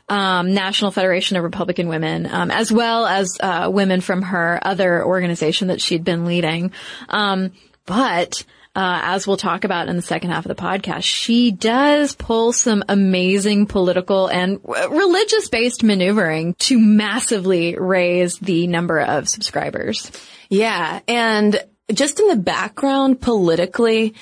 um, 0.09 0.53
National 0.53 0.91
Federation 0.91 1.37
of 1.37 1.43
Republican 1.43 1.87
Women, 1.87 2.25
um, 2.25 2.51
as 2.51 2.71
well 2.71 3.05
as 3.05 3.37
uh, 3.39 3.69
women 3.71 4.01
from 4.01 4.21
her 4.23 4.59
other 4.61 5.03
organization 5.05 5.69
that 5.69 5.81
she'd 5.81 6.03
been 6.03 6.25
leading. 6.25 6.71
Um, 7.07 7.51
but 7.85 8.43
uh, 8.75 8.99
as 9.03 9.27
we'll 9.27 9.37
talk 9.37 9.63
about 9.63 9.89
in 9.89 9.95
the 9.95 10.01
second 10.01 10.29
half 10.29 10.45
of 10.45 10.49
the 10.49 10.61
podcast, 10.61 11.03
she 11.03 11.51
does 11.51 12.15
pull 12.15 12.53
some 12.53 12.83
amazing 12.87 13.65
political 13.67 14.27
and 14.27 14.59
religious 14.65 15.49
based 15.49 15.83
maneuvering 15.83 16.55
to 16.55 16.79
massively 16.79 17.77
raise 17.77 18.37
the 18.39 18.67
number 18.67 18.99
of 18.99 19.27
subscribers. 19.27 20.11
Yeah. 20.49 21.01
And 21.07 21.61
just 21.91 22.19
in 22.19 22.27
the 22.27 22.37
background 22.37 23.19
politically, 23.19 24.15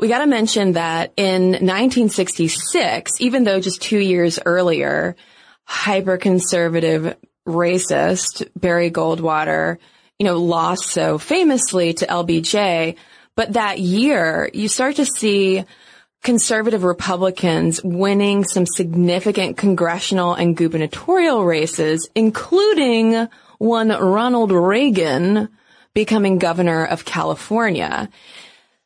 we 0.00 0.08
got 0.08 0.20
to 0.20 0.26
mention 0.26 0.72
that 0.72 1.12
in 1.16 1.50
1966, 1.50 3.20
even 3.20 3.44
though 3.44 3.60
just 3.60 3.82
two 3.82 3.98
years 3.98 4.38
earlier, 4.44 5.14
hyper 5.64 6.16
conservative 6.16 7.16
racist 7.46 8.48
Barry 8.56 8.90
Goldwater, 8.90 9.76
you 10.18 10.24
know, 10.24 10.38
lost 10.38 10.86
so 10.86 11.18
famously 11.18 11.92
to 11.94 12.06
LBJ. 12.06 12.96
But 13.36 13.52
that 13.52 13.78
year, 13.78 14.50
you 14.52 14.68
start 14.68 14.96
to 14.96 15.06
see 15.06 15.64
conservative 16.22 16.82
Republicans 16.84 17.80
winning 17.82 18.44
some 18.44 18.66
significant 18.66 19.56
congressional 19.56 20.34
and 20.34 20.56
gubernatorial 20.56 21.44
races, 21.44 22.08
including 22.14 23.28
one 23.58 23.88
Ronald 23.88 24.52
Reagan 24.52 25.48
becoming 25.94 26.38
governor 26.38 26.84
of 26.84 27.04
California. 27.04 28.08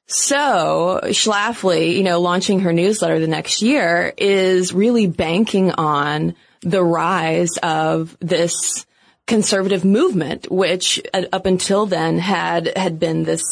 So 0.07 1.01
Schlafly, 1.05 1.97
you 1.97 2.03
know, 2.03 2.21
launching 2.21 2.61
her 2.61 2.73
newsletter 2.73 3.19
the 3.19 3.27
next 3.27 3.63
year 3.63 4.13
is 4.17 4.73
really 4.73 5.07
banking 5.07 5.71
on 5.73 6.35
the 6.61 6.83
rise 6.83 7.57
of 7.63 8.17
this 8.21 8.87
conservative 9.27 9.85
movement, 9.85 10.51
which 10.51 11.01
uh, 11.15 11.25
up 11.33 11.47
until 11.47 11.87
then 11.87 12.19
had, 12.19 12.77
had 12.77 12.99
been 12.99 13.25
this 13.25 13.43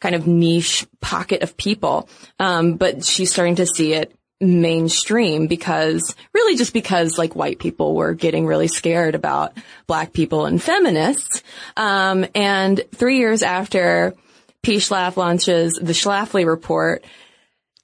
kind 0.00 0.14
of 0.14 0.26
niche 0.26 0.86
pocket 1.00 1.42
of 1.42 1.56
people. 1.56 2.08
Um, 2.38 2.76
but 2.76 3.04
she's 3.04 3.30
starting 3.30 3.56
to 3.56 3.66
see 3.66 3.92
it 3.92 4.12
mainstream 4.40 5.46
because 5.46 6.16
really 6.32 6.56
just 6.56 6.72
because 6.72 7.18
like 7.18 7.36
white 7.36 7.58
people 7.58 7.94
were 7.94 8.14
getting 8.14 8.46
really 8.46 8.68
scared 8.68 9.14
about 9.14 9.52
black 9.86 10.12
people 10.12 10.46
and 10.46 10.60
feminists. 10.60 11.42
Um, 11.76 12.26
and 12.34 12.82
three 12.94 13.18
years 13.18 13.42
after 13.42 14.14
P. 14.62 14.76
Schlaf 14.76 15.16
launches 15.16 15.74
the 15.74 15.92
Schlafly 15.92 16.46
report, 16.46 17.04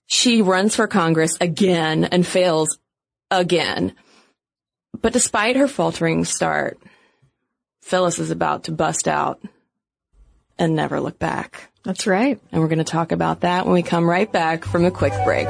she 0.06 0.42
runs 0.42 0.76
for 0.76 0.86
Congress 0.86 1.36
again 1.40 2.04
and 2.04 2.26
fails 2.26 2.78
again. 3.30 3.94
But 5.00 5.12
despite 5.12 5.56
her 5.56 5.68
faltering 5.68 6.24
start, 6.24 6.78
Phyllis 7.82 8.18
is 8.18 8.30
about 8.30 8.64
to 8.64 8.72
bust 8.72 9.08
out 9.08 9.40
and 10.58 10.74
never 10.74 11.00
look 11.00 11.18
back. 11.18 11.70
That's 11.84 12.06
right. 12.06 12.40
And 12.50 12.60
we're 12.60 12.68
going 12.68 12.78
to 12.78 12.84
talk 12.84 13.12
about 13.12 13.40
that 13.40 13.64
when 13.64 13.74
we 13.74 13.82
come 13.82 14.08
right 14.08 14.30
back 14.30 14.64
from 14.64 14.84
a 14.84 14.90
quick 14.90 15.12
break. 15.24 15.48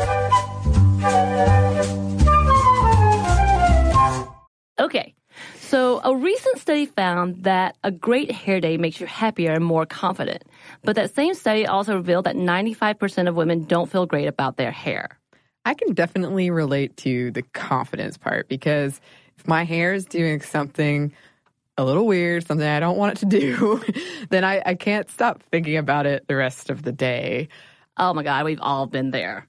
Okay. 4.79 5.14
So 5.61 6.01
a 6.05 6.14
recent 6.14 6.59
study 6.59 6.87
found 6.87 7.45
that 7.45 7.77
a 7.83 7.91
great 7.91 8.31
hair 8.31 8.61
day 8.61 8.77
makes 8.77 9.01
you 9.01 9.07
happier 9.07 9.53
and 9.53 9.64
more 9.64 9.87
confident. 9.87 10.45
But 10.87 10.97
that 10.97 11.14
same 11.14 11.34
study 11.34 11.66
also 11.66 11.97
revealed 11.97 12.26
that 12.26 12.37
95% 12.37 13.28
of 13.28 13.34
women 13.34 13.64
don't 13.64 13.91
feel 13.91 14.07
great 14.07 14.28
about 14.28 14.57
their 14.57 14.70
hair. 14.70 15.18
I 15.64 15.74
can 15.74 15.95
definitely 15.95 16.51
relate 16.51 16.97
to 16.99 17.32
the 17.32 17.43
confidence 17.43 18.16
part 18.16 18.49
because 18.49 19.01
if 19.37 19.49
my 19.49 19.64
hair 19.64 19.95
is 19.95 20.05
doing 20.05 20.41
something 20.41 21.12
a 21.76 21.84
little 21.84 22.07
weird, 22.07 22.47
something 22.47 22.66
I 22.66 22.78
don't 22.78 22.97
want 22.97 23.16
it 23.16 23.18
to 23.18 23.26
do, 23.26 23.82
then 24.30 24.45
I, 24.45 24.62
I 24.64 24.74
can't 24.76 25.11
stop 25.11 25.43
thinking 25.51 25.76
about 25.76 26.07
it 26.07 26.26
the 26.28 26.37
rest 26.37 26.70
of 26.70 26.82
the 26.82 26.93
day. 26.93 27.49
Oh 27.97 28.14
my 28.14 28.22
God, 28.22 28.45
we've 28.45 28.61
all 28.62 28.87
been 28.87 29.11
there. 29.11 29.49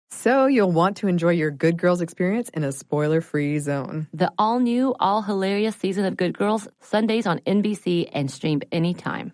So, 0.13 0.45
you'll 0.45 0.71
want 0.71 0.97
to 0.97 1.07
enjoy 1.07 1.31
your 1.31 1.51
Good 1.51 1.77
Girls 1.77 2.01
experience 2.01 2.49
in 2.49 2.63
a 2.63 2.71
spoiler 2.71 3.21
free 3.21 3.57
zone. 3.59 4.07
The 4.13 4.31
all 4.37 4.59
new, 4.59 4.93
all 4.99 5.21
hilarious 5.21 5.75
season 5.77 6.05
of 6.05 6.17
Good 6.17 6.37
Girls, 6.37 6.67
Sundays 6.81 7.25
on 7.25 7.39
NBC 7.39 8.09
and 8.11 8.29
streamed 8.29 8.65
anytime. 8.71 9.33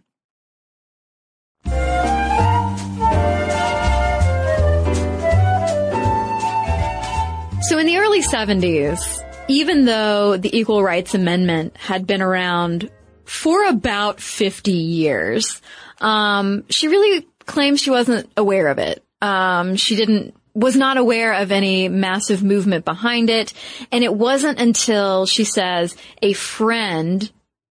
So 7.64 7.78
in 7.78 7.86
the 7.86 7.98
early 7.98 8.22
70s, 8.22 9.26
even 9.50 9.84
though 9.84 10.38
the 10.38 10.56
Equal 10.58 10.84
Rights 10.84 11.14
Amendment 11.16 11.76
had 11.76 12.08
been 12.08 12.22
around 12.22 12.90
for 13.26 13.68
about 13.68 14.22
50 14.22 14.72
years, 14.72 15.62
um, 16.00 16.64
she 16.70 16.88
really 16.88 17.28
claims 17.46 17.82
she 17.82 17.90
wasn't 17.90 18.32
aware 18.38 18.68
of 18.68 18.78
it. 18.78 19.04
Um, 19.22 19.76
she 19.76 19.98
didn't 19.98 20.37
was 20.58 20.76
not 20.76 20.98
aware 20.98 21.34
of 21.34 21.52
any 21.52 21.88
massive 21.88 22.44
movement 22.44 22.84
behind 22.84 23.30
it. 23.30 23.54
And 23.92 24.04
it 24.04 24.14
wasn't 24.14 24.60
until 24.60 25.28
she 25.28 25.44
says 25.44 25.96
a 26.24 26.34
friend 26.34 27.32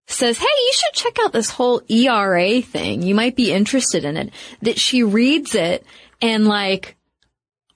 says, 0.07 0.39
Hey, 0.39 0.47
you 0.47 0.73
should 0.73 0.95
check 0.95 1.19
out 1.23 1.35
this 1.35 1.51
whole 1.51 1.83
ERA 1.89 2.63
thing. 2.63 3.03
You 3.03 3.15
might 3.15 3.37
be 3.37 3.53
interested 3.53 4.07
in 4.07 4.17
it. 4.17 4.33
That 4.63 4.79
she 4.79 5.03
reads 5.03 5.55
it 5.55 5.85
and 6.23 6.49
like 6.49 6.97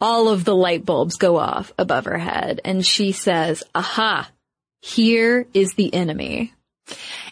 all 0.00 0.30
of 0.30 0.46
the 0.46 0.56
light 0.56 0.86
bulbs 0.86 1.16
go 1.16 1.36
off 1.36 1.70
above 1.78 2.06
her 2.06 2.18
head 2.18 2.62
and 2.64 2.84
she 2.84 3.12
says, 3.12 3.62
aha, 3.74 4.30
here 4.80 5.46
is 5.52 5.74
the 5.74 5.92
enemy. 5.92 6.53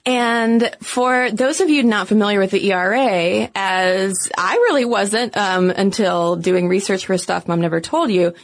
And 0.04 0.74
for 0.80 1.30
those 1.30 1.60
of 1.60 1.70
you 1.70 1.82
not 1.82 2.08
familiar 2.08 2.40
with 2.40 2.50
the 2.50 2.72
ERA, 2.72 3.48
as 3.54 4.30
I 4.36 4.54
really 4.54 4.84
wasn't 4.84 5.36
um, 5.36 5.70
until 5.70 6.36
doing 6.36 6.68
research 6.68 7.06
for 7.06 7.18
stuff 7.18 7.46
Mom 7.46 7.60
never 7.60 7.80
told 7.80 8.10
you, 8.10 8.34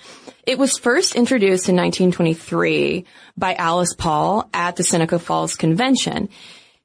it 0.46 0.59
was 0.59 0.78
first 0.78 1.16
introduced 1.16 1.68
in 1.68 1.76
1923 1.76 3.04
by 3.36 3.54
Alice 3.54 3.94
Paul 3.94 4.48
at 4.54 4.76
the 4.76 4.84
Seneca 4.84 5.18
Falls 5.18 5.56
Convention. 5.56 6.28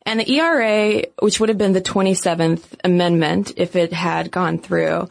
And 0.06 0.20
the 0.20 0.32
ERA, 0.32 1.04
which 1.20 1.40
would 1.40 1.50
have 1.50 1.58
been 1.58 1.74
the 1.74 1.82
27th 1.82 2.64
Amendment 2.84 3.54
if 3.56 3.76
it 3.76 3.94
had 3.94 4.32
gone 4.32 4.58
through, 4.58 5.08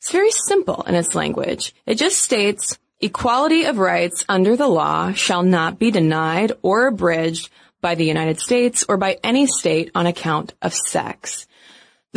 it's 0.00 0.10
very 0.10 0.32
simple 0.32 0.82
in 0.82 0.94
its 0.94 1.14
language. 1.14 1.74
It 1.86 1.94
just 1.96 2.18
states 2.18 2.78
equality 3.00 3.64
of 3.64 3.78
rights 3.78 4.24
under 4.28 4.56
the 4.56 4.66
law 4.66 5.12
shall 5.12 5.42
not 5.42 5.78
be 5.78 5.90
denied 5.90 6.52
or 6.62 6.88
abridged 6.88 7.48
by 7.84 7.94
the 7.96 8.06
United 8.06 8.40
States 8.40 8.82
or 8.88 8.96
by 8.96 9.18
any 9.22 9.46
state 9.46 9.90
on 9.94 10.06
account 10.06 10.54
of 10.62 10.72
sex. 10.72 11.46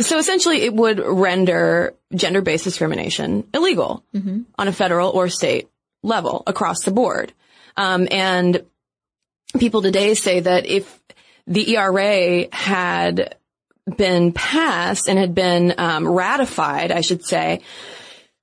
So 0.00 0.16
essentially 0.16 0.62
it 0.62 0.72
would 0.72 0.98
render 0.98 1.92
gender-based 2.14 2.64
discrimination 2.64 3.46
illegal 3.52 4.02
mm-hmm. 4.14 4.44
on 4.56 4.68
a 4.68 4.72
federal 4.72 5.10
or 5.10 5.28
state 5.28 5.68
level 6.02 6.42
across 6.46 6.84
the 6.84 6.90
board. 6.90 7.34
Um, 7.76 8.08
and 8.10 8.64
people 9.58 9.82
today 9.82 10.14
say 10.14 10.40
that 10.40 10.64
if 10.64 11.00
the 11.46 11.76
ERA 11.76 12.46
had 12.50 13.36
been 13.94 14.32
passed 14.32 15.06
and 15.06 15.18
had 15.18 15.34
been 15.34 15.74
um, 15.76 16.08
ratified, 16.08 16.92
I 16.92 17.02
should 17.02 17.26
say, 17.26 17.60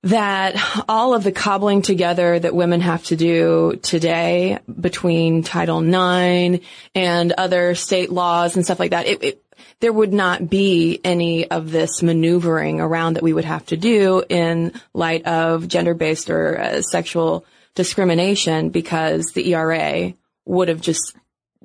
that 0.06 0.54
all 0.88 1.14
of 1.14 1.24
the 1.24 1.32
cobbling 1.32 1.82
together 1.82 2.38
that 2.38 2.54
women 2.54 2.80
have 2.80 3.02
to 3.04 3.16
do 3.16 3.76
today 3.82 4.58
between 4.80 5.42
Title 5.42 5.80
IX 5.80 6.64
and 6.94 7.32
other 7.32 7.74
state 7.74 8.10
laws 8.10 8.54
and 8.54 8.64
stuff 8.64 8.78
like 8.78 8.92
that, 8.92 9.06
it, 9.06 9.24
it, 9.24 9.42
there 9.80 9.92
would 9.92 10.12
not 10.12 10.48
be 10.48 11.00
any 11.02 11.50
of 11.50 11.72
this 11.72 12.04
maneuvering 12.04 12.80
around 12.80 13.14
that 13.14 13.24
we 13.24 13.32
would 13.32 13.44
have 13.44 13.66
to 13.66 13.76
do 13.76 14.22
in 14.28 14.72
light 14.94 15.26
of 15.26 15.66
gender-based 15.66 16.30
or 16.30 16.60
uh, 16.60 16.82
sexual 16.82 17.44
discrimination 17.74 18.70
because 18.70 19.32
the 19.34 19.52
ERA 19.54 20.14
would 20.44 20.68
have 20.68 20.80
just, 20.80 21.16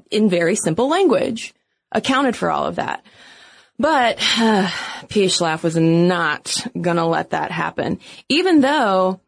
in 0.10 0.30
very 0.30 0.56
simple 0.56 0.90
language, 0.90 1.54
accounted 1.92 2.36
for 2.36 2.50
all 2.50 2.66
of 2.66 2.78
that. 2.78 3.06
But 3.82 4.18
uh. 4.40 4.70
Was 5.64 5.76
not 5.76 6.66
gonna 6.80 7.06
let 7.06 7.32
that 7.32 7.52
happen, 7.52 8.00
even 8.30 8.62
though 8.62 9.20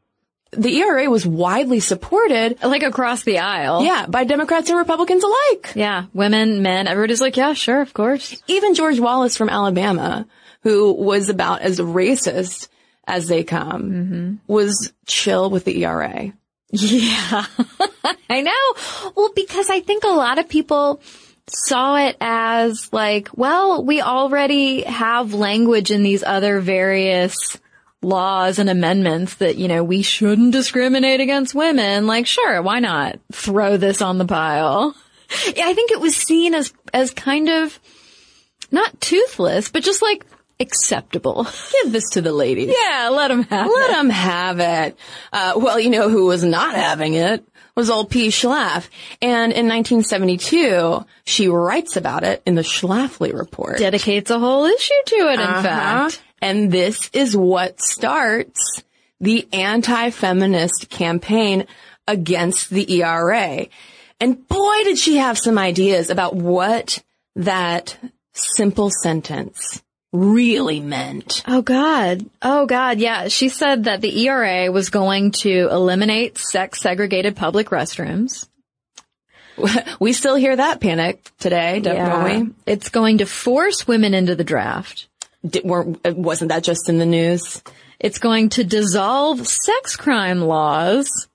the 0.52 0.80
ERA 0.80 1.10
was 1.10 1.26
widely 1.28 1.82
supported, 1.82 2.58
like 2.64 2.84
across 2.84 3.24
the 3.24 3.40
aisle. 3.40 3.84
Yeah, 3.84 4.06
by 4.06 4.24
Democrats 4.24 4.70
and 4.70 4.78
Republicans 4.78 5.24
alike. 5.24 5.74
Yeah, 5.76 6.06
women, 6.14 6.62
men, 6.62 6.88
everybody's 6.88 7.20
like, 7.20 7.36
yeah, 7.36 7.52
sure, 7.54 7.82
of 7.82 7.94
course. 7.94 8.42
Even 8.48 8.76
George 8.76 9.00
Wallace 9.00 9.36
from 9.36 9.50
Alabama, 9.50 10.26
who 10.62 10.94
was 10.94 11.28
about 11.28 11.62
as 11.62 11.80
racist 11.80 12.70
as 13.06 13.28
they 13.28 13.44
come, 13.44 13.92
mm-hmm. 13.92 14.36
was 14.48 14.94
chill 15.06 15.50
with 15.50 15.66
the 15.66 15.84
ERA. 15.84 16.32
Yeah, 16.76 17.46
I 18.32 18.42
know. 18.42 19.12
Well, 19.16 19.32
because 19.36 19.70
I 19.70 19.82
think 19.82 20.04
a 20.06 20.08
lot 20.08 20.40
of 20.40 20.50
people 20.50 21.02
saw 21.48 21.98
it 21.98 22.18
as 22.22 22.92
like, 22.94 23.30
well, 23.34 23.84
we 23.84 24.02
already 24.02 24.84
have 24.84 25.34
language 25.34 25.92
in 25.92 26.04
these 26.04 26.24
other 26.24 26.60
various 26.60 27.58
laws 28.02 28.60
and 28.60 28.70
amendments 28.70 29.36
that, 29.36 29.58
you 29.58 29.68
know, 29.68 29.84
we 29.84 30.02
shouldn't 30.02 30.52
discriminate 30.52 31.20
against 31.20 31.56
women. 31.56 32.08
Like, 32.08 32.28
sure, 32.28 32.62
why 32.62 32.80
not 32.80 33.20
throw 33.32 33.78
this 33.78 34.02
on 34.02 34.18
the 34.18 34.26
pile? 34.26 34.96
Yeah, 35.56 35.68
I 35.68 35.74
think 35.74 35.92
it 35.92 36.00
was 36.00 36.16
seen 36.16 36.54
as, 36.54 36.74
as 36.94 37.12
kind 37.12 37.50
of 37.50 37.80
not 38.72 39.00
toothless, 39.02 39.70
but 39.70 39.84
just 39.84 40.02
like 40.02 40.26
acceptable. 40.60 41.48
Give 41.84 41.92
this 41.92 42.10
to 42.12 42.22
the 42.22 42.32
ladies. 42.32 42.74
Yeah, 42.78 43.10
let 43.10 43.30
them 43.30 43.44
have 43.44 43.68
let 43.68 43.90
it. 43.90 43.92
Let 43.92 43.92
them 43.92 44.10
have 44.10 44.60
it. 44.60 44.98
Uh, 45.32 45.54
well, 45.58 45.80
you 45.80 45.90
know 45.90 46.10
who 46.10 46.26
was 46.26 46.44
not 46.44 46.76
having 46.76 47.16
it? 47.16 47.46
Was 47.76 47.90
old 47.90 48.10
P. 48.10 48.28
Schlaf. 48.28 48.88
And 49.22 49.52
in 49.52 49.68
1972, 49.68 51.06
she 51.26 51.48
writes 51.48 51.98
about 51.98 52.24
it 52.24 52.42
in 52.46 52.56
the 52.56 52.62
Schlafly 52.62 53.34
Report. 53.34 53.78
Dedicates 53.78 54.30
a 54.32 54.40
whole 54.40 54.66
issue 54.66 54.94
to 55.08 55.16
it, 55.16 55.34
in 55.34 55.40
uh-huh. 55.40 55.62
fact. 55.64 56.22
And 56.42 56.72
this 56.72 57.10
is 57.14 57.36
what 57.36 57.82
starts 57.82 58.84
the 59.20 59.48
anti-feminist 59.54 60.90
campaign 60.90 61.66
against 62.08 62.70
the 62.70 63.02
ERA. 63.02 63.68
And 64.20 64.48
boy, 64.48 64.84
did 64.84 64.98
she 64.98 65.18
have 65.18 65.38
some 65.38 65.58
ideas 65.58 66.10
about 66.10 66.36
what 66.36 67.02
that 67.36 67.98
simple 68.34 68.90
sentence 69.02 69.82
really 70.14 70.80
meant. 70.80 71.44
Oh 71.46 71.62
God. 71.62 72.26
Oh 72.42 72.66
God. 72.66 73.00
Yeah. 73.00 73.28
She 73.28 73.50
said 73.50 73.86
that 73.86 74.00
the 74.00 74.26
ERA 74.28 74.72
was 74.72 74.90
going 74.90 75.32
to 75.32 75.68
eliminate 75.70 76.38
sex 76.38 76.80
segregated 76.80 77.36
public 77.36 77.70
restrooms. 77.70 78.48
We 80.00 80.14
still 80.14 80.36
hear 80.36 80.56
that 80.56 80.82
panic 80.82 81.30
today, 81.40 81.80
don't 81.80 81.96
yeah. 81.96 82.24
we? 82.42 82.50
It's 82.66 82.90
going 82.90 83.20
to 83.20 83.26
force 83.26 83.88
women 83.88 84.16
into 84.16 84.36
the 84.36 84.44
draft. 84.44 85.08
Did, 85.46 85.64
wasn't 85.64 86.50
that 86.50 86.64
just 86.64 86.90
in 86.90 86.98
the 86.98 87.06
news? 87.06 87.62
It's 88.00 88.18
going 88.18 88.50
to 88.50 88.64
dissolve 88.64 89.46
sex 89.48 89.96
crime 89.96 90.42
laws. 90.42 91.28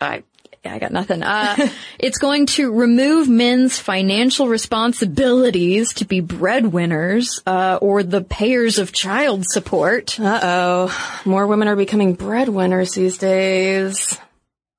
I 0.00 0.24
I 0.64 0.78
got 0.78 0.92
nothing. 0.92 1.22
Uh, 1.22 1.68
it's 1.98 2.18
going 2.18 2.46
to 2.46 2.72
remove 2.72 3.28
men's 3.28 3.78
financial 3.78 4.48
responsibilities 4.48 5.94
to 5.94 6.04
be 6.04 6.20
breadwinners, 6.20 7.40
uh, 7.46 7.78
or 7.80 8.02
the 8.02 8.22
payers 8.22 8.78
of 8.78 8.92
child 8.92 9.44
support. 9.48 10.18
Uh 10.18 10.40
oh. 10.42 11.20
More 11.24 11.46
women 11.46 11.68
are 11.68 11.76
becoming 11.76 12.14
breadwinners 12.14 12.92
these 12.92 13.18
days. 13.18 14.18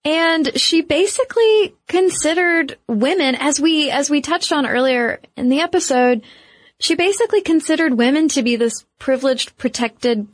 And 0.05 0.59
she 0.59 0.81
basically 0.81 1.75
considered 1.87 2.77
women, 2.87 3.35
as 3.35 3.59
we, 3.59 3.91
as 3.91 4.09
we 4.09 4.21
touched 4.21 4.51
on 4.51 4.65
earlier 4.65 5.19
in 5.35 5.49
the 5.49 5.59
episode, 5.59 6.23
she 6.79 6.95
basically 6.95 7.41
considered 7.41 7.93
women 7.93 8.29
to 8.29 8.41
be 8.41 8.55
this 8.55 8.85
privileged, 8.97 9.57
protected 9.57 10.27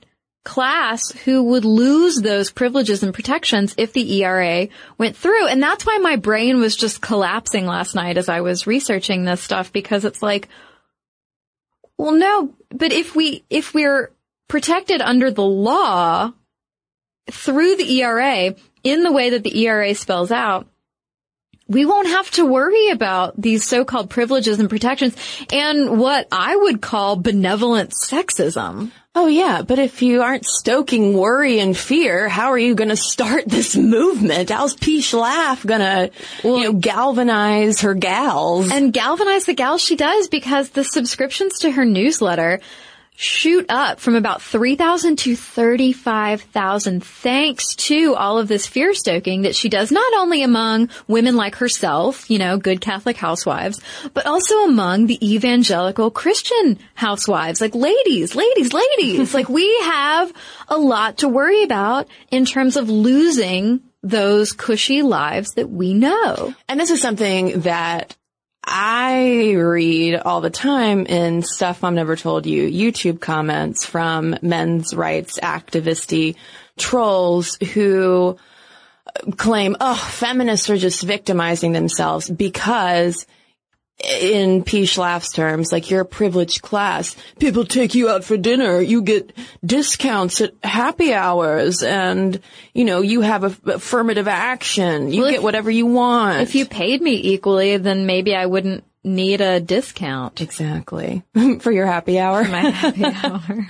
class 0.46 1.12
who 1.26 1.44
would 1.44 1.66
lose 1.66 2.18
those 2.18 2.52
privileges 2.52 3.04
and 3.04 3.14
protections 3.14 3.76
if 3.78 3.92
the 3.92 4.24
ERA 4.24 4.70
went 4.98 5.18
through. 5.18 5.48
And 5.48 5.62
that's 5.62 5.86
why 5.86 5.98
my 5.98 6.16
brain 6.16 6.60
was 6.60 6.76
just 6.76 7.02
collapsing 7.02 7.66
last 7.66 7.96
night 7.96 8.18
as 8.18 8.30
I 8.30 8.40
was 8.42 8.68
researching 8.68 9.26
this 9.26 9.42
stuff 9.42 9.74
because 9.74 10.06
it's 10.06 10.22
like, 10.22 10.48
well, 11.98 12.14
no, 12.14 12.54
but 12.70 12.94
if 12.94 13.16
we, 13.16 13.44
if 13.50 13.74
we're 13.74 14.12
protected 14.48 15.02
under 15.02 15.32
the 15.32 15.44
law 15.44 16.32
through 17.30 17.76
the 17.76 18.02
ERA 18.02 18.56
in 18.84 19.04
the 19.04 19.12
way 19.12 19.32
that 19.32 19.44
the 19.44 19.66
ERA 19.66 19.96
spells 19.96 20.32
out, 20.32 20.68
we 21.68 21.86
won't 21.86 22.08
have 22.08 22.30
to 22.32 22.46
worry 22.46 22.90
about 22.90 23.40
these 23.40 23.64
so-called 23.66 24.10
privileges 24.10 24.60
and 24.60 24.70
protections 24.70 25.16
and 25.52 26.00
what 26.00 26.28
I 26.32 26.56
would 26.56 26.82
call 26.82 27.16
benevolent 27.16 27.92
sexism. 27.92 28.92
Oh 29.18 29.28
yeah, 29.28 29.62
but 29.62 29.80
if 29.80 30.02
you 30.02 30.22
aren't 30.22 30.46
stoking 30.46 31.18
worry 31.18 31.60
and 31.60 31.76
fear, 31.76 32.28
how 32.28 32.52
are 32.52 32.58
you 32.58 32.76
going 32.76 32.90
to 32.90 32.98
start 32.98 33.46
this 33.48 33.76
movement? 33.76 34.50
How's 34.50 34.76
P. 34.76 35.00
Schlaf 35.00 35.66
going 35.66 35.80
to, 35.80 36.12
you 36.44 36.64
know, 36.66 36.74
galvanize 36.74 37.82
her 37.82 37.94
gals? 37.94 38.70
And 38.72 38.92
galvanize 38.92 39.46
the 39.46 39.54
gals 39.54 39.82
she 39.82 39.96
does 39.96 40.28
because 40.28 40.70
the 40.70 40.84
subscriptions 40.84 41.60
to 41.60 41.72
her 41.72 41.86
newsletter 41.86 42.60
shoot 43.16 43.66
up 43.70 44.00
from 44.00 44.16
about 44.16 44.42
3,000 44.42 45.18
to 45.18 45.36
35,000 45.36 47.04
thanks 47.04 47.76
to 47.76 48.16
all 48.16 48.38
of 48.38 48.48
this 48.48 48.68
fear 48.68 48.94
stoking 48.94 49.44
that 49.44 49.56
she 49.56 49.70
does 49.70 49.92
not 49.92 50.14
only 50.16 50.44
among 50.44 50.90
women 51.08 51.36
like 51.36 51.56
herself, 51.56 52.30
you 52.30 52.38
know, 52.38 52.58
good 52.58 52.82
Catholic 52.82 53.18
housewives, 53.18 53.80
but 54.14 54.26
also 54.26 54.66
among 54.66 55.08
the 55.08 55.34
evangelical 55.36 56.12
Christian 56.12 56.78
housewives, 56.94 57.62
like 57.62 57.74
ladies, 57.74 58.36
ladies, 58.36 58.74
ladies. 58.74 59.34
like 59.34 59.50
we 59.50 59.76
have 59.84 60.34
a 60.68 60.78
lot 60.78 61.20
to 61.20 61.30
worry 61.30 61.64
about 61.64 62.08
in 62.32 62.46
terms 62.46 62.76
of 62.76 62.90
losing 62.90 63.82
those 64.04 64.52
cushy 64.52 65.02
lives 65.02 65.54
that 65.54 65.70
we 65.70 65.94
know. 65.94 66.54
And 66.70 66.80
this 66.80 66.92
is 66.92 67.02
something 67.02 67.62
that 67.62 68.16
I 68.66 69.54
read 69.54 70.16
all 70.16 70.42
the 70.42 70.50
time 70.50 71.06
in 71.06 71.44
Stuff 71.44 71.82
Mom 71.82 71.96
Never 71.96 72.16
Told 72.16 72.46
You 72.46 72.68
YouTube 72.68 73.22
comments 73.22 73.86
from 73.86 74.38
men's 74.42 74.94
rights 74.94 75.40
activisty 75.40 76.36
trolls 76.78 77.58
who 77.74 78.38
claim, 79.38 79.76
oh, 79.80 79.96
feminists 79.96 80.70
are 80.70 80.78
just 80.78 81.04
victimizing 81.04 81.74
themselves 81.74 82.30
because 82.30 83.26
in 84.06 84.64
P. 84.64 84.84
Schlaf's 84.84 85.32
terms, 85.32 85.72
like 85.72 85.90
you're 85.90 86.02
a 86.02 86.06
privileged 86.06 86.62
class. 86.62 87.16
People 87.40 87.66
take 87.66 87.96
you 87.96 88.10
out 88.10 88.24
for 88.24 88.38
dinner. 88.38 88.80
You 88.80 89.02
get 89.02 89.32
discounts 89.66 90.42
at 90.42 90.54
happy 90.64 91.14
hours 91.14 91.82
and, 91.84 92.40
you 92.74 92.86
know, 92.86 93.02
you 93.02 93.22
have 93.22 93.44
a, 93.44 93.72
affirmative 93.74 94.28
action. 94.28 95.12
You 95.12 95.22
Well, 95.22 95.30
get 95.32 95.38
if- 95.38 95.44
whatever 95.44 95.72
you 95.72 95.86
want. 95.88 96.42
If 96.42 96.56
you 96.56 96.66
paid 96.66 97.02
me 97.02 97.14
equally, 97.16 97.78
then 97.78 98.06
maybe 98.06 98.36
I 98.36 98.46
wouldn't 98.46 98.84
need 99.06 99.42
a 99.42 99.60
discount. 99.60 100.42
Exactly. 100.42 101.24
For 101.60 101.72
your 101.72 101.86
happy 101.86 102.20
hour. 102.20 102.44
My 102.44 102.70
happy 102.70 103.06
hour. 103.24 103.68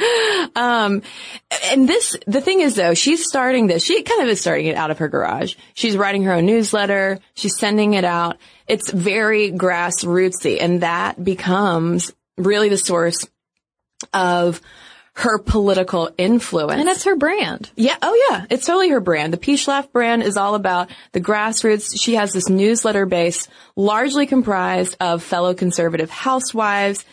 Um, 0.56 1.02
and 1.66 1.88
this, 1.88 2.16
the 2.26 2.42
thing 2.42 2.62
is 2.62 2.76
though, 2.76 2.94
she's 2.94 3.26
starting 3.26 3.68
this, 3.68 3.84
she 3.84 4.02
kind 4.04 4.24
of 4.24 4.30
is 4.30 4.42
starting 4.42 4.68
it 4.68 4.76
out 4.76 4.92
of 4.92 5.00
her 5.00 5.08
garage. 5.08 5.56
She's 5.74 5.98
writing 5.98 6.24
her 6.24 6.34
own 6.34 6.46
newsletter. 6.46 7.20
She's 7.36 7.58
sending 7.58 7.94
it 7.94 8.06
out. 8.06 8.38
It's 8.68 8.90
very 8.90 9.52
grassrootsy 9.52 10.58
and 10.62 10.82
that 10.82 11.24
becomes 11.24 12.14
really 12.38 12.70
the 12.70 12.78
source 12.78 13.28
of 14.14 14.62
her 15.16 15.38
political 15.38 16.10
influence. 16.18 16.80
And 16.80 16.90
it's 16.90 17.06
her 17.06 17.16
brand. 17.16 17.72
Yeah. 17.76 17.96
Oh 18.02 18.28
yeah. 18.30 18.46
It's 18.50 18.66
totally 18.66 18.90
her 18.90 19.00
brand. 19.00 19.32
The 19.32 19.38
P. 19.38 19.56
Schlaf 19.56 19.92
brand 19.92 20.24
is 20.24 20.36
all 20.36 20.56
about 20.56 20.90
the 21.14 21.22
grassroots. 21.22 22.00
She 22.00 22.16
has 22.16 22.34
this 22.34 22.50
newsletter 22.50 23.06
base 23.06 23.48
largely 23.78 24.26
comprised 24.26 24.98
of 25.00 25.24
fellow 25.24 25.54
conservative 25.54 26.10
housewives. 26.10 27.06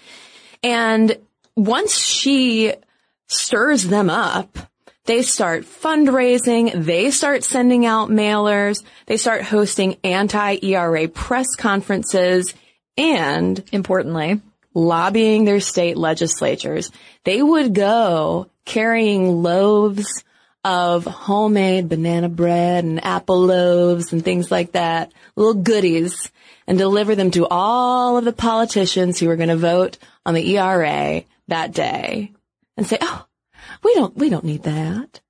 And 0.65 1.17
once 1.57 1.97
she 1.97 2.73
stirs 3.29 3.85
them 3.85 4.11
up, 4.11 4.59
they 5.05 5.23
start 5.23 5.65
fundraising. 5.65 6.85
They 6.85 7.13
start 7.13 7.45
sending 7.45 7.87
out 7.87 8.11
mailers. 8.11 8.83
They 9.07 9.17
start 9.17 9.43
hosting 9.43 9.97
anti-ERA 10.03 11.09
press 11.09 11.55
conferences 11.57 12.53
and 12.97 13.63
Importantly. 13.73 14.41
Lobbying 14.75 15.45
their 15.45 15.61
state 15.61 15.97
legislatures. 15.97 16.91
They 17.25 17.43
would 17.43 17.75
go 17.75 18.49
carrying 18.65 19.43
loaves 19.43 20.25
of 20.65 21.05
homemade 21.05 21.89
banana 21.89 22.29
bread 22.29 22.85
and 22.85 23.05
apple 23.05 23.41
loaves 23.41 24.13
and 24.13 24.25
things 24.25 24.51
like 24.51 24.73
that, 24.73 25.13
little 25.35 25.55
goodies, 25.55 26.31
and 26.67 26.79
deliver 26.79 27.15
them 27.15 27.31
to 27.33 27.47
all 27.49 28.17
of 28.17 28.25
the 28.25 28.33
politicians 28.33 29.19
who 29.19 29.27
were 29.27 29.37
going 29.37 29.49
to 29.49 29.57
vote 29.57 29.99
on 30.25 30.35
the 30.35 30.57
ERA 30.57 31.25
that 31.49 31.73
day 31.73 32.33
and 32.77 32.87
say, 32.87 32.99
oh, 33.01 33.27
we 33.83 33.95
don't, 33.95 34.17
we 34.17 34.31
don't 34.31 34.45
need 34.45 34.63
that. 34.63 35.21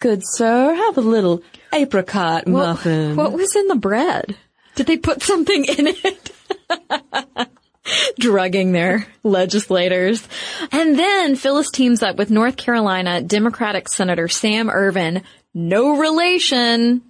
Good 0.00 0.22
sir, 0.24 0.74
have 0.74 0.98
a 0.98 1.02
little 1.02 1.42
apricot 1.72 2.46
muffin. 2.46 3.16
What 3.16 3.32
was 3.32 3.54
in 3.54 3.68
the 3.68 3.76
bread? 3.76 4.36
Did 4.74 4.86
they 4.86 4.98
put 4.98 5.22
something 5.22 5.64
in 5.64 5.86
it? 5.86 6.30
Drugging 8.18 8.72
their 8.72 9.06
legislators. 9.22 10.26
And 10.72 10.98
then 10.98 11.36
Phyllis 11.36 11.70
teams 11.70 12.02
up 12.02 12.16
with 12.16 12.30
North 12.30 12.56
Carolina 12.56 13.20
Democratic 13.20 13.88
Senator 13.88 14.28
Sam 14.28 14.70
Ervin, 14.70 15.22
no 15.54 15.96
relation 15.98 17.02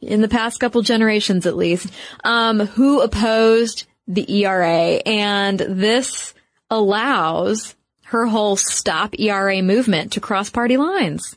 in 0.00 0.20
the 0.20 0.28
past 0.28 0.60
couple 0.60 0.82
generations 0.82 1.46
at 1.46 1.56
least, 1.56 1.92
um, 2.24 2.60
who 2.60 3.00
opposed 3.00 3.84
the 4.06 4.44
ERA. 4.44 5.00
And 5.04 5.58
this 5.58 6.34
allows 6.70 7.74
her 8.04 8.26
whole 8.26 8.56
stop 8.56 9.18
ERA 9.18 9.62
movement 9.62 10.12
to 10.12 10.20
cross 10.20 10.50
party 10.50 10.76
lines. 10.76 11.36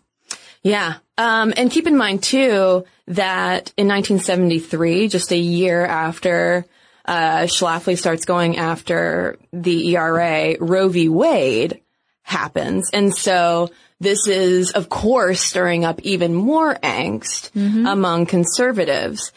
Yeah. 0.64 0.96
Um, 1.18 1.54
and 1.58 1.72
keep 1.72 1.88
in 1.88 1.98
mind 1.98 2.24
too 2.24 2.86
that 3.08 3.74
in 3.78 3.88
1973, 3.88 5.08
just 5.08 5.32
a 5.32 5.38
year 5.38 5.86
after 5.86 6.66
uh, 7.06 7.41
Schlafly 7.41 7.97
starts 7.97 8.26
going 8.26 8.58
after 8.58 9.38
the 9.52 9.95
ERA, 9.95 10.56
Roe 10.60 10.89
v. 10.89 11.10
Wade 11.10 11.82
happens. 12.24 12.89
And 12.93 13.16
so 13.16 13.70
this 13.99 14.28
is, 14.28 14.72
of 14.72 14.89
course, 14.89 15.41
stirring 15.41 15.86
up 15.86 16.02
even 16.02 16.34
more 16.34 16.76
angst 16.76 17.52
among 17.88 18.26
conservatives. 18.26 19.32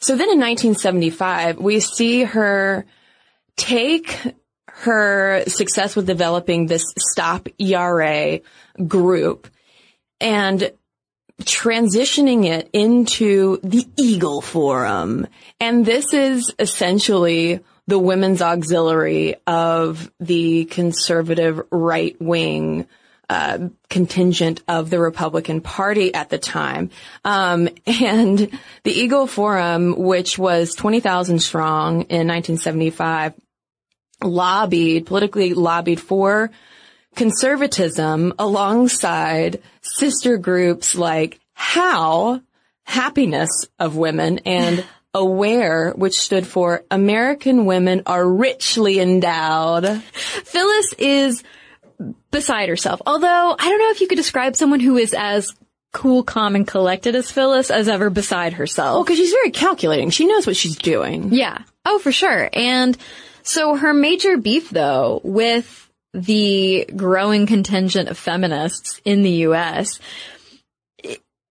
So 0.00 0.16
then 0.16 0.30
in 0.30 0.40
1975, 0.40 1.58
we 1.58 1.80
see 1.80 2.24
her 2.24 2.86
take 3.56 4.18
her 4.66 5.44
success 5.46 5.94
with 5.94 6.06
developing 6.06 6.66
this 6.66 6.84
Stop 6.98 7.48
ERA 7.58 8.40
group 8.86 9.48
and 10.20 10.72
transitioning 11.42 12.46
it 12.46 12.68
into 12.72 13.58
the 13.62 13.86
Eagle 13.96 14.40
Forum. 14.40 15.26
And 15.60 15.84
this 15.84 16.12
is 16.12 16.52
essentially 16.58 17.60
the 17.86 17.98
women's 17.98 18.42
auxiliary 18.42 19.36
of 19.46 20.10
the 20.20 20.64
conservative 20.66 21.60
right 21.70 22.16
wing 22.20 22.86
uh, 23.28 23.68
contingent 23.88 24.62
of 24.68 24.90
the 24.90 24.98
Republican 24.98 25.62
Party 25.62 26.12
at 26.12 26.28
the 26.28 26.38
time. 26.38 26.90
Um, 27.24 27.68
and 27.86 28.38
the 28.84 28.92
Eagle 28.92 29.26
Forum, 29.26 29.96
which 29.96 30.38
was 30.38 30.74
20,000 30.74 31.38
strong 31.38 31.92
in 32.02 32.28
1975, 32.28 33.32
lobbied, 34.22 35.06
politically 35.06 35.54
lobbied 35.54 36.00
for 36.00 36.50
conservatism 37.14 38.34
alongside 38.38 39.62
sister 39.80 40.38
groups 40.38 40.94
like 40.94 41.40
How, 41.54 42.40
Happiness 42.84 43.50
of 43.78 43.96
Women, 43.96 44.40
and 44.46 44.84
Aware, 45.14 45.90
which 45.90 46.18
stood 46.18 46.46
for 46.46 46.84
American 46.90 47.66
Women 47.66 48.02
Are 48.06 48.26
Richly 48.26 48.98
Endowed. 48.98 50.02
Phyllis 50.02 50.94
is 50.94 51.42
beside 52.30 52.70
herself. 52.70 53.02
Although 53.06 53.56
I 53.58 53.68
don't 53.68 53.78
know 53.78 53.90
if 53.90 54.00
you 54.00 54.08
could 54.08 54.16
describe 54.16 54.56
someone 54.56 54.80
who 54.80 54.96
is 54.96 55.12
as 55.12 55.54
cool, 55.92 56.22
calm, 56.22 56.56
and 56.56 56.66
collected 56.66 57.14
as 57.14 57.30
Phyllis 57.30 57.70
as 57.70 57.88
ever 57.88 58.10
beside 58.10 58.54
herself. 58.54 58.94
Well, 58.94 59.04
because 59.04 59.18
she's 59.18 59.32
very 59.32 59.50
calculating. 59.50 60.10
She 60.10 60.26
knows 60.26 60.46
what 60.46 60.56
she's 60.56 60.76
doing. 60.76 61.32
Yeah. 61.32 61.58
Oh, 61.84 61.98
for 61.98 62.12
sure. 62.12 62.48
And 62.52 62.96
so 63.42 63.76
her 63.76 63.92
major 63.92 64.38
beef 64.38 64.70
though 64.70 65.20
with 65.22 65.90
the 66.12 66.86
growing 66.94 67.46
contingent 67.46 68.08
of 68.08 68.18
feminists 68.18 69.00
in 69.04 69.22
the 69.22 69.30
U.S. 69.30 69.98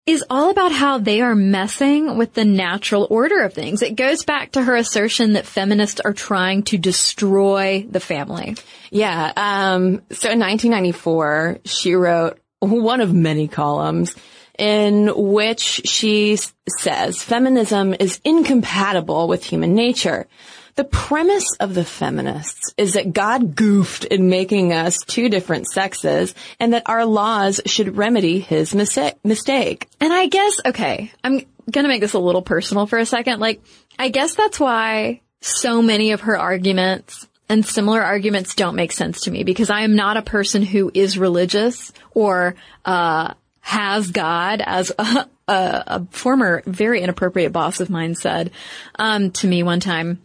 is 0.05 0.23
all 0.29 0.49
about 0.49 0.71
how 0.71 0.99
they 0.99 1.21
are 1.21 1.35
messing 1.35 2.17
with 2.17 2.33
the 2.33 2.45
natural 2.45 3.07
order 3.09 3.43
of 3.43 3.53
things. 3.53 3.81
It 3.81 3.95
goes 3.95 4.23
back 4.23 4.51
to 4.53 4.63
her 4.63 4.75
assertion 4.75 5.33
that 5.33 5.45
feminists 5.45 5.99
are 5.99 6.13
trying 6.13 6.63
to 6.63 6.77
destroy 6.77 7.85
the 7.89 7.99
family. 7.99 8.55
Yeah. 8.91 9.31
Um, 9.35 10.01
so 10.11 10.29
in 10.29 10.39
1994, 10.39 11.59
she 11.65 11.95
wrote 11.95 12.39
one 12.59 13.01
of 13.01 13.13
many 13.13 13.47
columns 13.47 14.15
in 14.59 15.11
which 15.15 15.81
she 15.85 16.37
says 16.77 17.23
feminism 17.23 17.95
is 17.99 18.21
incompatible 18.23 19.27
with 19.27 19.43
human 19.43 19.73
nature. 19.73 20.27
The 20.75 20.83
premise 20.83 21.45
of 21.59 21.73
the 21.73 21.83
feminists 21.83 22.73
is 22.77 22.93
that 22.93 23.13
God 23.13 23.55
goofed 23.55 24.05
in 24.05 24.29
making 24.29 24.73
us 24.73 24.97
two 24.99 25.29
different 25.29 25.67
sexes 25.67 26.33
and 26.59 26.73
that 26.73 26.83
our 26.85 27.05
laws 27.05 27.61
should 27.65 27.97
remedy 27.97 28.39
his 28.39 28.73
mistake. 28.73 29.15
mistake. 29.23 29.87
And 29.99 30.13
I 30.13 30.27
guess, 30.27 30.59
okay, 30.65 31.11
I'm 31.23 31.45
gonna 31.69 31.87
make 31.87 32.01
this 32.01 32.13
a 32.13 32.19
little 32.19 32.41
personal 32.41 32.87
for 32.87 32.99
a 32.99 33.05
second. 33.05 33.39
Like, 33.39 33.61
I 33.99 34.09
guess 34.09 34.35
that's 34.35 34.59
why 34.59 35.21
so 35.41 35.81
many 35.81 36.11
of 36.11 36.21
her 36.21 36.37
arguments 36.37 37.27
and 37.49 37.65
similar 37.65 38.01
arguments 38.01 38.55
don't 38.55 38.75
make 38.75 38.91
sense 38.91 39.21
to 39.21 39.31
me 39.31 39.43
because 39.43 39.69
I 39.69 39.81
am 39.81 39.95
not 39.95 40.17
a 40.17 40.21
person 40.21 40.61
who 40.61 40.91
is 40.93 41.17
religious 41.17 41.91
or, 42.13 42.55
uh, 42.85 43.33
has 43.61 44.11
God 44.11 44.61
as 44.65 44.91
a, 44.97 45.27
a, 45.47 45.83
a 45.87 46.07
former 46.11 46.63
very 46.65 47.01
inappropriate 47.01 47.53
boss 47.53 47.79
of 47.79 47.89
mine 47.89 48.15
said, 48.15 48.51
um, 48.95 49.31
to 49.31 49.47
me 49.47 49.63
one 49.63 49.79
time. 49.79 50.21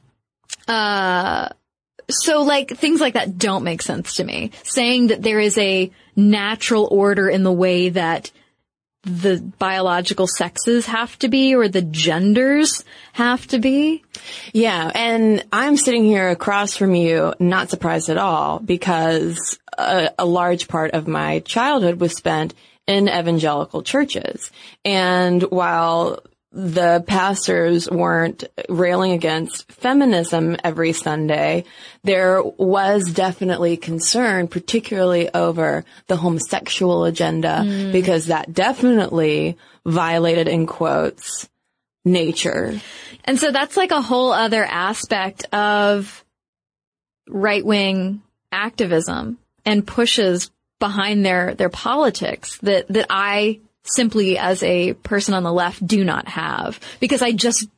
Uh, 0.69 1.49
so 2.09 2.43
like 2.43 2.71
things 2.71 3.01
like 3.01 3.15
that 3.15 3.39
don't 3.39 3.65
make 3.65 3.83
sense 3.83 4.15
to 4.15 4.25
me. 4.25 4.53
Saying 4.63 5.09
that 5.09 5.23
there 5.23 5.41
is 5.41 5.59
a 5.59 5.91
natural 6.15 6.89
order 6.91 7.29
in 7.29 7.43
the 7.43 7.53
way 7.53 7.91
that 7.91 8.31
the 9.03 9.41
biological 9.59 10.27
sexes 10.27 10.87
have 10.87 11.17
to 11.21 11.29
be 11.29 11.55
or 11.55 11.69
the 11.69 11.83
genders 11.83 12.85
have 13.13 13.47
to 13.47 13.59
be. 13.59 14.03
Yeah, 14.53 14.91
and 14.93 15.45
I'm 15.53 15.77
sitting 15.77 16.05
here 16.05 16.29
across 16.29 16.77
from 16.77 16.95
you, 16.95 17.33
not 17.39 17.71
surprised 17.71 18.09
at 18.09 18.19
all, 18.19 18.59
because 18.59 19.59
a, 19.79 20.11
a 20.19 20.27
large 20.27 20.67
part 20.67 20.93
of 20.93 21.07
my 21.07 21.39
childhood 21.41 22.01
was 22.01 22.17
spent 22.17 22.55
in 22.89 23.09
evangelical 23.09 23.83
churches. 23.83 24.51
And 24.85 25.41
while 25.43 26.25
the 26.57 27.05
pastors 27.07 27.89
weren't 27.91 28.45
railing 28.71 29.13
against 29.13 29.71
feminism 29.71 30.57
every 30.65 30.95
Sunday, 30.95 31.65
there 32.03 32.43
was 32.43 33.13
definitely 33.13 33.77
concern, 33.77 34.49
particularly 34.49 35.29
over 35.35 35.85
the 36.07 36.17
homosexual 36.17 37.05
agenda, 37.05 37.61
mm. 37.63 37.93
because 37.93 38.27
that 38.27 38.55
definitely 38.55 39.59
violated, 39.85 40.49
in 40.49 40.67
quotes, 40.67 41.47
nature. 42.07 42.81
And 43.27 43.39
so 43.39 43.53
that's 43.53 43.77
like 43.77 43.91
a 43.91 44.01
whole 44.01 44.33
other 44.33 44.65
aspect 44.65 45.53
of 45.53 46.25
right 47.29 47.65
wing 47.65 48.23
activism 48.51 49.37
and 49.67 49.87
pushes 49.87 50.51
behind 50.79 51.27
their, 51.27 51.55
their 51.55 51.69
politics 51.69 52.57
that, 52.63 52.89
that 52.89 53.07
I 53.11 53.61
simply 53.87 54.39
as 54.39 54.63
a 54.63 54.95
person 54.95 55.35
on 55.35 55.43
the 55.43 55.53
left 55.53 55.87
do 55.87 56.05
not 56.05 56.29
have 56.29 56.81
because 57.01 57.23
I 57.23 57.33
just 57.33 57.69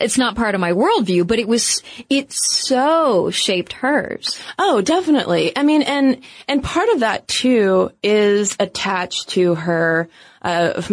it's 0.00 0.18
not 0.18 0.34
part 0.34 0.54
of 0.54 0.60
my 0.60 0.72
worldview, 0.72 1.26
but 1.26 1.38
it 1.38 1.46
was, 1.46 1.82
it 2.10 2.32
so 2.32 3.30
shaped 3.30 3.74
hers. 3.74 4.38
Oh, 4.58 4.80
definitely. 4.80 5.56
I 5.56 5.62
mean, 5.62 5.82
and, 5.82 6.20
and 6.48 6.64
part 6.64 6.88
of 6.88 7.00
that 7.00 7.28
too 7.28 7.92
is 8.02 8.56
attached 8.58 9.30
to 9.30 9.54
her, 9.54 10.08
uh, 10.42 10.72
f- 10.76 10.90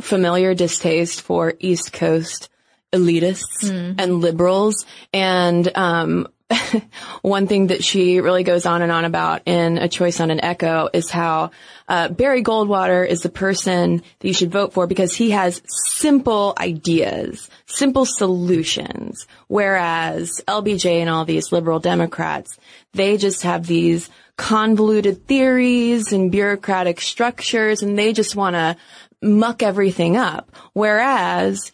familiar 0.00 0.54
distaste 0.54 1.22
for 1.22 1.54
East 1.58 1.94
Coast 1.94 2.50
elitists 2.92 3.64
mm. 3.64 3.94
and 3.98 4.20
liberals. 4.20 4.84
And, 5.14 5.70
um, 5.74 6.28
one 7.22 7.46
thing 7.46 7.68
that 7.68 7.82
she 7.82 8.20
really 8.20 8.44
goes 8.44 8.66
on 8.66 8.82
and 8.82 8.92
on 8.92 9.04
about 9.04 9.42
in 9.46 9.78
A 9.78 9.88
Choice 9.88 10.20
Not 10.20 10.30
an 10.30 10.44
Echo 10.44 10.88
is 10.92 11.10
how 11.10 11.50
uh, 11.88 12.08
Barry 12.08 12.42
Goldwater 12.42 13.06
is 13.06 13.20
the 13.20 13.28
person 13.28 14.02
that 14.20 14.28
you 14.28 14.34
should 14.34 14.52
vote 14.52 14.72
for 14.72 14.86
because 14.86 15.14
he 15.14 15.30
has 15.30 15.60
simple 15.66 16.54
ideas, 16.58 17.50
simple 17.66 18.06
solutions, 18.06 19.26
whereas 19.48 20.40
LBJ 20.46 21.00
and 21.00 21.10
all 21.10 21.24
these 21.24 21.50
liberal 21.50 21.80
Democrats, 21.80 22.56
they 22.92 23.16
just 23.16 23.42
have 23.42 23.66
these 23.66 24.08
convoluted 24.36 25.26
theories 25.26 26.12
and 26.12 26.30
bureaucratic 26.30 27.00
structures 27.00 27.82
and 27.82 27.98
they 27.98 28.12
just 28.12 28.36
want 28.36 28.54
to 28.54 28.76
muck 29.20 29.62
everything 29.62 30.16
up. 30.16 30.52
Whereas, 30.74 31.72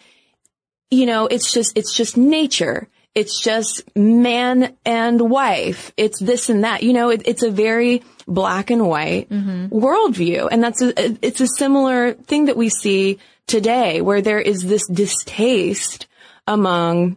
you 0.91 1.05
know, 1.05 1.27
it's 1.27 1.53
just, 1.53 1.77
it's 1.77 1.95
just 1.95 2.17
nature. 2.17 2.89
It's 3.15 3.41
just 3.41 3.83
man 3.95 4.77
and 4.87 5.21
wife. 5.21 5.93
It's 5.97 6.19
this 6.19 6.49
and 6.49 6.65
that. 6.65 6.83
You 6.83 6.93
know, 6.95 7.11
it, 7.11 7.23
it's 7.27 7.43
a 7.43 7.51
very 7.51 8.03
black 8.27 8.71
and 8.71 8.87
white 8.87 9.29
mm-hmm. 9.29 9.67
worldview. 9.67 10.49
And 10.51 10.63
that's 10.63 10.81
a, 10.81 10.93
it's 11.27 11.41
a 11.41 11.47
similar 11.47 12.15
thing 12.15 12.47
that 12.47 12.57
we 12.57 12.71
see 12.71 13.19
today 13.47 14.01
where 14.01 14.23
there 14.23 14.41
is 14.41 14.63
this 14.63 14.87
distaste 14.87 16.07
among 16.47 17.17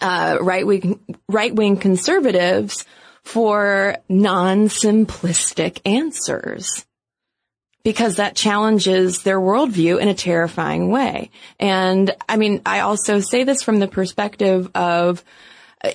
uh, 0.00 0.38
right 0.40 0.66
wing 0.66 1.00
right 1.28 1.54
wing 1.54 1.76
conservatives 1.76 2.84
for 3.22 3.96
non 4.08 4.68
simplistic 4.68 5.80
answers 5.84 6.86
because 7.84 8.16
that 8.16 8.36
challenges 8.36 9.22
their 9.22 9.40
worldview 9.40 10.00
in 10.00 10.08
a 10.08 10.14
terrifying 10.14 10.90
way. 10.90 11.30
And 11.58 12.14
I 12.28 12.36
mean, 12.36 12.62
I 12.64 12.80
also 12.80 13.20
say 13.20 13.44
this 13.44 13.62
from 13.62 13.80
the 13.80 13.88
perspective 13.88 14.70
of, 14.74 15.24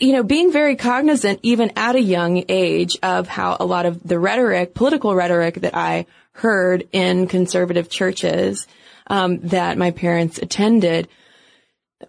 you 0.01 0.11
know, 0.11 0.23
being 0.23 0.51
very 0.51 0.75
cognizant 0.75 1.39
even 1.43 1.71
at 1.77 1.95
a 1.95 2.01
young 2.01 2.43
age 2.49 2.97
of 3.01 3.27
how 3.29 3.55
a 3.59 3.65
lot 3.65 3.85
of 3.85 4.05
the 4.05 4.19
rhetoric, 4.19 4.73
political 4.73 5.15
rhetoric 5.15 5.61
that 5.61 5.75
I 5.75 6.05
heard 6.33 6.87
in 6.91 7.27
conservative 7.27 7.89
churches, 7.89 8.67
um, 9.07 9.39
that 9.47 9.77
my 9.77 9.91
parents 9.91 10.39
attended 10.39 11.07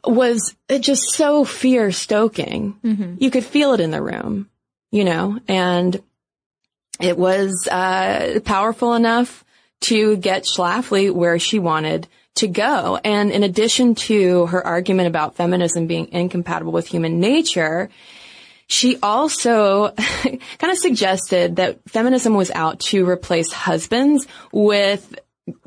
was 0.04 0.56
just 0.80 1.12
so 1.12 1.44
fear 1.44 1.92
stoking. 1.92 2.76
Mm-hmm. 2.82 3.14
You 3.20 3.30
could 3.30 3.44
feel 3.44 3.74
it 3.74 3.80
in 3.80 3.92
the 3.92 4.02
room, 4.02 4.50
you 4.90 5.04
know, 5.04 5.38
and 5.46 6.02
it 7.00 7.16
was, 7.16 7.68
uh, 7.70 8.40
powerful 8.44 8.94
enough 8.94 9.44
to 9.82 10.16
get 10.16 10.44
Schlafly 10.44 11.12
where 11.12 11.38
she 11.38 11.58
wanted 11.58 12.08
to 12.36 12.48
go. 12.48 12.98
And 13.04 13.30
in 13.30 13.42
addition 13.42 13.94
to 13.94 14.46
her 14.46 14.64
argument 14.64 15.08
about 15.08 15.36
feminism 15.36 15.86
being 15.86 16.12
incompatible 16.12 16.72
with 16.72 16.86
human 16.86 17.20
nature, 17.20 17.90
she 18.66 18.98
also 19.02 19.90
kind 20.22 20.40
of 20.62 20.78
suggested 20.78 21.56
that 21.56 21.80
feminism 21.88 22.34
was 22.34 22.50
out 22.50 22.80
to 22.80 23.08
replace 23.08 23.52
husbands 23.52 24.26
with 24.52 25.18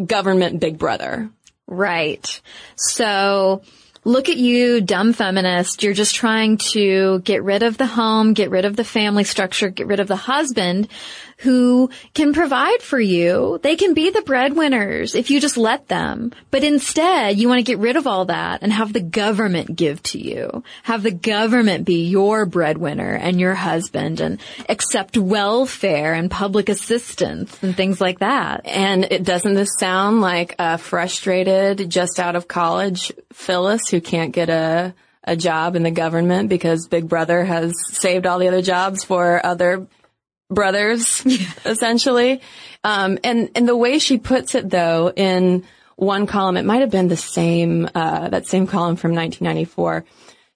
government 0.03 0.59
big 0.59 0.78
brother. 0.78 1.30
Right. 1.68 2.41
So 2.76 3.64
look 4.03 4.30
at 4.30 4.38
you, 4.38 4.82
dumb 4.82 5.14
feminist. 5.14 5.84
You're 5.84 5.93
just 5.93 6.16
trying 6.16 6.57
to 6.74 7.20
get 7.20 7.43
rid 7.43 7.64
of 7.64 7.78
the 7.78 7.86
home, 7.86 8.34
get 8.34 8.49
rid 8.49 8.66
of 8.66 8.76
the 8.76 8.84
family 8.84 9.24
structure, 9.24 9.70
get 9.70 9.88
rid 9.88 9.99
of 9.99 10.07
the 10.07 10.16
husband 10.16 10.88
who 11.41 11.89
can 12.13 12.33
provide 12.33 12.81
for 12.81 12.99
you. 12.99 13.59
They 13.63 13.75
can 13.75 13.93
be 13.93 14.09
the 14.09 14.21
breadwinners 14.21 15.15
if 15.15 15.31
you 15.31 15.39
just 15.39 15.57
let 15.57 15.87
them. 15.87 16.31
But 16.51 16.63
instead, 16.63 17.37
you 17.37 17.47
want 17.47 17.59
to 17.59 17.71
get 17.71 17.79
rid 17.79 17.95
of 17.95 18.05
all 18.05 18.25
that 18.25 18.61
and 18.61 18.71
have 18.71 18.93
the 18.93 19.01
government 19.01 19.75
give 19.75 20.01
to 20.03 20.19
you. 20.19 20.63
Have 20.83 21.03
the 21.03 21.11
government 21.11 21.85
be 21.85 22.07
your 22.07 22.45
breadwinner 22.45 23.13
and 23.13 23.39
your 23.39 23.55
husband 23.55 24.21
and 24.21 24.39
accept 24.69 25.17
welfare 25.17 26.13
and 26.13 26.29
public 26.29 26.69
assistance 26.69 27.57
and 27.63 27.75
things 27.75 27.99
like 27.99 28.19
that. 28.19 28.65
And 28.65 29.05
it 29.05 29.23
doesn't 29.23 29.55
this 29.55 29.77
sound 29.79 30.21
like 30.21 30.55
a 30.59 30.77
frustrated, 30.77 31.89
just 31.89 32.19
out 32.19 32.35
of 32.35 32.47
college 32.47 33.11
Phyllis 33.33 33.89
who 33.89 33.99
can't 33.99 34.31
get 34.31 34.49
a 34.49 34.93
a 35.23 35.35
job 35.35 35.75
in 35.75 35.83
the 35.83 35.91
government 35.91 36.49
because 36.49 36.87
Big 36.87 37.07
Brother 37.07 37.45
has 37.45 37.73
saved 37.91 38.25
all 38.25 38.39
the 38.39 38.47
other 38.47 38.63
jobs 38.63 39.03
for 39.03 39.45
other 39.45 39.87
brothers, 40.51 41.25
essentially. 41.65 42.41
Um, 42.83 43.17
and, 43.23 43.49
and 43.55 43.67
the 43.67 43.75
way 43.75 43.97
she 43.99 44.17
puts 44.17 44.53
it 44.53 44.69
though 44.69 45.11
in 45.15 45.65
one 45.95 46.27
column, 46.27 46.57
it 46.57 46.65
might 46.65 46.81
have 46.81 46.91
been 46.91 47.07
the 47.07 47.17
same, 47.17 47.89
uh, 47.95 48.29
that 48.29 48.45
same 48.45 48.67
column 48.67 48.95
from 48.95 49.15
1994. 49.15 50.05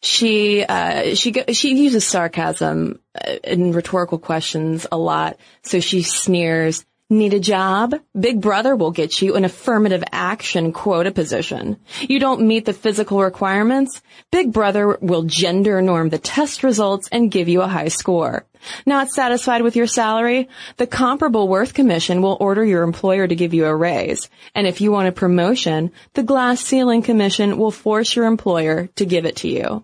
She, 0.01 0.63
uh, 0.63 1.15
she, 1.15 1.33
she 1.53 1.75
uses 1.81 2.05
sarcasm 2.05 2.99
uh, 3.15 3.37
in 3.43 3.71
rhetorical 3.71 4.19
questions 4.19 4.85
a 4.91 4.97
lot. 4.97 5.37
So 5.63 5.79
she 5.79 6.03
sneers, 6.03 6.85
Need 7.11 7.35
a 7.35 7.39
job? 7.39 7.93
Big 8.19 8.41
Brother 8.41 8.75
will 8.75 8.89
get 8.89 9.21
you 9.21 9.35
an 9.35 9.45
affirmative 9.45 10.03
action 10.11 10.71
quota 10.71 11.11
position. 11.11 11.77
You 12.01 12.17
don't 12.19 12.47
meet 12.47 12.65
the 12.65 12.73
physical 12.73 13.21
requirements? 13.21 14.01
Big 14.31 14.51
Brother 14.51 14.97
will 15.01 15.21
gender 15.21 15.83
norm 15.83 16.09
the 16.09 16.17
test 16.17 16.63
results 16.63 17.07
and 17.11 17.29
give 17.29 17.47
you 17.47 17.61
a 17.61 17.67
high 17.67 17.89
score. 17.89 18.47
Not 18.87 19.11
satisfied 19.11 19.61
with 19.61 19.75
your 19.75 19.85
salary? 19.85 20.49
The 20.77 20.87
Comparable 20.87 21.47
Worth 21.47 21.75
Commission 21.75 22.23
will 22.23 22.37
order 22.39 22.65
your 22.65 22.81
employer 22.81 23.27
to 23.27 23.35
give 23.35 23.53
you 23.53 23.65
a 23.65 23.75
raise. 23.75 24.27
And 24.55 24.65
if 24.65 24.81
you 24.81 24.91
want 24.91 25.07
a 25.07 25.11
promotion, 25.11 25.91
the 26.15 26.23
Glass 26.23 26.59
Ceiling 26.59 27.03
Commission 27.03 27.59
will 27.59 27.69
force 27.69 28.15
your 28.15 28.25
employer 28.25 28.89
to 28.95 29.05
give 29.05 29.27
it 29.27 29.35
to 29.37 29.47
you. 29.47 29.83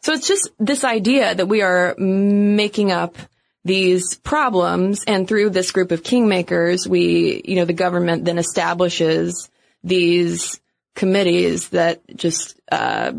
So 0.00 0.12
it's 0.12 0.26
just 0.26 0.50
this 0.58 0.82
idea 0.82 1.36
that 1.36 1.46
we 1.46 1.62
are 1.62 1.94
making 1.96 2.90
up 2.90 3.16
these 3.64 4.16
problems 4.16 5.04
and 5.06 5.28
through 5.28 5.50
this 5.50 5.70
group 5.70 5.92
of 5.92 6.02
kingmakers, 6.02 6.86
we, 6.86 7.42
you 7.44 7.56
know, 7.56 7.64
the 7.64 7.72
government 7.72 8.24
then 8.24 8.38
establishes 8.38 9.48
these 9.84 10.60
committees 10.94 11.68
that 11.70 12.00
just, 12.14 12.60
uh, 12.70 13.12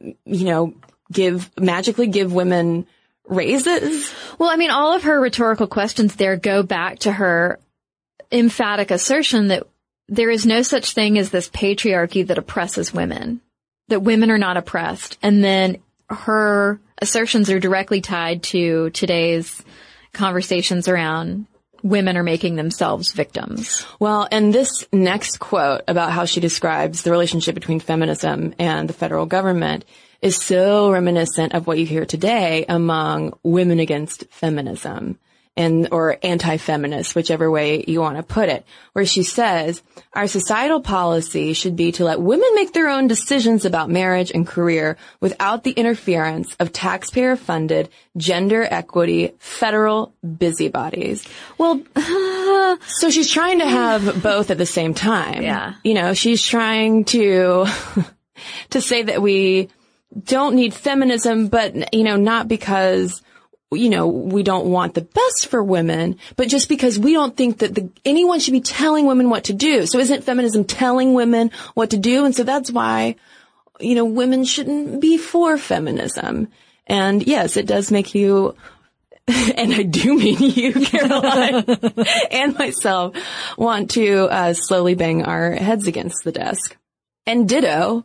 you 0.00 0.44
know, 0.44 0.74
give, 1.10 1.50
magically 1.58 2.06
give 2.06 2.32
women 2.32 2.86
raises? 3.26 4.12
Well, 4.38 4.50
I 4.50 4.56
mean, 4.56 4.70
all 4.70 4.94
of 4.94 5.02
her 5.04 5.20
rhetorical 5.20 5.66
questions 5.66 6.16
there 6.16 6.36
go 6.36 6.62
back 6.62 7.00
to 7.00 7.12
her 7.12 7.58
emphatic 8.30 8.90
assertion 8.90 9.48
that 9.48 9.66
there 10.08 10.30
is 10.30 10.44
no 10.44 10.62
such 10.62 10.92
thing 10.92 11.18
as 11.18 11.30
this 11.30 11.48
patriarchy 11.48 12.26
that 12.26 12.38
oppresses 12.38 12.92
women, 12.92 13.40
that 13.88 14.00
women 14.00 14.30
are 14.30 14.38
not 14.38 14.56
oppressed. 14.56 15.18
And 15.22 15.42
then 15.42 15.78
her 16.10 16.78
assertions 17.00 17.50
are 17.50 17.60
directly 17.60 18.00
tied 18.00 18.42
to 18.44 18.90
today's 18.90 19.62
conversations 20.12 20.88
around 20.88 21.46
women 21.82 22.16
are 22.16 22.22
making 22.22 22.56
themselves 22.56 23.12
victims. 23.12 23.86
Well, 24.00 24.26
and 24.32 24.54
this 24.54 24.86
next 24.90 25.38
quote 25.38 25.82
about 25.86 26.12
how 26.12 26.24
she 26.24 26.40
describes 26.40 27.02
the 27.02 27.10
relationship 27.10 27.54
between 27.54 27.78
feminism 27.78 28.54
and 28.58 28.88
the 28.88 28.94
federal 28.94 29.26
government 29.26 29.84
is 30.22 30.36
so 30.36 30.90
reminiscent 30.90 31.52
of 31.52 31.66
what 31.66 31.78
you 31.78 31.84
hear 31.84 32.06
today 32.06 32.64
among 32.68 33.38
women 33.42 33.78
against 33.80 34.24
feminism 34.30 35.18
and 35.56 35.88
or 35.92 36.18
anti-feminist, 36.22 37.14
whichever 37.14 37.50
way 37.50 37.84
you 37.86 38.00
want 38.00 38.16
to 38.16 38.22
put 38.22 38.48
it, 38.48 38.66
where 38.92 39.06
she 39.06 39.22
says, 39.22 39.82
our 40.12 40.26
societal 40.26 40.80
policy 40.80 41.52
should 41.52 41.76
be 41.76 41.92
to 41.92 42.04
let 42.04 42.20
women 42.20 42.48
make 42.54 42.72
their 42.72 42.88
own 42.88 43.06
decisions 43.06 43.64
about 43.64 43.88
marriage 43.88 44.32
and 44.32 44.46
career 44.46 44.96
without 45.20 45.62
the 45.62 45.70
interference 45.70 46.54
of 46.58 46.72
taxpayer-funded 46.72 47.88
gender 48.16 48.66
equity 48.68 49.32
federal 49.38 50.12
busybodies. 50.22 51.24
Well, 51.58 51.82
So 52.86 53.10
she's 53.10 53.30
trying 53.30 53.58
to 53.60 53.66
have 53.66 54.22
both 54.22 54.50
at 54.50 54.58
the 54.58 54.66
same 54.66 54.94
time. 54.94 55.42
Yeah. 55.42 55.74
You 55.82 55.94
know, 55.94 56.14
she's 56.14 56.42
trying 56.42 57.04
to, 57.06 57.66
to 58.70 58.80
say 58.80 59.02
that 59.02 59.22
we 59.22 59.68
don't 60.22 60.54
need 60.54 60.74
feminism, 60.74 61.48
but, 61.48 61.94
you 61.94 62.04
know, 62.04 62.16
not 62.16 62.48
because, 62.48 63.22
you 63.74 63.90
know, 63.90 64.06
we 64.06 64.42
don't 64.42 64.66
want 64.66 64.94
the 64.94 65.02
best 65.02 65.48
for 65.48 65.62
women, 65.62 66.18
but 66.36 66.48
just 66.48 66.68
because 66.68 66.98
we 66.98 67.12
don't 67.12 67.36
think 67.36 67.58
that 67.58 67.74
the, 67.74 67.90
anyone 68.04 68.40
should 68.40 68.52
be 68.52 68.60
telling 68.60 69.06
women 69.06 69.30
what 69.30 69.44
to 69.44 69.52
do. 69.52 69.86
So 69.86 69.98
isn't 69.98 70.24
feminism 70.24 70.64
telling 70.64 71.14
women 71.14 71.50
what 71.74 71.90
to 71.90 71.98
do? 71.98 72.24
And 72.24 72.34
so 72.34 72.44
that's 72.44 72.70
why, 72.70 73.16
you 73.80 73.94
know, 73.94 74.04
women 74.04 74.44
shouldn't 74.44 75.00
be 75.00 75.18
for 75.18 75.58
feminism. 75.58 76.48
And 76.86 77.26
yes, 77.26 77.56
it 77.56 77.66
does 77.66 77.90
make 77.90 78.14
you 78.14 78.56
and 79.56 79.72
I 79.72 79.82
do 79.82 80.14
mean 80.18 80.36
you, 80.38 80.72
Caroline, 80.72 81.64
and 82.30 82.58
myself, 82.58 83.16
want 83.56 83.92
to 83.92 84.28
uh, 84.30 84.52
slowly 84.52 84.94
bang 84.94 85.24
our 85.24 85.52
heads 85.52 85.86
against 85.86 86.24
the 86.24 86.32
desk. 86.32 86.76
And 87.26 87.48
ditto, 87.48 88.04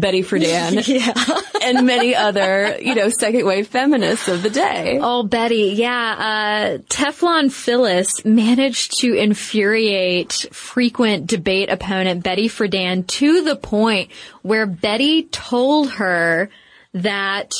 Betty 0.00 0.22
Friedan, 0.24 1.62
and 1.62 1.86
many 1.86 2.14
other, 2.14 2.78
you 2.80 2.94
know, 2.94 3.08
second 3.08 3.46
wave 3.46 3.68
feminists 3.68 4.28
of 4.28 4.42
the 4.42 4.50
day. 4.50 4.98
Oh, 5.00 5.22
Betty, 5.22 5.74
yeah. 5.76 6.14
Uh, 6.18 6.78
Teflon 6.88 7.52
Phyllis 7.52 8.24
managed 8.24 9.00
to 9.00 9.14
infuriate 9.14 10.46
frequent 10.52 11.26
debate 11.26 11.70
opponent 11.70 12.22
Betty 12.22 12.48
Friedan 12.48 13.06
to 13.06 13.42
the 13.42 13.56
point 13.56 14.10
where 14.42 14.66
Betty 14.66 15.24
told 15.24 15.90
her 15.92 16.50
that 16.94 17.52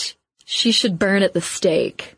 she 0.45 0.72
should 0.72 0.99
burn 0.99 1.22
at 1.22 1.34
the 1.34 1.41
stake. 1.41 2.16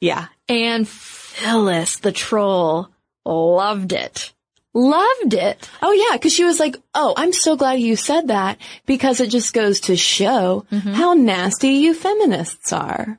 Yeah. 0.00 0.26
And 0.48 0.88
Phyllis, 0.88 1.98
the 1.98 2.12
troll, 2.12 2.88
loved 3.24 3.92
it. 3.92 4.32
Loved 4.76 5.32
it. 5.32 5.70
Oh 5.80 5.92
yeah, 5.92 6.18
cause 6.18 6.34
she 6.34 6.44
was 6.44 6.60
like, 6.60 6.76
oh, 6.94 7.14
I'm 7.16 7.32
so 7.32 7.56
glad 7.56 7.80
you 7.80 7.96
said 7.96 8.28
that 8.28 8.58
because 8.84 9.20
it 9.20 9.30
just 9.30 9.54
goes 9.54 9.80
to 9.80 9.96
show 9.96 10.66
mm-hmm. 10.70 10.92
how 10.92 11.14
nasty 11.14 11.70
you 11.70 11.94
feminists 11.94 12.74
are. 12.74 13.18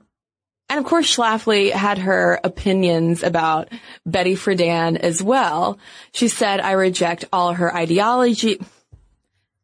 And 0.70 0.80
of 0.80 0.86
course, 0.86 1.16
Schlafly 1.16 1.72
had 1.72 1.97
her 1.97 2.39
opinions 2.43 3.24
about 3.24 3.70
Betty 4.05 4.36
Friedan 4.36 4.97
as 4.97 5.24
well. 5.24 5.80
She 6.12 6.28
said, 6.28 6.60
I 6.60 6.74
reject 6.74 7.26
all 7.34 7.53
her 7.53 7.76
ideology. 7.76 8.60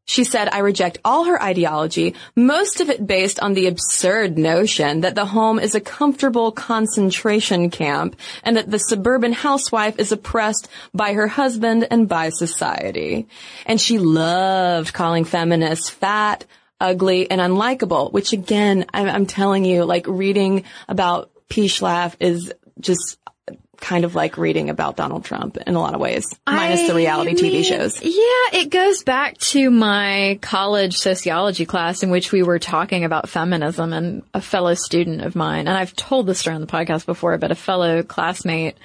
She 0.06 0.26
said, 0.26 0.49
I 0.51 0.60
reject 0.60 0.97
all 1.06 1.26
her 1.26 1.41
ideology, 1.41 2.16
most 2.36 2.82
of 2.82 2.89
it 2.89 3.08
based 3.08 3.39
on 3.39 3.54
the 3.54 3.68
absurd 3.68 4.38
notion 4.38 5.01
that 5.01 5.16
the 5.16 5.26
home 5.26 5.60
is 5.60 5.76
a 5.76 5.82
comfortable 5.82 6.51
concentration 6.51 7.70
camp 7.70 8.18
and 8.43 8.58
that 8.58 8.70
the 8.70 8.80
suburban 8.80 9.32
housewife 9.32 9.97
is 9.99 10.12
oppressed 10.12 10.68
by 10.93 11.14
her 11.14 11.28
husband 11.28 11.88
and 11.89 12.10
by 12.10 12.30
society. 12.30 13.28
And 13.66 13.80
she 13.80 13.97
loved 13.97 14.93
calling 14.93 15.24
feminists 15.24 15.89
fat, 15.89 16.45
ugly, 16.82 17.32
and 17.32 17.39
unlikable, 17.39 18.12
which 18.12 18.34
again, 18.34 18.86
I'm, 18.93 19.08
I'm 19.08 19.26
telling 19.26 19.64
you, 19.64 19.86
like 19.86 20.06
reading 20.06 20.66
about 20.89 21.32
P. 21.47 21.72
Is 22.20 22.51
just 22.80 23.18
kind 23.84 24.06
of 24.06 24.16
like 24.16 24.38
reading 24.38 24.70
about 24.70 24.96
Donald 24.96 25.26
Trump 25.26 25.58
in 25.58 25.76
a 25.76 25.80
lot 25.80 25.94
of 25.94 26.00
ways, 26.00 26.26
minus 26.48 26.88
the 26.88 26.96
reality 26.96 27.32
I 27.32 27.34
TV 27.34 27.66
shows. 27.66 28.02
Yeah, 28.02 28.62
it 28.62 28.70
goes 28.70 29.04
back 29.04 29.38
to 29.40 29.70
my 29.70 30.40
college 30.42 30.98
sociology 30.98 31.66
class 31.66 32.02
in 32.02 32.10
which 32.10 32.32
we 32.32 32.44
were 32.44 32.60
talking 32.60 33.04
about 33.04 33.28
feminism 33.28 33.92
and 33.92 34.24
a 34.34 34.40
fellow 34.40 34.74
student 34.74 35.22
of 35.22 35.36
mine, 35.36 35.68
and 35.68 35.78
I've 35.78 35.96
told 35.96 36.28
this 36.28 36.40
story 36.40 36.56
on 36.56 36.62
the 36.62 36.68
podcast 36.68 37.06
before, 37.06 37.38
but 37.38 37.52
a 37.52 37.56
fellow 37.56 38.04
classmate 38.04 38.78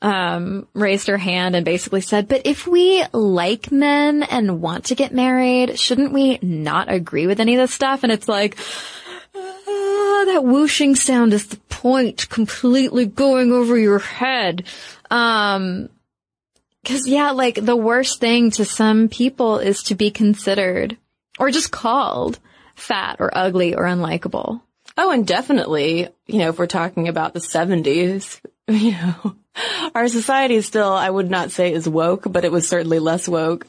um, 0.00 0.68
raised 0.74 1.08
her 1.08 1.18
hand 1.18 1.56
and 1.56 1.64
basically 1.64 2.00
said, 2.00 2.28
but 2.28 2.42
if 2.44 2.66
we 2.66 3.04
like 3.12 3.72
men 3.72 4.22
and 4.22 4.60
want 4.60 4.86
to 4.86 4.94
get 4.94 5.12
married, 5.12 5.78
shouldn't 5.78 6.12
we 6.12 6.38
not 6.40 6.92
agree 6.92 7.26
with 7.26 7.40
any 7.40 7.56
of 7.56 7.60
this 7.60 7.74
stuff? 7.74 8.04
And 8.04 8.12
it's 8.12 8.28
like, 8.28 8.56
ah, 10.16 10.24
that 10.26 10.44
whooshing 10.44 10.94
sound 10.94 11.32
is 11.32 11.46
the 11.48 11.56
point 11.68 12.28
completely 12.28 13.06
going 13.06 13.52
over 13.52 13.76
your 13.76 13.98
head. 13.98 14.64
Um, 15.10 15.88
cause 16.84 17.06
yeah, 17.06 17.32
like 17.32 17.56
the 17.56 17.76
worst 17.76 18.20
thing 18.20 18.50
to 18.52 18.64
some 18.64 19.08
people 19.08 19.58
is 19.58 19.82
to 19.84 19.94
be 19.94 20.10
considered 20.10 20.96
or 21.38 21.50
just 21.50 21.70
called 21.70 22.38
fat 22.74 23.16
or 23.18 23.36
ugly 23.36 23.74
or 23.74 23.84
unlikable. 23.84 24.60
Oh, 24.96 25.10
and 25.10 25.26
definitely, 25.26 26.08
you 26.26 26.38
know, 26.38 26.48
if 26.48 26.58
we're 26.58 26.66
talking 26.66 27.08
about 27.08 27.34
the 27.34 27.40
70s, 27.40 28.40
you 28.68 28.92
know, 28.92 29.36
our 29.94 30.08
society 30.08 30.60
still, 30.62 30.92
I 30.92 31.10
would 31.10 31.30
not 31.30 31.50
say 31.50 31.72
is 31.72 31.88
woke, 31.88 32.30
but 32.30 32.44
it 32.44 32.52
was 32.52 32.68
certainly 32.68 32.98
less 32.98 33.28
woke 33.28 33.66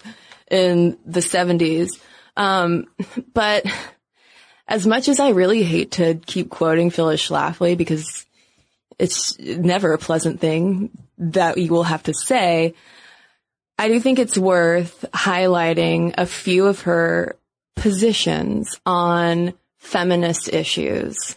in 0.50 0.98
the 1.06 1.20
70s. 1.20 2.00
Um, 2.36 2.86
but 3.34 3.66
as 4.68 4.86
much 4.86 5.08
as 5.08 5.20
I 5.20 5.30
really 5.30 5.64
hate 5.64 5.92
to 5.92 6.16
keep 6.26 6.50
quoting 6.50 6.90
Phyllis 6.90 7.26
Schlafly 7.26 7.78
because 7.78 8.26
it's 9.00 9.38
never 9.40 9.94
a 9.94 9.98
pleasant 9.98 10.40
thing 10.40 10.90
that 11.18 11.58
you 11.58 11.72
will 11.72 11.84
have 11.84 12.04
to 12.04 12.14
say, 12.14 12.74
I 13.80 13.88
do 13.88 14.00
think 14.00 14.20
it's 14.20 14.38
worth 14.38 15.06
highlighting 15.14 16.16
a 16.18 16.26
few 16.26 16.66
of 16.66 16.82
her 16.82 17.36
positions 17.76 18.80
on 18.86 19.54
feminist 19.78 20.52
issues. 20.52 21.36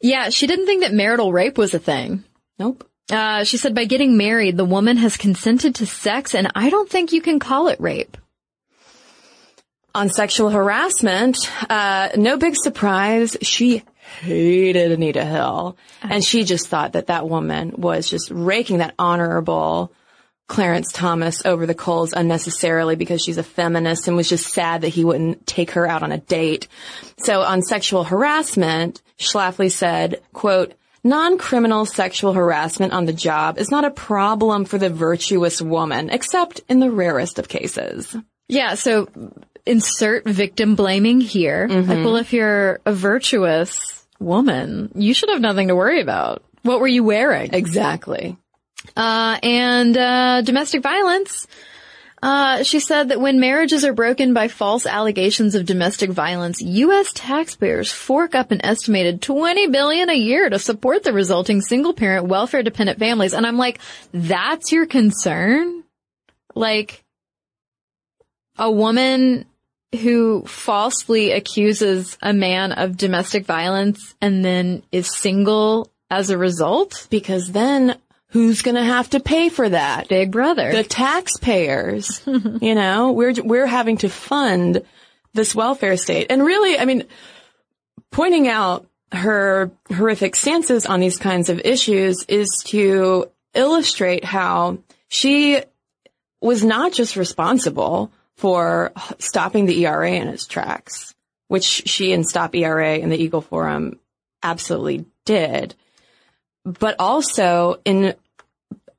Yeah, 0.00 0.28
she 0.28 0.46
didn't 0.46 0.66
think 0.66 0.82
that 0.82 0.92
marital 0.92 1.32
rape 1.32 1.56
was 1.56 1.72
a 1.72 1.78
thing. 1.78 2.24
Nope. 2.58 2.88
Uh, 3.10 3.44
she 3.44 3.56
said 3.56 3.74
by 3.74 3.86
getting 3.86 4.16
married, 4.16 4.56
the 4.56 4.64
woman 4.64 4.98
has 4.98 5.16
consented 5.16 5.74
to 5.76 5.86
sex 5.86 6.34
and 6.34 6.50
I 6.54 6.70
don't 6.70 6.88
think 6.88 7.12
you 7.12 7.20
can 7.20 7.38
call 7.38 7.68
it 7.68 7.80
rape. 7.80 8.16
On 9.94 10.08
sexual 10.08 10.50
harassment, 10.50 11.38
uh, 11.70 12.08
no 12.16 12.36
big 12.36 12.56
surprise, 12.56 13.36
she 13.42 13.84
hated 14.20 14.90
Anita 14.90 15.24
Hill. 15.24 15.76
And 16.02 16.24
she 16.24 16.44
just 16.44 16.68
thought 16.68 16.92
that 16.92 17.06
that 17.06 17.28
woman 17.28 17.74
was 17.76 18.08
just 18.08 18.30
raking 18.30 18.78
that 18.78 18.94
honorable 18.98 19.92
Clarence 20.46 20.92
Thomas 20.92 21.46
over 21.46 21.64
the 21.64 21.74
coals 21.74 22.12
unnecessarily 22.12 22.96
because 22.96 23.22
she's 23.22 23.38
a 23.38 23.42
feminist 23.42 24.08
and 24.08 24.16
was 24.16 24.28
just 24.28 24.52
sad 24.52 24.82
that 24.82 24.88
he 24.88 25.04
wouldn't 25.04 25.46
take 25.46 25.70
her 25.72 25.86
out 25.86 26.02
on 26.02 26.12
a 26.12 26.18
date. 26.18 26.68
So 27.18 27.40
on 27.42 27.62
sexual 27.62 28.04
harassment, 28.04 29.00
Schlafly 29.18 29.70
said, 29.70 30.20
quote, 30.32 30.74
Non-criminal 31.02 31.86
sexual 31.86 32.32
harassment 32.32 32.92
on 32.92 33.04
the 33.04 33.12
job 33.12 33.58
is 33.58 33.70
not 33.70 33.84
a 33.84 33.90
problem 33.90 34.64
for 34.64 34.78
the 34.78 34.90
virtuous 34.90 35.60
woman, 35.60 36.10
except 36.10 36.62
in 36.68 36.80
the 36.80 36.90
rarest 36.90 37.38
of 37.38 37.48
cases. 37.48 38.16
Yeah, 38.48 38.74
so 38.74 39.08
insert 39.66 40.24
victim 40.24 40.74
blaming 40.74 41.20
here. 41.20 41.66
Like, 41.68 42.04
well, 42.04 42.16
if 42.16 42.32
you're 42.32 42.80
a 42.84 42.92
virtuous 42.92 44.06
woman, 44.18 44.90
you 44.94 45.14
should 45.14 45.30
have 45.30 45.40
nothing 45.40 45.68
to 45.68 45.76
worry 45.76 46.00
about. 46.00 46.42
What 46.62 46.80
were 46.80 46.88
you 46.88 47.04
wearing? 47.04 47.52
Exactly. 47.52 48.36
Uh, 48.96 49.38
and, 49.42 49.96
uh, 49.96 50.42
domestic 50.42 50.82
violence. 50.82 51.46
Uh, 52.22 52.62
she 52.62 52.80
said 52.80 53.10
that 53.10 53.20
when 53.20 53.38
marriages 53.38 53.84
are 53.84 53.92
broken 53.92 54.32
by 54.32 54.48
false 54.48 54.86
allegations 54.86 55.54
of 55.54 55.66
domestic 55.66 56.08
violence, 56.08 56.62
U.S. 56.62 57.12
taxpayers 57.12 57.92
fork 57.92 58.34
up 58.34 58.50
an 58.50 58.64
estimated 58.64 59.20
20 59.20 59.66
billion 59.68 60.08
a 60.08 60.14
year 60.14 60.48
to 60.48 60.58
support 60.58 61.02
the 61.02 61.12
resulting 61.12 61.60
single-parent 61.60 62.26
welfare-dependent 62.26 62.98
families. 62.98 63.34
And 63.34 63.46
I'm 63.46 63.58
like, 63.58 63.78
that's 64.12 64.72
your 64.72 64.86
concern? 64.86 65.84
Like, 66.54 67.04
a 68.56 68.70
woman 68.70 69.44
who 69.94 70.42
falsely 70.46 71.32
accuses 71.32 72.18
a 72.22 72.32
man 72.32 72.72
of 72.72 72.96
domestic 72.96 73.46
violence 73.46 74.14
and 74.20 74.44
then 74.44 74.82
is 74.92 75.14
single 75.14 75.90
as 76.10 76.30
a 76.30 76.38
result? 76.38 77.06
Because 77.10 77.52
then 77.52 77.98
who's 78.28 78.62
going 78.62 78.74
to 78.74 78.84
have 78.84 79.10
to 79.10 79.20
pay 79.20 79.48
for 79.48 79.68
that? 79.68 80.08
Big 80.08 80.30
brother. 80.30 80.72
The 80.72 80.84
taxpayers. 80.84 82.22
you 82.26 82.74
know, 82.74 83.12
we're, 83.12 83.34
we're 83.42 83.66
having 83.66 83.98
to 83.98 84.08
fund 84.08 84.82
this 85.34 85.54
welfare 85.54 85.96
state. 85.96 86.28
And 86.30 86.44
really, 86.44 86.78
I 86.78 86.84
mean, 86.84 87.04
pointing 88.10 88.48
out 88.48 88.86
her 89.12 89.70
horrific 89.88 90.36
stances 90.36 90.86
on 90.86 91.00
these 91.00 91.18
kinds 91.18 91.48
of 91.48 91.60
issues 91.64 92.24
is 92.28 92.48
to 92.66 93.30
illustrate 93.54 94.24
how 94.24 94.78
she 95.08 95.62
was 96.40 96.64
not 96.64 96.92
just 96.92 97.16
responsible 97.16 98.10
for 98.36 98.92
stopping 99.18 99.66
the 99.66 99.86
ERA 99.86 100.12
in 100.12 100.28
its 100.28 100.46
tracks, 100.46 101.14
which 101.48 101.64
she 101.64 102.12
and 102.12 102.28
Stop 102.28 102.54
ERA 102.54 102.94
and 102.96 103.10
the 103.10 103.22
Eagle 103.22 103.40
Forum 103.40 103.98
absolutely 104.42 105.06
did, 105.24 105.74
but 106.64 106.96
also 106.98 107.80
in 107.84 108.14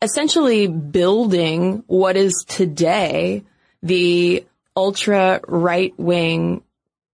essentially 0.01 0.67
building 0.67 1.83
what 1.88 2.15
is 2.15 2.45
today 2.47 3.43
the 3.81 4.45
ultra 4.75 5.41
right 5.47 5.93
wing 5.97 6.63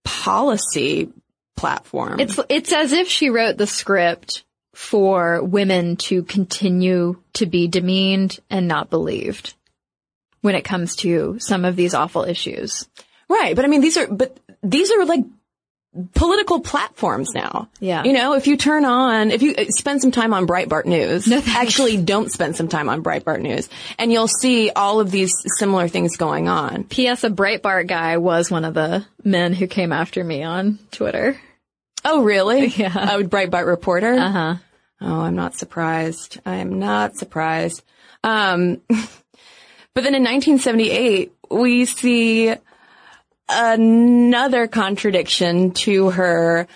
policy 0.04 1.10
platform. 1.56 2.20
It's 2.20 2.38
it's 2.48 2.72
as 2.72 2.92
if 2.92 3.08
she 3.08 3.30
wrote 3.30 3.56
the 3.56 3.66
script 3.66 4.44
for 4.74 5.42
women 5.42 5.96
to 5.96 6.22
continue 6.22 7.22
to 7.34 7.46
be 7.46 7.68
demeaned 7.68 8.40
and 8.48 8.66
not 8.66 8.90
believed 8.90 9.54
when 10.42 10.54
it 10.54 10.62
comes 10.62 10.96
to 10.96 11.38
some 11.40 11.64
of 11.64 11.74
these 11.74 11.94
awful 11.94 12.24
issues. 12.24 12.86
Right, 13.28 13.56
but 13.56 13.64
I 13.64 13.68
mean 13.68 13.80
these 13.80 13.96
are 13.96 14.06
but 14.06 14.38
these 14.62 14.90
are 14.92 15.04
like 15.06 15.24
political 16.14 16.60
platforms 16.60 17.30
now. 17.34 17.68
Yeah. 17.78 18.04
You 18.04 18.12
know, 18.14 18.32
if 18.34 18.46
you 18.46 18.56
turn 18.56 18.84
on, 18.84 19.30
if 19.30 19.42
you 19.42 19.54
uh, 19.56 19.64
spend 19.68 20.00
some 20.00 20.10
time 20.10 20.32
on 20.32 20.46
Breitbart 20.46 20.86
News, 20.86 21.26
No, 21.26 21.42
actually 21.46 21.98
don't 21.98 22.30
spend 22.32 22.56
some 22.56 22.68
time 22.68 22.88
on 22.88 23.02
Breitbart 23.02 23.40
News, 23.40 23.68
and 23.98 24.10
you'll 24.10 24.28
see 24.28 24.70
all 24.70 25.00
of 25.00 25.10
these 25.10 25.32
similar 25.58 25.88
things 25.88 26.16
going 26.16 26.48
on. 26.48 26.84
P.S. 26.84 27.24
A 27.24 27.30
Breitbart 27.30 27.88
guy 27.88 28.16
was 28.16 28.50
one 28.50 28.64
of 28.64 28.72
the 28.74 29.04
men 29.22 29.52
who 29.52 29.66
came 29.66 29.92
after 29.92 30.24
me 30.24 30.42
on 30.42 30.78
Twitter. 30.92 31.38
Oh, 32.04 32.22
really? 32.22 32.66
Yeah. 32.76 33.16
A 33.18 33.22
Breitbart 33.22 33.66
reporter? 33.66 34.14
Uh 34.14 34.30
huh. 34.32 34.54
Oh, 35.00 35.20
I'm 35.20 35.34
not 35.36 35.56
surprised. 35.56 36.40
I 36.46 36.56
am 36.56 36.78
not 36.78 37.16
surprised. 37.16 37.82
Um, 38.24 38.80
but 39.94 40.04
then 40.04 40.14
in 40.14 40.22
1978, 40.22 41.32
we 41.50 41.84
see 41.84 42.54
another 43.48 44.66
contradiction 44.66 45.72
to 45.72 46.10
her 46.10 46.66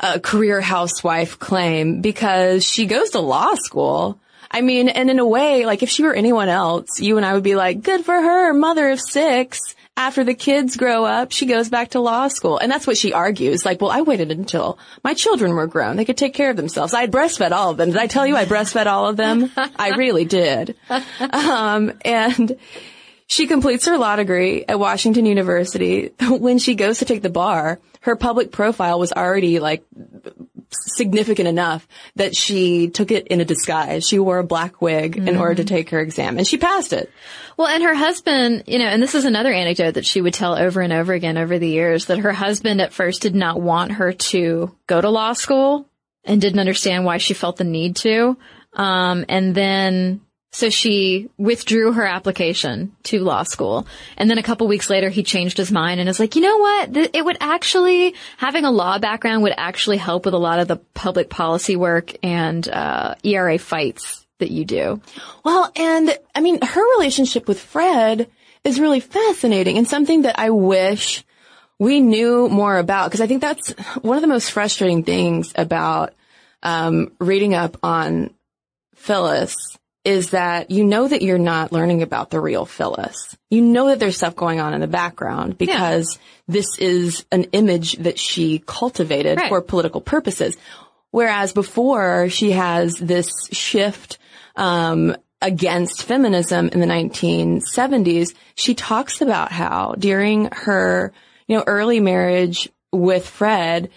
uh, 0.00 0.18
career 0.18 0.60
housewife 0.60 1.38
claim 1.38 2.00
because 2.00 2.64
she 2.64 2.86
goes 2.86 3.10
to 3.10 3.20
law 3.20 3.54
school. 3.54 4.18
I 4.50 4.60
mean, 4.60 4.88
and 4.88 5.10
in 5.10 5.18
a 5.18 5.26
way, 5.26 5.66
like 5.66 5.82
if 5.82 5.90
she 5.90 6.02
were 6.02 6.14
anyone 6.14 6.48
else, 6.48 7.00
you 7.00 7.16
and 7.16 7.24
I 7.24 7.34
would 7.34 7.42
be 7.42 7.54
like, 7.54 7.82
good 7.82 8.04
for 8.04 8.14
her, 8.14 8.52
mother 8.52 8.90
of 8.90 9.00
six. 9.00 9.60
After 9.96 10.24
the 10.24 10.34
kids 10.34 10.76
grow 10.76 11.04
up, 11.04 11.30
she 11.30 11.46
goes 11.46 11.68
back 11.68 11.90
to 11.90 12.00
law 12.00 12.26
school. 12.26 12.58
And 12.58 12.70
that's 12.70 12.86
what 12.86 12.96
she 12.96 13.12
argues. 13.12 13.64
Like, 13.64 13.80
well, 13.80 13.92
I 13.92 14.00
waited 14.02 14.32
until 14.32 14.76
my 15.04 15.14
children 15.14 15.54
were 15.54 15.68
grown. 15.68 15.96
They 15.96 16.04
could 16.04 16.16
take 16.16 16.34
care 16.34 16.50
of 16.50 16.56
themselves. 16.56 16.94
I 16.94 17.02
had 17.02 17.12
breastfed 17.12 17.52
all 17.52 17.70
of 17.70 17.76
them. 17.76 17.90
Did 17.90 17.98
I 17.98 18.08
tell 18.08 18.26
you 18.26 18.36
I 18.36 18.44
breastfed 18.44 18.86
all 18.86 19.06
of 19.06 19.16
them? 19.16 19.52
I 19.56 19.90
really 19.90 20.24
did. 20.24 20.76
Um, 21.20 21.92
and 22.04 22.56
she 23.26 23.46
completes 23.46 23.86
her 23.86 23.98
law 23.98 24.16
degree 24.16 24.64
at 24.64 24.78
Washington 24.78 25.26
University. 25.26 26.10
When 26.20 26.58
she 26.58 26.74
goes 26.74 26.98
to 26.98 27.04
take 27.04 27.22
the 27.22 27.30
bar, 27.30 27.80
her 28.00 28.16
public 28.16 28.52
profile 28.52 28.98
was 28.98 29.12
already 29.12 29.60
like 29.60 29.84
significant 30.96 31.48
enough 31.48 31.86
that 32.16 32.34
she 32.36 32.88
took 32.88 33.10
it 33.10 33.26
in 33.28 33.40
a 33.40 33.44
disguise. 33.44 34.06
She 34.06 34.18
wore 34.18 34.38
a 34.38 34.44
black 34.44 34.80
wig 34.82 35.16
in 35.16 35.36
order 35.36 35.56
to 35.56 35.64
take 35.64 35.90
her 35.90 36.00
exam 36.00 36.38
and 36.38 36.46
she 36.46 36.58
passed 36.58 36.92
it. 36.92 37.10
Well, 37.56 37.68
and 37.68 37.82
her 37.82 37.94
husband, 37.94 38.64
you 38.66 38.78
know, 38.78 38.86
and 38.86 39.02
this 39.02 39.14
is 39.14 39.24
another 39.24 39.52
anecdote 39.52 39.92
that 39.92 40.06
she 40.06 40.20
would 40.20 40.34
tell 40.34 40.56
over 40.56 40.80
and 40.80 40.92
over 40.92 41.12
again 41.12 41.38
over 41.38 41.58
the 41.58 41.68
years 41.68 42.06
that 42.06 42.18
her 42.18 42.32
husband 42.32 42.80
at 42.80 42.92
first 42.92 43.22
did 43.22 43.34
not 43.34 43.60
want 43.60 43.92
her 43.92 44.12
to 44.12 44.74
go 44.86 45.00
to 45.00 45.10
law 45.10 45.32
school 45.32 45.88
and 46.24 46.40
didn't 46.40 46.58
understand 46.58 47.04
why 47.04 47.18
she 47.18 47.34
felt 47.34 47.56
the 47.56 47.64
need 47.64 47.96
to. 47.96 48.36
Um, 48.72 49.24
and 49.28 49.54
then, 49.54 50.20
so 50.54 50.70
she 50.70 51.28
withdrew 51.36 51.90
her 51.92 52.06
application 52.06 52.94
to 53.02 53.24
law 53.24 53.42
school. 53.42 53.88
And 54.16 54.30
then 54.30 54.38
a 54.38 54.42
couple 54.42 54.68
weeks 54.68 54.88
later, 54.88 55.08
he 55.08 55.24
changed 55.24 55.58
his 55.58 55.72
mind 55.72 55.98
and 55.98 56.08
is 56.08 56.20
like, 56.20 56.36
you 56.36 56.42
know 56.42 56.58
what? 56.58 56.96
It 57.12 57.24
would 57.24 57.38
actually, 57.40 58.14
having 58.36 58.64
a 58.64 58.70
law 58.70 59.00
background 59.00 59.42
would 59.42 59.54
actually 59.56 59.96
help 59.96 60.24
with 60.24 60.32
a 60.32 60.38
lot 60.38 60.60
of 60.60 60.68
the 60.68 60.76
public 60.76 61.28
policy 61.28 61.74
work 61.74 62.12
and, 62.22 62.68
uh, 62.68 63.16
ERA 63.24 63.58
fights 63.58 64.24
that 64.38 64.52
you 64.52 64.64
do. 64.64 65.00
Well, 65.44 65.72
and 65.74 66.16
I 66.36 66.40
mean, 66.40 66.60
her 66.62 66.98
relationship 66.98 67.48
with 67.48 67.58
Fred 67.58 68.30
is 68.62 68.78
really 68.78 69.00
fascinating 69.00 69.76
and 69.76 69.88
something 69.88 70.22
that 70.22 70.38
I 70.38 70.50
wish 70.50 71.24
we 71.80 71.98
knew 71.98 72.48
more 72.48 72.78
about 72.78 73.06
because 73.06 73.20
I 73.20 73.26
think 73.26 73.40
that's 73.40 73.70
one 74.02 74.16
of 74.16 74.22
the 74.22 74.28
most 74.28 74.52
frustrating 74.52 75.02
things 75.02 75.52
about 75.56 76.14
um, 76.62 77.10
reading 77.18 77.54
up 77.54 77.76
on 77.82 78.30
Phyllis 78.94 79.56
is 80.04 80.30
that 80.30 80.70
you 80.70 80.84
know 80.84 81.08
that 81.08 81.22
you're 81.22 81.38
not 81.38 81.72
learning 81.72 82.02
about 82.02 82.30
the 82.30 82.40
real 82.40 82.66
Phyllis. 82.66 83.36
You 83.50 83.62
know 83.62 83.88
that 83.88 83.98
there's 84.00 84.16
stuff 84.16 84.36
going 84.36 84.60
on 84.60 84.74
in 84.74 84.80
the 84.80 84.86
background 84.86 85.56
because 85.56 86.18
this 86.46 86.78
is 86.78 87.24
an 87.32 87.44
image 87.52 87.94
that 87.94 88.18
she 88.18 88.62
cultivated 88.66 89.38
Right. 89.38 89.48
for 89.48 89.60
political 89.62 90.00
purposes. 90.02 90.56
Whereas 91.10 91.52
before 91.52 92.28
she 92.28 92.50
has 92.52 92.96
this 92.96 93.30
shift, 93.52 94.18
um, 94.56 95.16
against 95.40 96.04
feminism 96.04 96.68
in 96.68 96.80
the 96.80 96.86
1970s, 96.86 98.34
she 98.54 98.74
talks 98.74 99.20
about 99.20 99.52
how 99.52 99.94
during 99.98 100.48
her, 100.52 101.12
you 101.46 101.56
know, 101.56 101.64
early 101.66 102.00
marriage 102.00 102.68
with 102.92 103.26
Fred, 103.28 103.90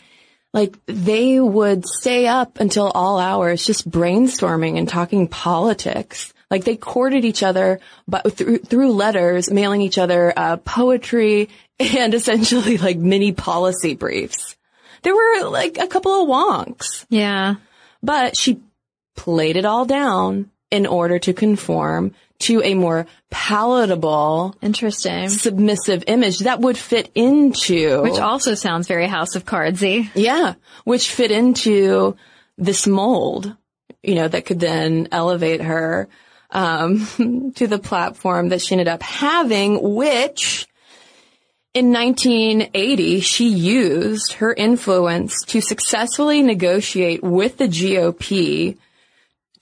like 0.54 0.76
they 0.86 1.40
would 1.40 1.86
stay 1.86 2.28
up 2.28 2.60
until 2.60 2.90
all 2.94 3.20
hours 3.20 3.66
just 3.66 3.90
brainstorming 3.90 4.78
and 4.78 4.88
talking 4.88 5.28
politics. 5.28 6.34
Like 6.50 6.64
they 6.64 6.78
courted 6.78 7.26
each 7.26 7.44
other, 7.44 7.80
but 8.08 8.32
through, 8.34 8.60
through 8.60 8.94
letters, 8.94 9.52
mailing 9.52 9.82
each 9.82 9.98
other, 9.98 10.34
uh, 10.36 10.58
poetry 10.58 11.50
and 11.80 12.14
essentially 12.14 12.78
like 12.78 12.98
mini 12.98 13.34
policy 13.34 13.96
briefs. 13.96 14.56
There 15.04 15.14
were 15.16 15.50
like 15.50 15.78
a 15.78 15.88
couple 15.88 16.12
of 16.24 16.28
wonks, 16.30 17.06
Yeah. 17.10 17.56
but 18.02 18.36
she 18.38 18.62
played 19.16 19.58
it 19.58 19.66
all 19.66 19.86
down 19.86 20.50
in 20.72 20.86
order 20.86 21.20
to 21.20 21.34
conform 21.34 22.14
to 22.40 22.62
a 22.62 22.76
more 22.76 23.08
palatable, 23.32 24.56
Interesting. 24.62 25.30
submissive 25.30 26.04
image 26.08 26.40
that 26.40 26.60
would 26.60 26.78
fit 26.78 27.10
into 27.16 28.04
Which 28.04 28.20
also 28.20 28.54
sounds 28.54 28.88
very 28.88 29.08
House 29.08 29.36
of 29.36 29.46
Cardsy. 29.46 30.10
Yeah, 30.14 30.54
which 30.84 31.12
fit 31.12 31.32
into 31.32 32.16
this 32.58 32.86
mold, 32.86 33.56
you 34.04 34.16
know, 34.16 34.28
that 34.28 34.46
could 34.46 34.60
then 34.60 35.08
elevate 35.12 35.62
her 35.62 36.10
um, 36.52 37.52
to 37.56 37.68
the 37.68 37.80
platform 37.80 38.50
that 38.50 38.62
she 38.62 38.74
ended 38.74 38.88
up 38.88 39.02
having, 39.02 39.96
which 39.96 40.68
in 41.74 41.92
1980 41.92 43.20
she 43.20 43.50
used 43.50 44.34
her 44.34 44.54
influence 44.54 45.44
to 45.46 45.62
successfully 45.62 46.42
negotiate 46.42 47.24
with 47.24 47.58
the 47.58 47.68
GOP 47.68 48.78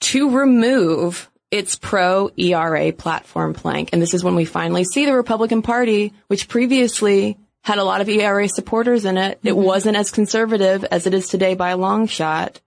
to 0.00 0.30
remove 0.30 1.30
its 1.50 1.76
pro 1.76 2.30
ERA 2.36 2.92
platform 2.92 3.54
plank. 3.54 3.90
And 3.92 4.02
this 4.02 4.14
is 4.14 4.24
when 4.24 4.34
we 4.34 4.44
finally 4.44 4.84
see 4.84 5.06
the 5.06 5.14
Republican 5.14 5.62
Party, 5.62 6.12
which 6.26 6.48
previously 6.48 7.38
had 7.62 7.78
a 7.78 7.84
lot 7.84 8.00
of 8.00 8.08
ERA 8.08 8.48
supporters 8.48 9.04
in 9.04 9.16
it. 9.16 9.38
It 9.42 9.56
wasn't 9.56 9.96
as 9.96 10.10
conservative 10.10 10.84
as 10.84 11.06
it 11.06 11.14
is 11.14 11.28
today 11.28 11.54
by 11.54 11.70
a 11.70 11.76
long 11.76 12.06
shot. 12.06 12.60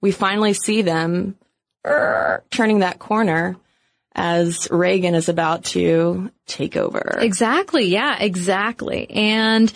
We 0.00 0.10
finally 0.10 0.54
see 0.54 0.82
them 0.82 1.36
er, 1.86 2.42
turning 2.50 2.80
that 2.80 2.98
corner 2.98 3.56
as 4.14 4.68
Reagan 4.70 5.14
is 5.14 5.28
about 5.28 5.64
to 5.66 6.30
take 6.46 6.76
over. 6.76 7.18
Exactly. 7.20 7.86
Yeah, 7.86 8.16
exactly. 8.18 9.08
And 9.10 9.72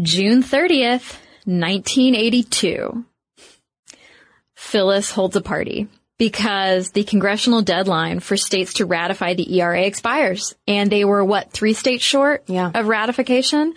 June 0.00 0.42
30th, 0.42 1.16
1982, 1.44 3.04
Phyllis 4.54 5.10
holds 5.10 5.34
a 5.34 5.40
party 5.40 5.88
because 6.18 6.90
the 6.90 7.04
congressional 7.04 7.62
deadline 7.62 8.20
for 8.20 8.36
states 8.36 8.74
to 8.74 8.86
ratify 8.86 9.34
the 9.34 9.56
ERA 9.60 9.82
expires. 9.82 10.54
And 10.66 10.90
they 10.90 11.04
were 11.04 11.24
what, 11.24 11.52
three 11.52 11.72
states 11.72 12.04
short 12.04 12.42
Yeah. 12.48 12.70
of 12.74 12.86
ratification? 12.88 13.74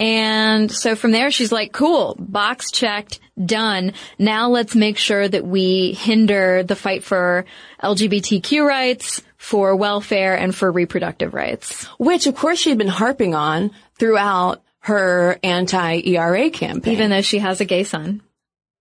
And 0.00 0.72
so 0.72 0.96
from 0.96 1.12
there, 1.12 1.30
she's 1.30 1.52
like, 1.52 1.70
cool, 1.72 2.16
box 2.18 2.70
checked, 2.72 3.20
done. 3.44 3.92
Now 4.18 4.48
let's 4.48 4.74
make 4.74 4.96
sure 4.98 5.28
that 5.28 5.44
we 5.46 5.92
hinder 5.92 6.62
the 6.64 6.74
fight 6.74 7.04
for 7.04 7.44
LGBTQ 7.82 8.66
rights, 8.66 9.22
for 9.36 9.76
welfare, 9.76 10.34
and 10.36 10.54
for 10.54 10.72
reproductive 10.72 11.34
rights. 11.34 11.84
which 11.98 12.26
of 12.26 12.34
course 12.34 12.58
she 12.58 12.70
had 12.70 12.78
been 12.78 12.88
harping 12.88 13.34
on 13.34 13.70
throughout 13.98 14.62
her 14.80 15.38
anti-ERA 15.44 16.50
campaign. 16.50 16.92
Even 16.94 17.10
though 17.10 17.22
she 17.22 17.38
has 17.38 17.60
a 17.60 17.64
gay 17.64 17.84
son. 17.84 18.22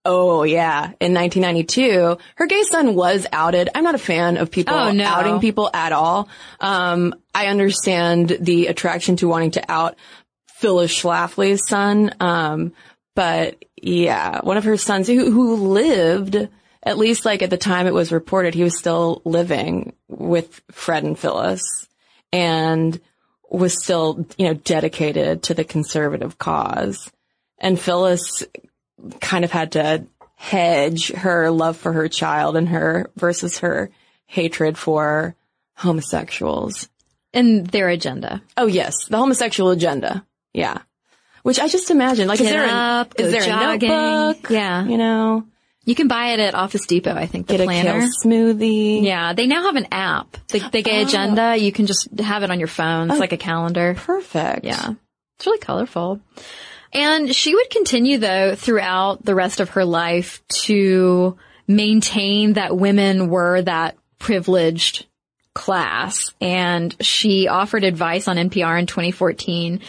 Oh 0.03 0.43
yeah, 0.43 0.85
in 0.99 1.13
1992, 1.13 2.17
her 2.35 2.47
gay 2.47 2.63
son 2.63 2.95
was 2.95 3.27
outed. 3.31 3.69
I'm 3.75 3.83
not 3.83 3.93
a 3.95 3.99
fan 3.99 4.37
of 4.37 4.49
people 4.49 4.73
Oh, 4.73 4.91
no. 4.91 5.03
outing 5.05 5.39
people 5.39 5.69
at 5.73 5.91
all. 5.91 6.27
Um, 6.59 7.13
I 7.35 7.47
understand 7.47 8.35
the 8.39 8.67
attraction 8.67 9.15
to 9.17 9.27
wanting 9.27 9.51
to 9.51 9.63
out 9.71 9.95
Phyllis 10.55 10.91
Schlafly's 10.91 11.67
son. 11.67 12.15
Um, 12.19 12.73
but 13.15 13.63
yeah, 13.81 14.39
one 14.41 14.57
of 14.57 14.63
her 14.63 14.77
sons 14.77 15.07
who, 15.07 15.29
who 15.31 15.55
lived, 15.55 16.47
at 16.81 16.97
least 16.97 17.23
like 17.25 17.43
at 17.43 17.51
the 17.51 17.57
time 17.57 17.85
it 17.85 17.93
was 17.93 18.11
reported, 18.11 18.55
he 18.55 18.63
was 18.63 18.77
still 18.77 19.21
living 19.23 19.93
with 20.07 20.61
Fred 20.71 21.03
and 21.03 21.17
Phyllis 21.17 21.61
and 22.33 22.99
was 23.51 23.83
still, 23.83 24.25
you 24.37 24.47
know, 24.47 24.53
dedicated 24.55 25.43
to 25.43 25.53
the 25.53 25.63
conservative 25.63 26.37
cause. 26.39 27.11
And 27.59 27.79
Phyllis 27.79 28.43
kind 29.19 29.43
of 29.45 29.51
had 29.51 29.73
to 29.73 30.05
hedge 30.35 31.11
her 31.11 31.51
love 31.51 31.77
for 31.77 31.93
her 31.93 32.07
child 32.07 32.55
and 32.57 32.69
her 32.69 33.09
versus 33.15 33.59
her 33.59 33.91
hatred 34.25 34.77
for 34.77 35.35
homosexuals. 35.75 36.89
And 37.33 37.65
their 37.67 37.89
agenda. 37.89 38.41
Oh 38.57 38.67
yes, 38.67 38.93
the 39.09 39.17
homosexual 39.17 39.69
agenda. 39.71 40.25
Yeah. 40.53 40.79
Which 41.43 41.59
I 41.59 41.67
just 41.67 41.89
imagine, 41.89 42.27
like, 42.27 42.39
is 42.39 42.49
there, 42.49 42.65
up, 42.69 43.17
a, 43.17 43.21
is 43.23 43.31
there 43.31 43.41
jogging. 43.41 43.89
a 43.89 43.93
notebook? 43.93 44.51
Yeah. 44.51 44.85
You 44.85 44.97
know, 44.97 45.43
You 45.85 45.95
can 45.95 46.07
buy 46.07 46.33
it 46.33 46.39
at 46.39 46.53
Office 46.53 46.85
Depot, 46.85 47.15
I 47.15 47.25
think, 47.25 47.47
the 47.47 47.53
get 47.57 47.61
a 47.61 47.63
planner. 47.63 47.99
kale 48.01 48.09
smoothie. 48.23 49.03
Yeah, 49.03 49.33
they 49.33 49.47
now 49.47 49.63
have 49.63 49.75
an 49.75 49.87
app. 49.91 50.37
The, 50.49 50.59
the 50.59 50.79
Oh. 50.79 50.81
gay 50.83 51.01
agenda, 51.01 51.57
you 51.57 51.71
can 51.71 51.87
just 51.87 52.09
have 52.19 52.43
it 52.43 52.51
on 52.51 52.59
your 52.59 52.67
phone. 52.67 53.09
It's 53.09 53.17
oh, 53.17 53.19
like 53.19 53.31
a 53.31 53.37
calendar. 53.37 53.95
Perfect. 53.97 54.65
Yeah. 54.65 54.93
It's 55.37 55.45
really 55.47 55.57
colorful. 55.57 56.19
And 56.93 57.33
she 57.33 57.55
would 57.55 57.69
continue 57.69 58.17
though 58.17 58.55
throughout 58.55 59.23
the 59.23 59.35
rest 59.35 59.59
of 59.59 59.69
her 59.71 59.85
life 59.85 60.41
to 60.63 61.37
maintain 61.67 62.53
that 62.53 62.75
women 62.75 63.29
were 63.29 63.61
that 63.61 63.97
privileged 64.19 65.05
class. 65.53 66.33
And 66.41 66.95
she 66.99 67.47
offered 67.47 67.83
advice 67.83 68.27
on 68.27 68.37
NPR 68.37 68.79
in 68.79 68.85
2014 68.87 69.81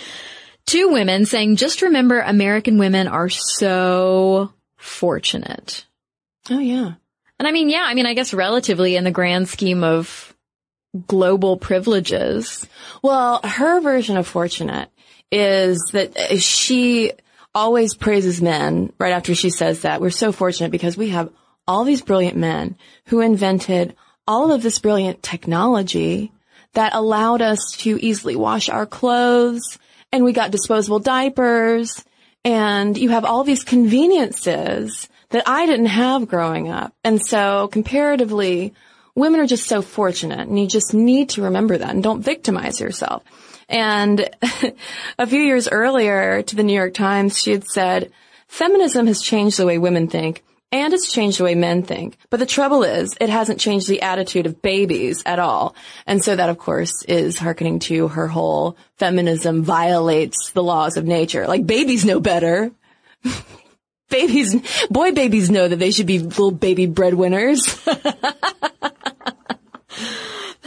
to 0.67 0.93
women 0.93 1.25
saying, 1.25 1.57
just 1.57 1.83
remember 1.83 2.21
American 2.21 2.79
women 2.79 3.09
are 3.09 3.29
so 3.29 4.53
fortunate. 4.77 5.85
Oh 6.51 6.59
yeah. 6.59 6.93
And 7.39 7.49
I 7.49 7.51
mean, 7.51 7.69
yeah, 7.69 7.85
I 7.85 7.95
mean, 7.95 8.07
I 8.07 8.15
guess 8.15 8.33
relatively 8.33 8.95
in 8.97 9.05
the 9.05 9.11
grand 9.11 9.49
scheme 9.49 9.83
of 9.83 10.35
global 11.07 11.57
privileges. 11.57 12.67
Well, 13.03 13.41
her 13.43 13.81
version 13.81 14.17
of 14.17 14.27
fortunate 14.27 14.91
is 15.33 15.91
that 15.93 16.41
she 16.41 17.13
always 17.55 17.95
praises 17.95 18.41
men 18.41 18.93
right 18.99 19.13
after 19.13 19.35
she 19.35 19.51
says 19.51 19.83
that. 19.83 20.01
We're 20.01 20.11
so 20.11 20.31
fortunate 20.31 20.71
because 20.71 20.97
we 20.97 21.09
have 21.09 21.31
all 21.67 21.85
these 21.85 22.03
brilliant 22.03 22.37
men 22.37 22.77
who 23.07 23.21
invented 23.21 23.97
all 24.29 24.53
of 24.53 24.63
this 24.63 24.79
brilliant 24.79 25.23
technology 25.23 26.33
that 26.75 26.95
allowed 26.95 27.43
us 27.43 27.59
to 27.79 27.99
easily 28.05 28.37
wash 28.37 28.69
our 28.69 28.87
clothes 28.87 29.79
and 30.13 30.25
we 30.25 30.33
got 30.33 30.51
disposable 30.51 30.99
diapers 30.99 32.05
and 32.45 32.99
you 32.99 33.09
have 33.11 33.25
all 33.25 33.45
these 33.45 33.65
conveniences 33.65 35.09
that 35.31 35.49
I 35.49 35.67
didn't 35.67 35.87
have 35.87 36.29
growing 36.29 36.69
up. 36.71 36.95
And 37.05 37.25
so 37.25 37.69
comparatively, 37.69 38.75
women 39.15 39.41
are 39.41 39.47
just 39.47 39.67
so 39.67 39.81
fortunate 39.81 40.49
and 40.49 40.59
you 40.59 40.67
just 40.67 40.93
need 40.93 41.31
to 41.31 41.43
remember 41.43 41.79
that 41.79 41.91
and 41.91 42.03
don't 42.03 42.23
victimize 42.23 42.81
yourself. 42.81 43.23
And 43.73 44.29
a 45.19 45.27
few 45.27 45.41
years 45.41 45.69
earlier 45.69 46.43
to 46.43 46.57
the 46.57 46.63
New 46.63 46.75
York 46.75 46.95
Times, 46.95 47.39
she 47.39 47.53
had 47.53 47.65
said, 47.67 48.13
feminism 48.47 49.07
has 49.07 49.23
changed 49.23 49.59
the 49.59 49.67
way 49.67 49.79
women 49.79 50.09
think 50.09 50.45
and 50.73 50.95
it's 50.95 51.13
changed 51.13 51.39
the 51.39 51.45
way 51.45 51.55
men 51.55 51.83
think. 51.83 52.17
But 52.31 52.41
the 52.41 52.47
trouble 52.47 52.83
is, 52.83 53.15
it 53.21 53.29
hasn't 53.29 53.61
changed 53.61 53.89
the 53.89 54.03
attitude 54.03 54.47
of 54.47 54.63
babies 54.63 55.23
at 55.27 55.39
all. 55.39 55.75
And 56.07 56.25
so 56.25 56.35
that, 56.35 56.49
of 56.49 56.59
course, 56.59 57.03
is 57.05 57.39
hearkening 57.39 57.79
to 57.81 58.09
her 58.09 58.27
whole 58.27 58.77
feminism 58.97 59.63
violates 59.63 60.53
the 60.53 60.63
laws 60.63 60.97
of 60.97 61.05
nature. 61.05 61.47
Like 61.47 61.67
babies 61.67 62.07
know 62.07 62.21
better. 62.21 62.71
babies, 64.09 64.57
boy 64.89 65.13
babies 65.13 65.51
know 65.51 65.69
that 65.69 65.79
they 65.79 65.91
should 65.91 66.07
be 66.07 66.21
little 66.21 66.51
baby 66.51 66.87
breadwinners. 66.87 67.63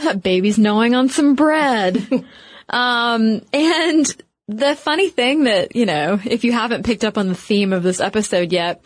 That 0.06 0.22
baby's 0.22 0.58
gnawing 0.58 0.94
on 0.94 1.08
some 1.08 1.34
bread. 1.34 2.24
Um, 2.68 3.42
and 3.52 4.22
the 4.48 4.76
funny 4.76 5.08
thing 5.08 5.44
that, 5.44 5.76
you 5.76 5.86
know, 5.86 6.20
if 6.24 6.44
you 6.44 6.52
haven't 6.52 6.84
picked 6.86 7.04
up 7.04 7.18
on 7.18 7.28
the 7.28 7.34
theme 7.34 7.72
of 7.72 7.82
this 7.82 8.00
episode 8.00 8.52
yet, 8.52 8.84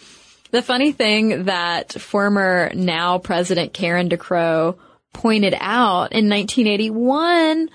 the 0.51 0.62
funny 0.62 0.93
thing 0.93 1.44
that 1.44 1.93
former 1.93 2.70
NOW 2.74 3.19
President 3.19 3.73
Karen 3.73 4.09
DeCrow 4.09 4.77
pointed 5.12 5.55
out 5.55 6.12
in 6.12 6.28
1981 6.28 7.69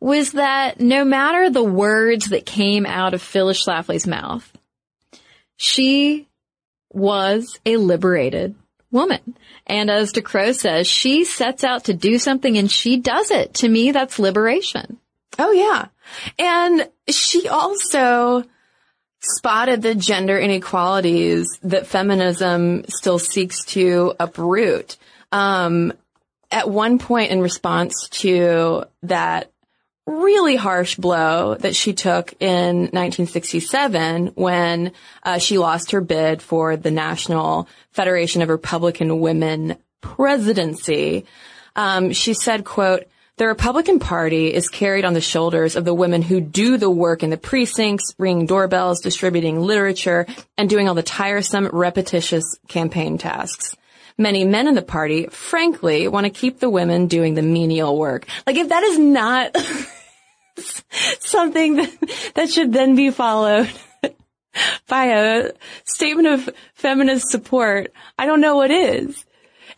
was 0.00 0.32
that 0.32 0.80
no 0.80 1.04
matter 1.04 1.50
the 1.50 1.64
words 1.64 2.26
that 2.26 2.46
came 2.46 2.86
out 2.86 3.14
of 3.14 3.22
Phyllis 3.22 3.64
Schlafly's 3.64 4.06
mouth, 4.06 4.50
she 5.56 6.28
was 6.92 7.58
a 7.66 7.76
liberated 7.76 8.54
woman. 8.90 9.36
And 9.66 9.90
as 9.90 10.12
DeCrow 10.12 10.54
says, 10.54 10.86
she 10.86 11.24
sets 11.24 11.64
out 11.64 11.84
to 11.84 11.94
do 11.94 12.18
something 12.18 12.56
and 12.56 12.70
she 12.70 12.96
does 12.96 13.30
it. 13.30 13.54
To 13.54 13.68
me, 13.68 13.92
that's 13.92 14.18
liberation. 14.18 14.98
Oh 15.40 15.52
yeah. 15.52 15.86
And 16.38 16.88
she 17.08 17.48
also 17.48 18.44
spotted 19.20 19.80
the 19.80 19.94
gender 19.94 20.38
inequalities 20.38 21.46
that 21.62 21.86
feminism 21.86 22.84
still 22.88 23.18
seeks 23.18 23.64
to 23.66 24.14
uproot. 24.20 24.98
Um, 25.32 25.94
at 26.50 26.68
one 26.68 26.98
point 26.98 27.30
in 27.30 27.40
response 27.40 28.08
to 28.10 28.84
that 29.04 29.50
really 30.06 30.56
harsh 30.56 30.96
blow 30.96 31.54
that 31.54 31.74
she 31.74 31.94
took 31.94 32.34
in 32.40 32.80
1967 32.80 34.32
when 34.34 34.92
uh, 35.22 35.38
she 35.38 35.56
lost 35.56 35.92
her 35.92 36.02
bid 36.02 36.42
for 36.42 36.76
the 36.76 36.90
National 36.90 37.66
Federation 37.92 38.42
of 38.42 38.50
Republican 38.50 39.20
Women 39.20 39.76
presidency. 40.02 41.24
Um, 41.76 42.12
she 42.12 42.34
said, 42.34 42.64
quote, 42.64 43.04
the 43.40 43.46
Republican 43.46 44.00
Party 44.00 44.52
is 44.52 44.68
carried 44.68 45.06
on 45.06 45.14
the 45.14 45.20
shoulders 45.22 45.74
of 45.74 45.86
the 45.86 45.94
women 45.94 46.20
who 46.20 46.42
do 46.42 46.76
the 46.76 46.90
work 46.90 47.22
in 47.22 47.30
the 47.30 47.38
precincts, 47.38 48.14
ringing 48.18 48.44
doorbells, 48.44 49.00
distributing 49.00 49.62
literature, 49.62 50.26
and 50.58 50.68
doing 50.68 50.90
all 50.90 50.94
the 50.94 51.02
tiresome, 51.02 51.66
repetitious 51.72 52.58
campaign 52.68 53.16
tasks. 53.16 53.78
Many 54.18 54.44
men 54.44 54.68
in 54.68 54.74
the 54.74 54.82
party, 54.82 55.28
frankly, 55.28 56.06
want 56.06 56.24
to 56.24 56.30
keep 56.30 56.60
the 56.60 56.68
women 56.68 57.06
doing 57.06 57.32
the 57.32 57.40
menial 57.40 57.96
work. 57.96 58.26
Like 58.46 58.56
if 58.56 58.68
that 58.68 58.82
is 58.82 58.98
not 58.98 59.56
something 61.20 61.76
that, 61.76 62.32
that 62.34 62.50
should 62.50 62.74
then 62.74 62.94
be 62.94 63.10
followed 63.10 63.70
by 64.86 65.06
a 65.14 65.52
statement 65.84 66.28
of 66.28 66.50
feminist 66.74 67.30
support, 67.30 67.90
I 68.18 68.26
don't 68.26 68.42
know 68.42 68.56
what 68.56 68.70
is. 68.70 69.24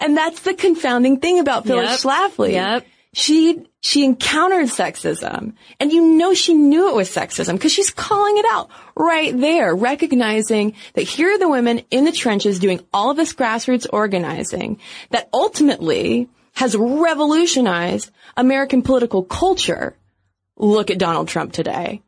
And 0.00 0.16
that's 0.16 0.40
the 0.40 0.54
confounding 0.54 1.20
thing 1.20 1.38
about 1.38 1.64
Phyllis 1.64 2.02
Yep. 2.04 2.12
Schlafly. 2.12 2.52
Yep. 2.54 2.86
She, 3.14 3.66
she 3.82 4.04
encountered 4.04 4.68
sexism 4.68 5.52
and 5.78 5.92
you 5.92 6.16
know 6.16 6.32
she 6.32 6.54
knew 6.54 6.88
it 6.88 6.94
was 6.94 7.10
sexism 7.10 7.54
because 7.54 7.72
she's 7.72 7.90
calling 7.90 8.38
it 8.38 8.46
out 8.48 8.70
right 8.96 9.38
there, 9.38 9.74
recognizing 9.74 10.74
that 10.94 11.02
here 11.02 11.34
are 11.34 11.38
the 11.38 11.48
women 11.48 11.82
in 11.90 12.04
the 12.04 12.12
trenches 12.12 12.58
doing 12.58 12.80
all 12.92 13.10
of 13.10 13.18
this 13.18 13.34
grassroots 13.34 13.86
organizing 13.92 14.80
that 15.10 15.28
ultimately 15.32 16.28
has 16.54 16.76
revolutionized 16.76 18.10
American 18.36 18.82
political 18.82 19.22
culture. 19.22 19.94
Look 20.56 20.90
at 20.90 20.98
Donald 20.98 21.28
Trump 21.28 21.52
today. 21.52 22.02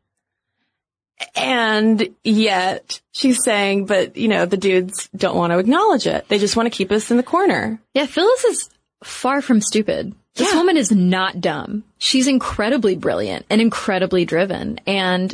And 1.35 2.15
yet 2.23 3.01
she's 3.13 3.43
saying, 3.43 3.87
but 3.87 4.17
you 4.17 4.29
know, 4.29 4.47
the 4.47 4.57
dudes 4.57 5.09
don't 5.17 5.37
want 5.37 5.53
to 5.53 5.59
acknowledge 5.59 6.07
it. 6.07 6.29
They 6.29 6.39
just 6.39 6.57
want 6.57 6.71
to 6.71 6.77
keep 6.77 6.91
us 6.93 7.11
in 7.11 7.17
the 7.17 7.23
corner. 7.23 7.81
Yeah, 7.95 8.07
Phyllis 8.07 8.45
is 8.45 8.71
far 9.03 9.41
from 9.41 9.61
stupid. 9.61 10.15
This 10.37 10.53
Yeah. 10.53 10.59
woman 10.59 10.77
is 10.77 10.91
not 10.91 11.41
dumb. 11.41 11.85
She's 11.99 12.27
incredibly 12.27 12.97
brilliant 12.97 13.47
and 13.51 13.61
incredibly 13.61 14.25
driven. 14.25 14.81
And 14.87 15.33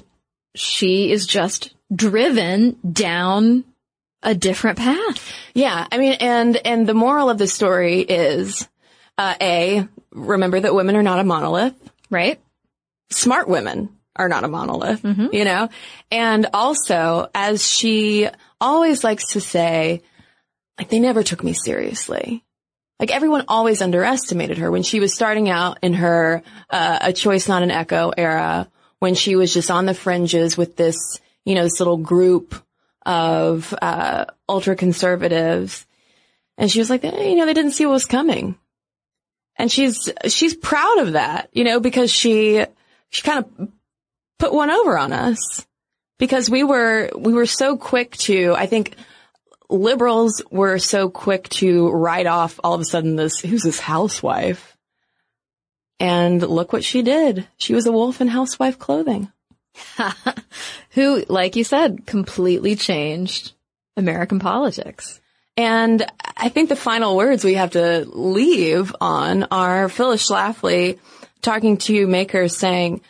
she 0.55 1.11
is 1.11 1.27
just 1.27 1.73
driven 1.95 2.77
down 2.93 3.65
a 4.23 4.35
different 4.35 4.79
path. 4.79 5.33
Yeah, 5.55 5.87
I 5.91 5.97
mean, 5.99 6.13
and 6.21 6.57
and 6.67 6.87
the 6.87 6.93
moral 6.95 7.31
of 7.31 7.39
the 7.39 7.47
story 7.47 8.01
is, 8.01 8.69
uh, 9.17 9.35
a 9.41 9.89
remember 10.13 10.61
that 10.61 10.75
women 10.75 10.97
are 10.97 11.03
not 11.03 11.19
a 11.21 11.25
monolith. 11.25 11.75
Right? 12.11 12.39
Smart 13.11 13.49
women 13.49 13.89
are 14.17 14.29
not 14.29 14.45
a 14.45 14.49
monolith, 14.49 15.03
you 15.33 15.45
know, 15.45 15.69
and 16.11 16.47
also 16.53 17.29
as 17.35 17.67
she 17.67 18.29
always 18.61 19.03
likes 19.05 19.33
to 19.33 19.41
say, 19.41 20.03
like 20.79 20.91
they 20.91 20.99
never 20.99 21.23
took 21.23 21.43
me 21.43 21.55
seriously. 21.55 22.45
Like 23.01 23.11
everyone 23.11 23.47
always 23.49 23.81
underestimated 23.81 24.59
her 24.59 24.71
when 24.71 24.83
she 24.83 25.01
was 25.01 25.15
starting 25.15 25.49
out 25.49 25.79
in 25.81 25.95
her 25.95 26.43
uh, 26.69 26.99
A 27.01 27.13
Choice 27.15 27.49
Not 27.49 27.63
an 27.63 27.71
Echo 27.71 28.11
era 28.11 28.69
when 28.99 29.15
she 29.15 29.37
was 29.37 29.55
just 29.55 29.71
on 29.71 29.87
the 29.87 29.95
fringes 29.95 30.59
with 30.59 30.77
this, 30.77 30.99
you 31.47 31.55
know, 31.55 31.63
this 31.65 31.81
little 31.81 31.97
group 31.97 32.55
of, 33.07 33.75
uh, 33.81 34.27
ultra 34.47 34.77
conservatives. 34.77 35.87
And 36.59 36.71
she 36.71 36.79
was 36.79 36.91
like, 36.91 37.03
eh, 37.03 37.31
you 37.31 37.37
know, 37.37 37.47
they 37.47 37.55
didn't 37.55 37.73
see 37.73 37.87
what 37.87 37.95
was 37.95 38.05
coming. 38.05 38.57
And 39.57 39.73
she's, 39.73 40.11
she's 40.27 40.55
proud 40.55 40.99
of 40.99 41.13
that, 41.15 41.49
you 41.55 41.65
know, 41.65 41.81
because 41.81 42.13
she, 42.13 42.63
she 43.09 43.23
kind 43.23 43.39
of 43.39 43.69
put 44.39 44.53
one 44.53 44.71
over 44.71 44.99
on 44.99 45.15
us 45.15 45.67
because 46.19 46.51
we 46.51 46.65
were, 46.65 47.11
we 47.17 47.33
were 47.33 47.47
so 47.47 47.79
quick 47.79 48.15
to, 48.19 48.55
I 48.55 48.67
think 48.67 48.95
liberals 49.71 50.43
were 50.51 50.79
so 50.79 51.09
quick 51.09 51.49
to 51.51 51.91
write 51.91 52.27
off 52.27 52.61
all 52.63 52.75
of 52.75 52.81
a 52.81 52.85
sudden 52.85 53.17
this, 53.17 53.41
who's 53.41 53.63
this 53.63 53.81
housewife? 53.81 54.77
And 55.99 56.43
look 56.43 56.73
what 56.73 56.85
she 56.85 57.03
did. 57.03 57.47
She 57.57 57.75
was 57.75 57.87
a 57.87 57.93
wolf 57.93 58.21
in 58.21 58.29
housewife 58.29 58.79
clothing. 58.79 59.31
Who, 60.91 61.25
like 61.29 61.57
you 61.57 61.65
said, 61.65 62.07
completely 62.07 62.75
changed 62.75 63.53
American 63.97 64.39
politics. 64.39 65.21
And 65.57 66.05
I 66.37 66.49
think 66.49 66.69
the 66.69 66.77
final 66.77 67.17
words 67.17 67.45
we 67.45 67.55
have 67.55 67.73
to 67.73 68.07
leave 68.07 68.95
on 69.01 69.45
are 69.51 69.89
Phyllis 69.89 70.27
Schlafly 70.27 70.99
talking 71.43 71.77
to 71.79 72.07
makers 72.07 72.57
saying, 72.57 73.03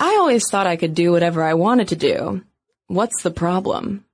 I 0.00 0.16
always 0.16 0.48
thought 0.50 0.66
I 0.66 0.76
could 0.76 0.94
do 0.94 1.12
whatever 1.12 1.42
I 1.42 1.54
wanted 1.54 1.88
to 1.88 1.96
do. 1.96 2.42
What's 2.88 3.22
the 3.22 3.30
problem? 3.30 4.04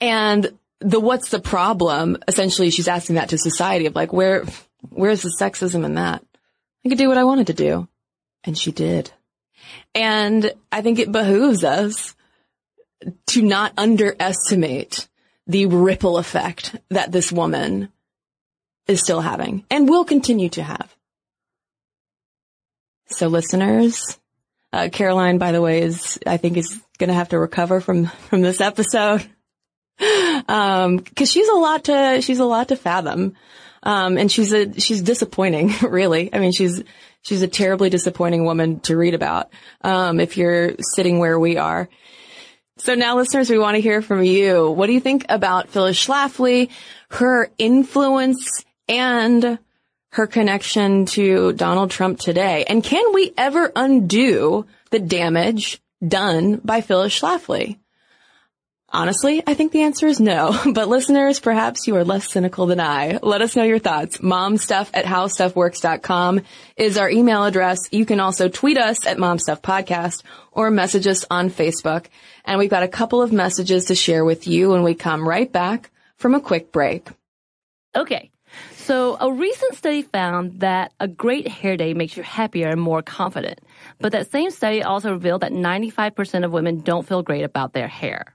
And 0.00 0.58
the 0.80 1.00
what's 1.00 1.30
the 1.30 1.40
problem, 1.40 2.18
essentially 2.28 2.70
she's 2.70 2.88
asking 2.88 3.16
that 3.16 3.30
to 3.30 3.38
society 3.38 3.86
of 3.86 3.94
like, 3.94 4.12
where, 4.12 4.44
where's 4.88 5.22
the 5.22 5.34
sexism 5.40 5.84
in 5.84 5.94
that? 5.94 6.24
I 6.84 6.88
could 6.88 6.98
do 6.98 7.08
what 7.08 7.18
I 7.18 7.24
wanted 7.24 7.48
to 7.48 7.54
do. 7.54 7.88
And 8.44 8.56
she 8.56 8.72
did. 8.72 9.10
And 9.94 10.52
I 10.70 10.82
think 10.82 10.98
it 10.98 11.12
behooves 11.12 11.64
us 11.64 12.14
to 13.28 13.42
not 13.42 13.72
underestimate 13.76 15.08
the 15.46 15.66
ripple 15.66 16.18
effect 16.18 16.76
that 16.90 17.10
this 17.10 17.32
woman 17.32 17.90
is 18.86 19.00
still 19.00 19.20
having 19.20 19.64
and 19.70 19.88
will 19.88 20.04
continue 20.04 20.48
to 20.50 20.62
have. 20.62 20.94
So 23.08 23.28
listeners, 23.28 24.18
uh, 24.72 24.88
Caroline, 24.92 25.38
by 25.38 25.52
the 25.52 25.62
way, 25.62 25.82
is, 25.82 26.18
I 26.26 26.36
think 26.36 26.56
is 26.56 26.80
going 26.98 27.08
to 27.08 27.14
have 27.14 27.30
to 27.30 27.38
recover 27.38 27.80
from, 27.80 28.06
from 28.06 28.42
this 28.42 28.60
episode. 28.60 29.26
Um, 30.48 31.00
cause 31.00 31.30
she's 31.30 31.48
a 31.48 31.54
lot 31.54 31.84
to, 31.84 32.22
she's 32.22 32.38
a 32.38 32.44
lot 32.44 32.68
to 32.68 32.76
fathom. 32.76 33.34
Um, 33.82 34.18
and 34.18 34.30
she's 34.30 34.52
a, 34.52 34.80
she's 34.80 35.02
disappointing, 35.02 35.72
really. 35.82 36.32
I 36.32 36.38
mean, 36.38 36.52
she's, 36.52 36.82
she's 37.22 37.42
a 37.42 37.48
terribly 37.48 37.90
disappointing 37.90 38.44
woman 38.44 38.80
to 38.80 38.96
read 38.96 39.14
about. 39.14 39.50
Um, 39.82 40.20
if 40.20 40.36
you're 40.36 40.72
sitting 40.94 41.18
where 41.18 41.38
we 41.38 41.56
are. 41.56 41.88
So 42.78 42.94
now 42.94 43.16
listeners, 43.16 43.50
we 43.50 43.58
want 43.58 43.74
to 43.74 43.80
hear 43.80 44.02
from 44.02 44.22
you. 44.22 44.70
What 44.70 44.86
do 44.86 44.92
you 44.92 45.00
think 45.00 45.26
about 45.28 45.68
Phyllis 45.68 45.98
Schlafly, 46.04 46.70
her 47.10 47.50
influence 47.58 48.64
and 48.88 49.58
her 50.12 50.26
connection 50.26 51.06
to 51.06 51.52
Donald 51.54 51.90
Trump 51.90 52.20
today? 52.20 52.64
And 52.68 52.84
can 52.84 53.12
we 53.12 53.32
ever 53.36 53.72
undo 53.74 54.64
the 54.90 55.00
damage 55.00 55.82
done 56.06 56.60
by 56.64 56.80
Phyllis 56.80 57.20
Schlafly? 57.20 57.78
Honestly, 58.90 59.42
I 59.46 59.52
think 59.52 59.72
the 59.72 59.82
answer 59.82 60.06
is 60.06 60.18
no. 60.18 60.58
But 60.72 60.88
listeners, 60.88 61.40
perhaps 61.40 61.86
you 61.86 61.96
are 61.96 62.04
less 62.04 62.30
cynical 62.30 62.66
than 62.66 62.80
I. 62.80 63.18
Let 63.22 63.42
us 63.42 63.54
know 63.54 63.64
your 63.64 63.78
thoughts. 63.78 64.18
Momstuff 64.18 64.88
at 64.94 65.04
howstuffworks.com 65.04 66.40
is 66.76 66.96
our 66.96 67.10
email 67.10 67.44
address. 67.44 67.80
You 67.90 68.06
can 68.06 68.18
also 68.18 68.48
tweet 68.48 68.78
us 68.78 69.06
at 69.06 69.18
momstuffpodcast 69.18 70.22
or 70.52 70.70
message 70.70 71.06
us 71.06 71.26
on 71.30 71.50
Facebook. 71.50 72.06
And 72.46 72.58
we've 72.58 72.70
got 72.70 72.82
a 72.82 72.88
couple 72.88 73.20
of 73.20 73.30
messages 73.30 73.86
to 73.86 73.94
share 73.94 74.24
with 74.24 74.46
you 74.46 74.70
when 74.70 74.82
we 74.82 74.94
come 74.94 75.28
right 75.28 75.52
back 75.52 75.90
from 76.16 76.34
a 76.34 76.40
quick 76.40 76.72
break. 76.72 77.08
Okay. 77.94 78.30
So 78.76 79.18
a 79.20 79.30
recent 79.30 79.74
study 79.74 80.00
found 80.00 80.60
that 80.60 80.94
a 80.98 81.06
great 81.08 81.46
hair 81.46 81.76
day 81.76 81.92
makes 81.92 82.16
you 82.16 82.22
happier 82.22 82.68
and 82.68 82.80
more 82.80 83.02
confident. 83.02 83.60
But 84.00 84.12
that 84.12 84.30
same 84.30 84.50
study 84.50 84.82
also 84.82 85.12
revealed 85.12 85.42
that 85.42 85.52
95% 85.52 86.44
of 86.44 86.52
women 86.52 86.80
don't 86.80 87.06
feel 87.06 87.22
great 87.22 87.44
about 87.44 87.74
their 87.74 87.88
hair. 87.88 88.34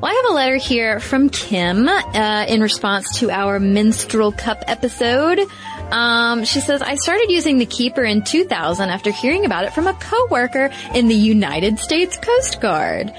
Well, 0.00 0.12
I 0.12 0.14
have 0.14 0.30
a 0.30 0.34
letter 0.34 0.54
here 0.54 1.00
from 1.00 1.28
Kim 1.28 1.88
uh, 1.88 2.44
in 2.46 2.60
response 2.60 3.18
to 3.18 3.30
our 3.30 3.58
menstrual 3.58 4.30
cup 4.30 4.62
episode. 4.68 5.40
Um, 5.90 6.44
she 6.44 6.60
says, 6.60 6.82
I 6.82 6.94
started 6.94 7.32
using 7.32 7.58
the 7.58 7.66
Keeper 7.66 8.04
in 8.04 8.22
2000 8.22 8.90
after 8.90 9.10
hearing 9.10 9.44
about 9.44 9.64
it 9.64 9.72
from 9.72 9.88
a 9.88 9.94
coworker 9.94 10.70
in 10.94 11.08
the 11.08 11.16
United 11.16 11.80
States 11.80 12.16
Coast 12.16 12.60
Guard. 12.60 13.12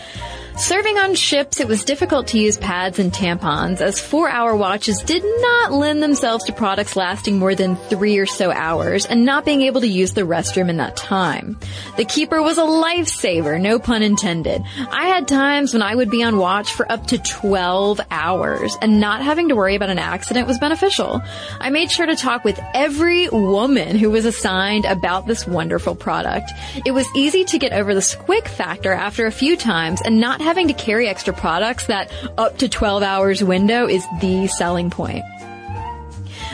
Serving 0.60 0.98
on 0.98 1.15
ships, 1.15 1.61
it 1.61 1.69
was 1.69 1.86
difficult 1.86 2.27
to 2.27 2.38
use 2.38 2.57
pads 2.57 2.99
and 2.99 3.14
tampons 3.14 3.80
as 3.80 4.02
four 4.02 4.27
hour 4.27 4.53
watches 4.53 5.02
did 5.03 5.23
not 5.23 5.72
lend 5.72 6.03
themselves 6.03 6.44
to 6.44 6.52
products 6.52 6.98
lasting 6.98 7.40
more 7.40 7.56
than 7.56 7.77
three 7.77 8.18
or 8.18 8.26
so 8.26 8.52
hours 8.52 9.06
and 9.06 9.23
not 9.23 9.45
being 9.45 9.61
able 9.61 9.80
to 9.80 9.88
use 9.88 10.11
the 10.11 10.23
restroom 10.23 10.68
in 10.68 10.76
that 10.76 10.98
time. 10.98 11.57
The 11.95 12.03
keeper 12.03 12.41
was 12.41 12.57
a 12.57 12.64
lifesaver, 12.64 13.60
no 13.60 13.80
pun 13.80 14.03
intended. 14.03 14.61
I 14.91 15.06
had 15.06 15.30
times 15.30 15.72
when 15.72 15.81
I 15.81 15.95
would 15.95 16.10
be 16.10 16.23
on 16.23 16.36
watch 16.36 16.73
for 16.73 16.91
up 16.91 17.07
to 17.07 17.19
12 17.19 18.02
hours 18.11 18.76
and 18.81 18.99
not 18.99 19.22
having 19.22 19.48
to 19.48 19.56
worry 19.56 19.76
about 19.76 19.90
an 19.90 19.98
accident 19.98 20.45
was 20.45 20.60
beneficial. 20.60 21.22
I 21.61 21.69
made 21.69 21.90
sure 21.90 22.06
to 22.06 22.18
talk 22.18 22.44
with 22.44 22.60
every 22.73 23.30
woman 23.30 23.98
who 23.98 24.11
was 24.11 24.26
assigned 24.26 24.84
about 24.84 25.26
this 25.26 25.48
wonderful 25.48 25.95
product. 25.95 26.52
It 26.86 26.91
was 26.91 27.07
easy 27.15 27.45
to 27.45 27.57
get 27.57 27.72
over 27.72 27.95
the 27.95 28.02
squick 28.02 28.49
factor 28.49 28.91
after 28.91 29.26
a 29.26 29.31
few 29.31 29.56
times 29.56 30.02
and 30.02 30.19
not 30.19 30.41
having 30.49 30.67
to 30.67 30.73
carry 30.73 31.07
extra 31.07 31.31
products, 31.31 31.85
that 31.85 32.11
up 32.39 32.57
to 32.57 32.67
12 32.67 33.03
hours 33.03 33.43
window 33.43 33.88
is 33.88 34.03
the 34.19 34.47
selling 34.47 34.89
point. 34.89 35.23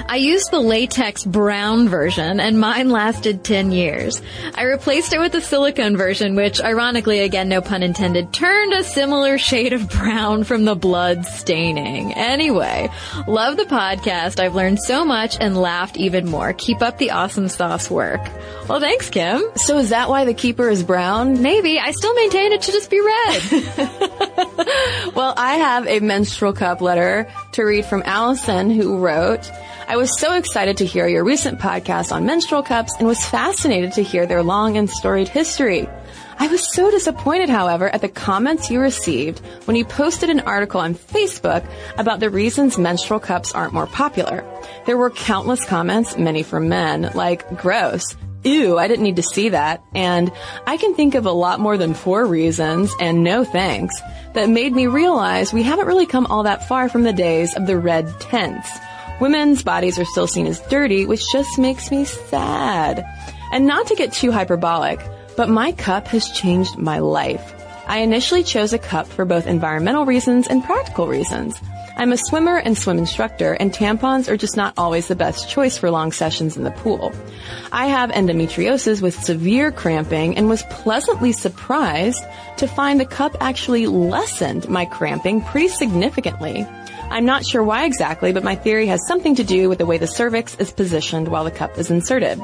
I 0.08 0.18
used 0.18 0.52
the 0.52 0.60
latex 0.60 1.24
brown 1.24 1.90
version 1.90 2.40
and 2.40 2.60
mine 2.60 2.90
lasted 2.90 3.44
10 3.44 3.72
years. 3.72 4.22
I 4.54 4.64
replaced 4.64 5.14
it 5.14 5.20
with 5.20 5.32
the 5.32 5.42
silicone 5.42 5.98
version, 5.98 6.36
which 6.36 6.62
ironically, 6.62 7.20
again, 7.20 7.50
no 7.50 7.60
pun 7.60 7.82
intended, 7.82 8.32
turned 8.32 8.74
a 8.74 8.84
similar 8.84 9.38
shade 9.38 9.74
of 9.74 9.90
brown 9.90 10.44
from 10.44 10.66
the 10.66 10.76
blood 10.76 11.26
staining. 11.26 12.14
Anyway, 12.14 12.90
love 13.28 13.58
the 13.58 13.66
podcast. 13.66 14.40
I've 14.40 14.56
learned 14.56 14.80
so 14.80 15.06
much 15.06 15.38
and 15.40 15.58
laughed 15.58 15.98
even 15.98 16.30
more. 16.30 16.54
Keep 16.54 16.82
up 16.84 16.98
the 17.00 17.12
awesome 17.12 17.48
sauce 17.48 17.90
work. 17.90 18.22
Well, 18.70 18.80
thanks, 18.80 19.10
Kim. 19.10 19.44
So 19.56 19.78
is 19.80 19.90
that 19.90 20.10
why 20.10 20.26
the 20.26 20.34
keeper 20.34 20.70
is 20.70 20.84
brown? 20.84 21.42
Maybe. 21.42 21.80
I 21.80 21.92
still 21.92 22.14
maintain 22.14 22.52
it 22.52 22.64
should 22.64 22.74
just 22.74 22.90
be 22.92 23.02
red. 23.02 23.42
well, 25.16 25.34
I 25.36 25.56
have 25.56 25.88
a 25.88 26.00
menstrual 26.00 26.54
cup 26.54 26.82
letter 26.82 27.32
to 27.54 27.64
read 27.64 27.86
from 27.86 28.04
Allison 28.06 28.70
who 28.70 28.98
wrote, 28.98 29.50
I 29.88 29.98
was 29.98 30.20
so 30.20 30.34
excited 30.34 30.78
to 30.78 30.86
hear 30.86 31.08
your 31.08 31.24
recent 31.24 31.60
podcast 31.60 32.12
on 32.12 32.26
menstrual 32.26 32.64
cups 32.64 32.96
and 32.98 33.08
was 33.08 33.24
fascinated 33.24 33.94
to 33.94 34.04
hear 34.04 34.26
their 34.26 34.42
long 34.42 34.78
and 34.78 34.90
storied 34.90 35.28
history. 35.28 35.88
I 36.40 36.48
was 36.48 36.74
so 36.74 36.90
disappointed, 36.90 37.50
however, 37.50 37.88
at 37.90 38.02
the 38.02 38.10
comments 38.10 38.72
you 38.72 38.82
received 38.82 39.46
when 39.66 39.78
you 39.78 39.86
posted 39.86 40.32
an 40.32 40.40
article 40.40 40.82
on 40.82 40.96
Facebook 40.96 41.64
about 42.00 42.20
the 42.20 42.32
reasons 42.32 42.80
menstrual 42.80 43.20
cups 43.20 43.54
aren't 43.54 43.74
more 43.74 43.86
popular. 43.86 44.44
There 44.88 44.98
were 44.98 45.12
countless 45.12 45.64
comments, 45.64 46.18
many 46.18 46.42
from 46.42 46.68
men, 46.68 47.12
like, 47.14 47.48
gross, 47.56 48.16
ew, 48.44 48.80
I 48.80 48.88
didn't 48.88 49.04
need 49.04 49.18
to 49.18 49.24
see 49.24 49.50
that, 49.50 49.84
and 49.94 50.32
I 50.66 50.78
can 50.78 50.96
think 50.96 51.14
of 51.14 51.28
a 51.28 51.32
lot 51.32 51.60
more 51.60 51.78
than 51.78 51.94
four 51.94 52.26
reasons, 52.26 52.92
and 53.00 53.24
no 53.24 53.44
thanks, 53.44 53.96
that 54.34 54.50
made 54.50 54.74
me 54.74 54.88
realize 54.88 55.54
we 55.54 55.64
haven't 55.64 55.88
really 55.88 56.08
come 56.08 56.26
all 56.26 56.44
that 56.44 56.68
far 56.68 56.90
from 56.90 57.04
the 57.04 57.14
days 57.14 57.56
of 57.56 57.68
the 57.68 57.78
red 57.78 58.08
tents. 58.20 58.68
Women's 59.20 59.64
bodies 59.64 59.98
are 59.98 60.06
still 60.06 60.28
seen 60.28 60.46
as 60.46 60.60
dirty, 60.62 61.06
which 61.06 61.32
just 61.32 61.58
makes 61.58 61.90
me 61.90 62.04
sad. 62.06 63.06
And 63.52 63.66
not 63.66 63.88
to 63.88 63.96
get 63.96 64.12
too 64.12 64.32
hyperbolic, 64.32 65.00
but 65.38 65.50
my 65.50 65.72
cup 65.72 66.08
has 66.10 66.30
changed 66.30 66.78
my 66.78 67.00
life. 67.00 67.54
I 67.88 68.00
initially 68.00 68.44
chose 68.44 68.74
a 68.74 68.80
cup 68.80 69.08
for 69.08 69.26
both 69.26 69.48
environmental 69.48 70.06
reasons 70.06 70.48
and 70.48 70.64
practical 70.64 71.08
reasons. 71.08 71.62
I'm 71.98 72.12
a 72.12 72.18
swimmer 72.18 72.58
and 72.58 72.78
swim 72.78 72.98
instructor, 72.98 73.54
and 73.54 73.72
tampons 73.72 74.28
are 74.28 74.36
just 74.36 74.58
not 74.58 74.74
always 74.78 75.08
the 75.08 75.16
best 75.16 75.50
choice 75.50 75.78
for 75.78 75.90
long 75.90 76.12
sessions 76.12 76.58
in 76.58 76.64
the 76.64 76.72
pool. 76.72 77.14
I 77.72 77.86
have 77.86 78.10
endometriosis 78.10 79.02
with 79.02 79.24
severe 79.24 79.72
cramping 79.72 80.36
and 80.36 80.50
was 80.50 80.64
pleasantly 80.64 81.32
surprised 81.32 82.22
to 82.58 82.68
find 82.68 83.00
the 83.00 83.06
cup 83.06 83.38
actually 83.40 83.88
lessened 83.88 84.68
my 84.68 84.84
cramping 84.84 85.42
pretty 85.42 85.70
significantly. 85.70 86.68
I'm 87.16 87.24
not 87.24 87.46
sure 87.46 87.64
why 87.64 87.86
exactly, 87.86 88.34
but 88.34 88.44
my 88.44 88.56
theory 88.56 88.88
has 88.88 89.08
something 89.08 89.36
to 89.36 89.44
do 89.46 89.70
with 89.70 89.78
the 89.78 89.86
way 89.86 89.98
the 89.98 90.06
cervix 90.06 90.54
is 90.60 90.74
positioned 90.74 91.30
while 91.30 91.46
the 91.46 91.50
cup 91.50 91.78
is 91.80 91.90
inserted. 91.90 92.42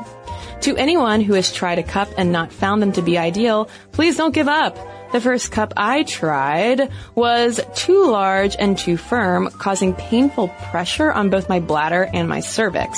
To 0.61 0.77
anyone 0.77 1.19
who 1.19 1.33
has 1.33 1.51
tried 1.51 1.77
a 1.77 1.83
cup 1.83 2.07
and 2.17 2.31
not 2.31 2.53
found 2.53 2.81
them 2.81 2.93
to 2.93 3.01
be 3.01 3.17
ideal, 3.17 3.69
please 3.91 4.15
don't 4.15 4.33
give 4.33 4.47
up. 4.47 4.77
The 5.11 5.19
first 5.19 5.51
cup 5.51 5.73
I 5.75 6.03
tried 6.03 6.89
was 7.15 7.59
too 7.75 8.05
large 8.05 8.55
and 8.57 8.77
too 8.77 8.95
firm, 8.95 9.49
causing 9.49 9.93
painful 9.93 10.47
pressure 10.47 11.11
on 11.11 11.29
both 11.29 11.49
my 11.49 11.59
bladder 11.59 12.09
and 12.13 12.29
my 12.29 12.39
cervix. 12.39 12.97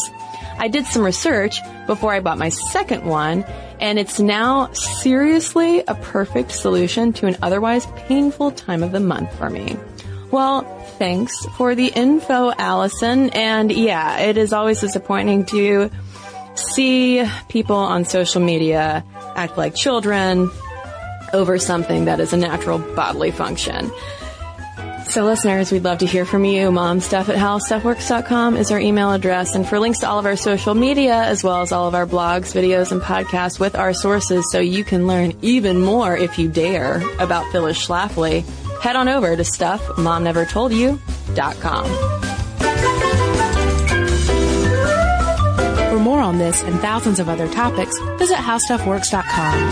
I 0.60 0.68
did 0.68 0.86
some 0.86 1.02
research 1.02 1.58
before 1.88 2.14
I 2.14 2.20
bought 2.20 2.38
my 2.38 2.50
second 2.50 3.04
one, 3.04 3.46
and 3.80 3.98
it's 3.98 4.20
now 4.20 4.72
seriously 4.74 5.80
a 5.88 5.96
perfect 5.96 6.52
solution 6.52 7.14
to 7.14 7.26
an 7.26 7.38
otherwise 7.42 7.88
painful 7.96 8.52
time 8.52 8.84
of 8.84 8.92
the 8.92 9.00
month 9.00 9.36
for 9.40 9.50
me. 9.50 9.76
Well, 10.30 10.73
thanks 10.98 11.46
for 11.58 11.76
the 11.76 11.88
info, 11.88 12.52
Allison. 12.52 13.30
And 13.32 13.72
yeah, 13.72 14.20
it 14.20 14.38
is 14.38 14.54
always 14.54 14.82
disappointing 14.82 15.46
to 15.48 15.90
see 16.56 17.26
people 17.50 17.76
on 17.76 18.06
social 18.06 18.42
media 18.42 19.04
act 19.36 19.58
like 19.58 19.76
children 19.76 20.50
over 21.34 21.58
something 21.58 22.06
that 22.06 22.20
is 22.20 22.34
a 22.34 22.38
natural 22.38 22.80
bodily 22.80 23.32
function. 23.32 23.92
So 25.14 25.26
listeners, 25.26 25.72
we'd 25.72 25.84
love 25.84 26.00
to 26.00 26.08
hear 26.08 26.26
from 26.26 26.44
you. 26.44 26.72
Momstuff 26.72 27.30
at 27.30 27.36
howstuffworks.com 27.36 28.58
is 28.58 28.72
our 28.72 28.80
email 28.80 29.12
address. 29.12 29.54
And 29.54 29.68
for 29.68 29.78
links 29.78 30.00
to 30.00 30.08
all 30.08 30.18
of 30.18 30.26
our 30.26 30.36
social 30.36 30.74
media, 30.74 31.14
as 31.14 31.44
well 31.44 31.62
as 31.62 31.72
all 31.72 31.88
of 31.88 31.94
our 31.94 32.08
blogs, 32.08 32.52
videos, 32.52 32.92
and 32.92 33.00
podcasts 33.00 33.60
with 33.60 33.76
our 33.76 33.94
sources 33.94 34.52
so 34.52 34.60
you 34.60 34.84
can 34.84 35.06
learn 35.06 35.34
even 35.44 35.82
more 35.82 36.18
if 36.18 36.40
you 36.40 36.50
dare 36.50 37.00
about 37.20 37.52
Phyllis 37.52 37.78
Schlafly, 37.78 38.44
head 38.84 38.96
on 38.98 39.08
over 39.08 39.34
to 39.36 39.44
stuffmomnevertoldyou.com. 39.44 41.86
For 45.90 46.00
more 46.00 46.20
on 46.20 46.38
this 46.38 46.62
and 46.64 46.78
thousands 46.82 47.20
of 47.20 47.30
other 47.30 47.48
topics, 47.48 47.98
visit 48.18 48.36
howstuffworks.com. 48.36 49.72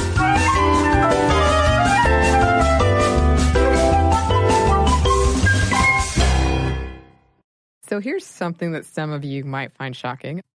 So 7.89 7.99
here's 7.99 8.25
something 8.25 8.71
that 8.71 8.85
some 8.85 9.11
of 9.11 9.25
you 9.25 9.43
might 9.43 9.73
find 9.73 9.93
shocking. 9.93 10.41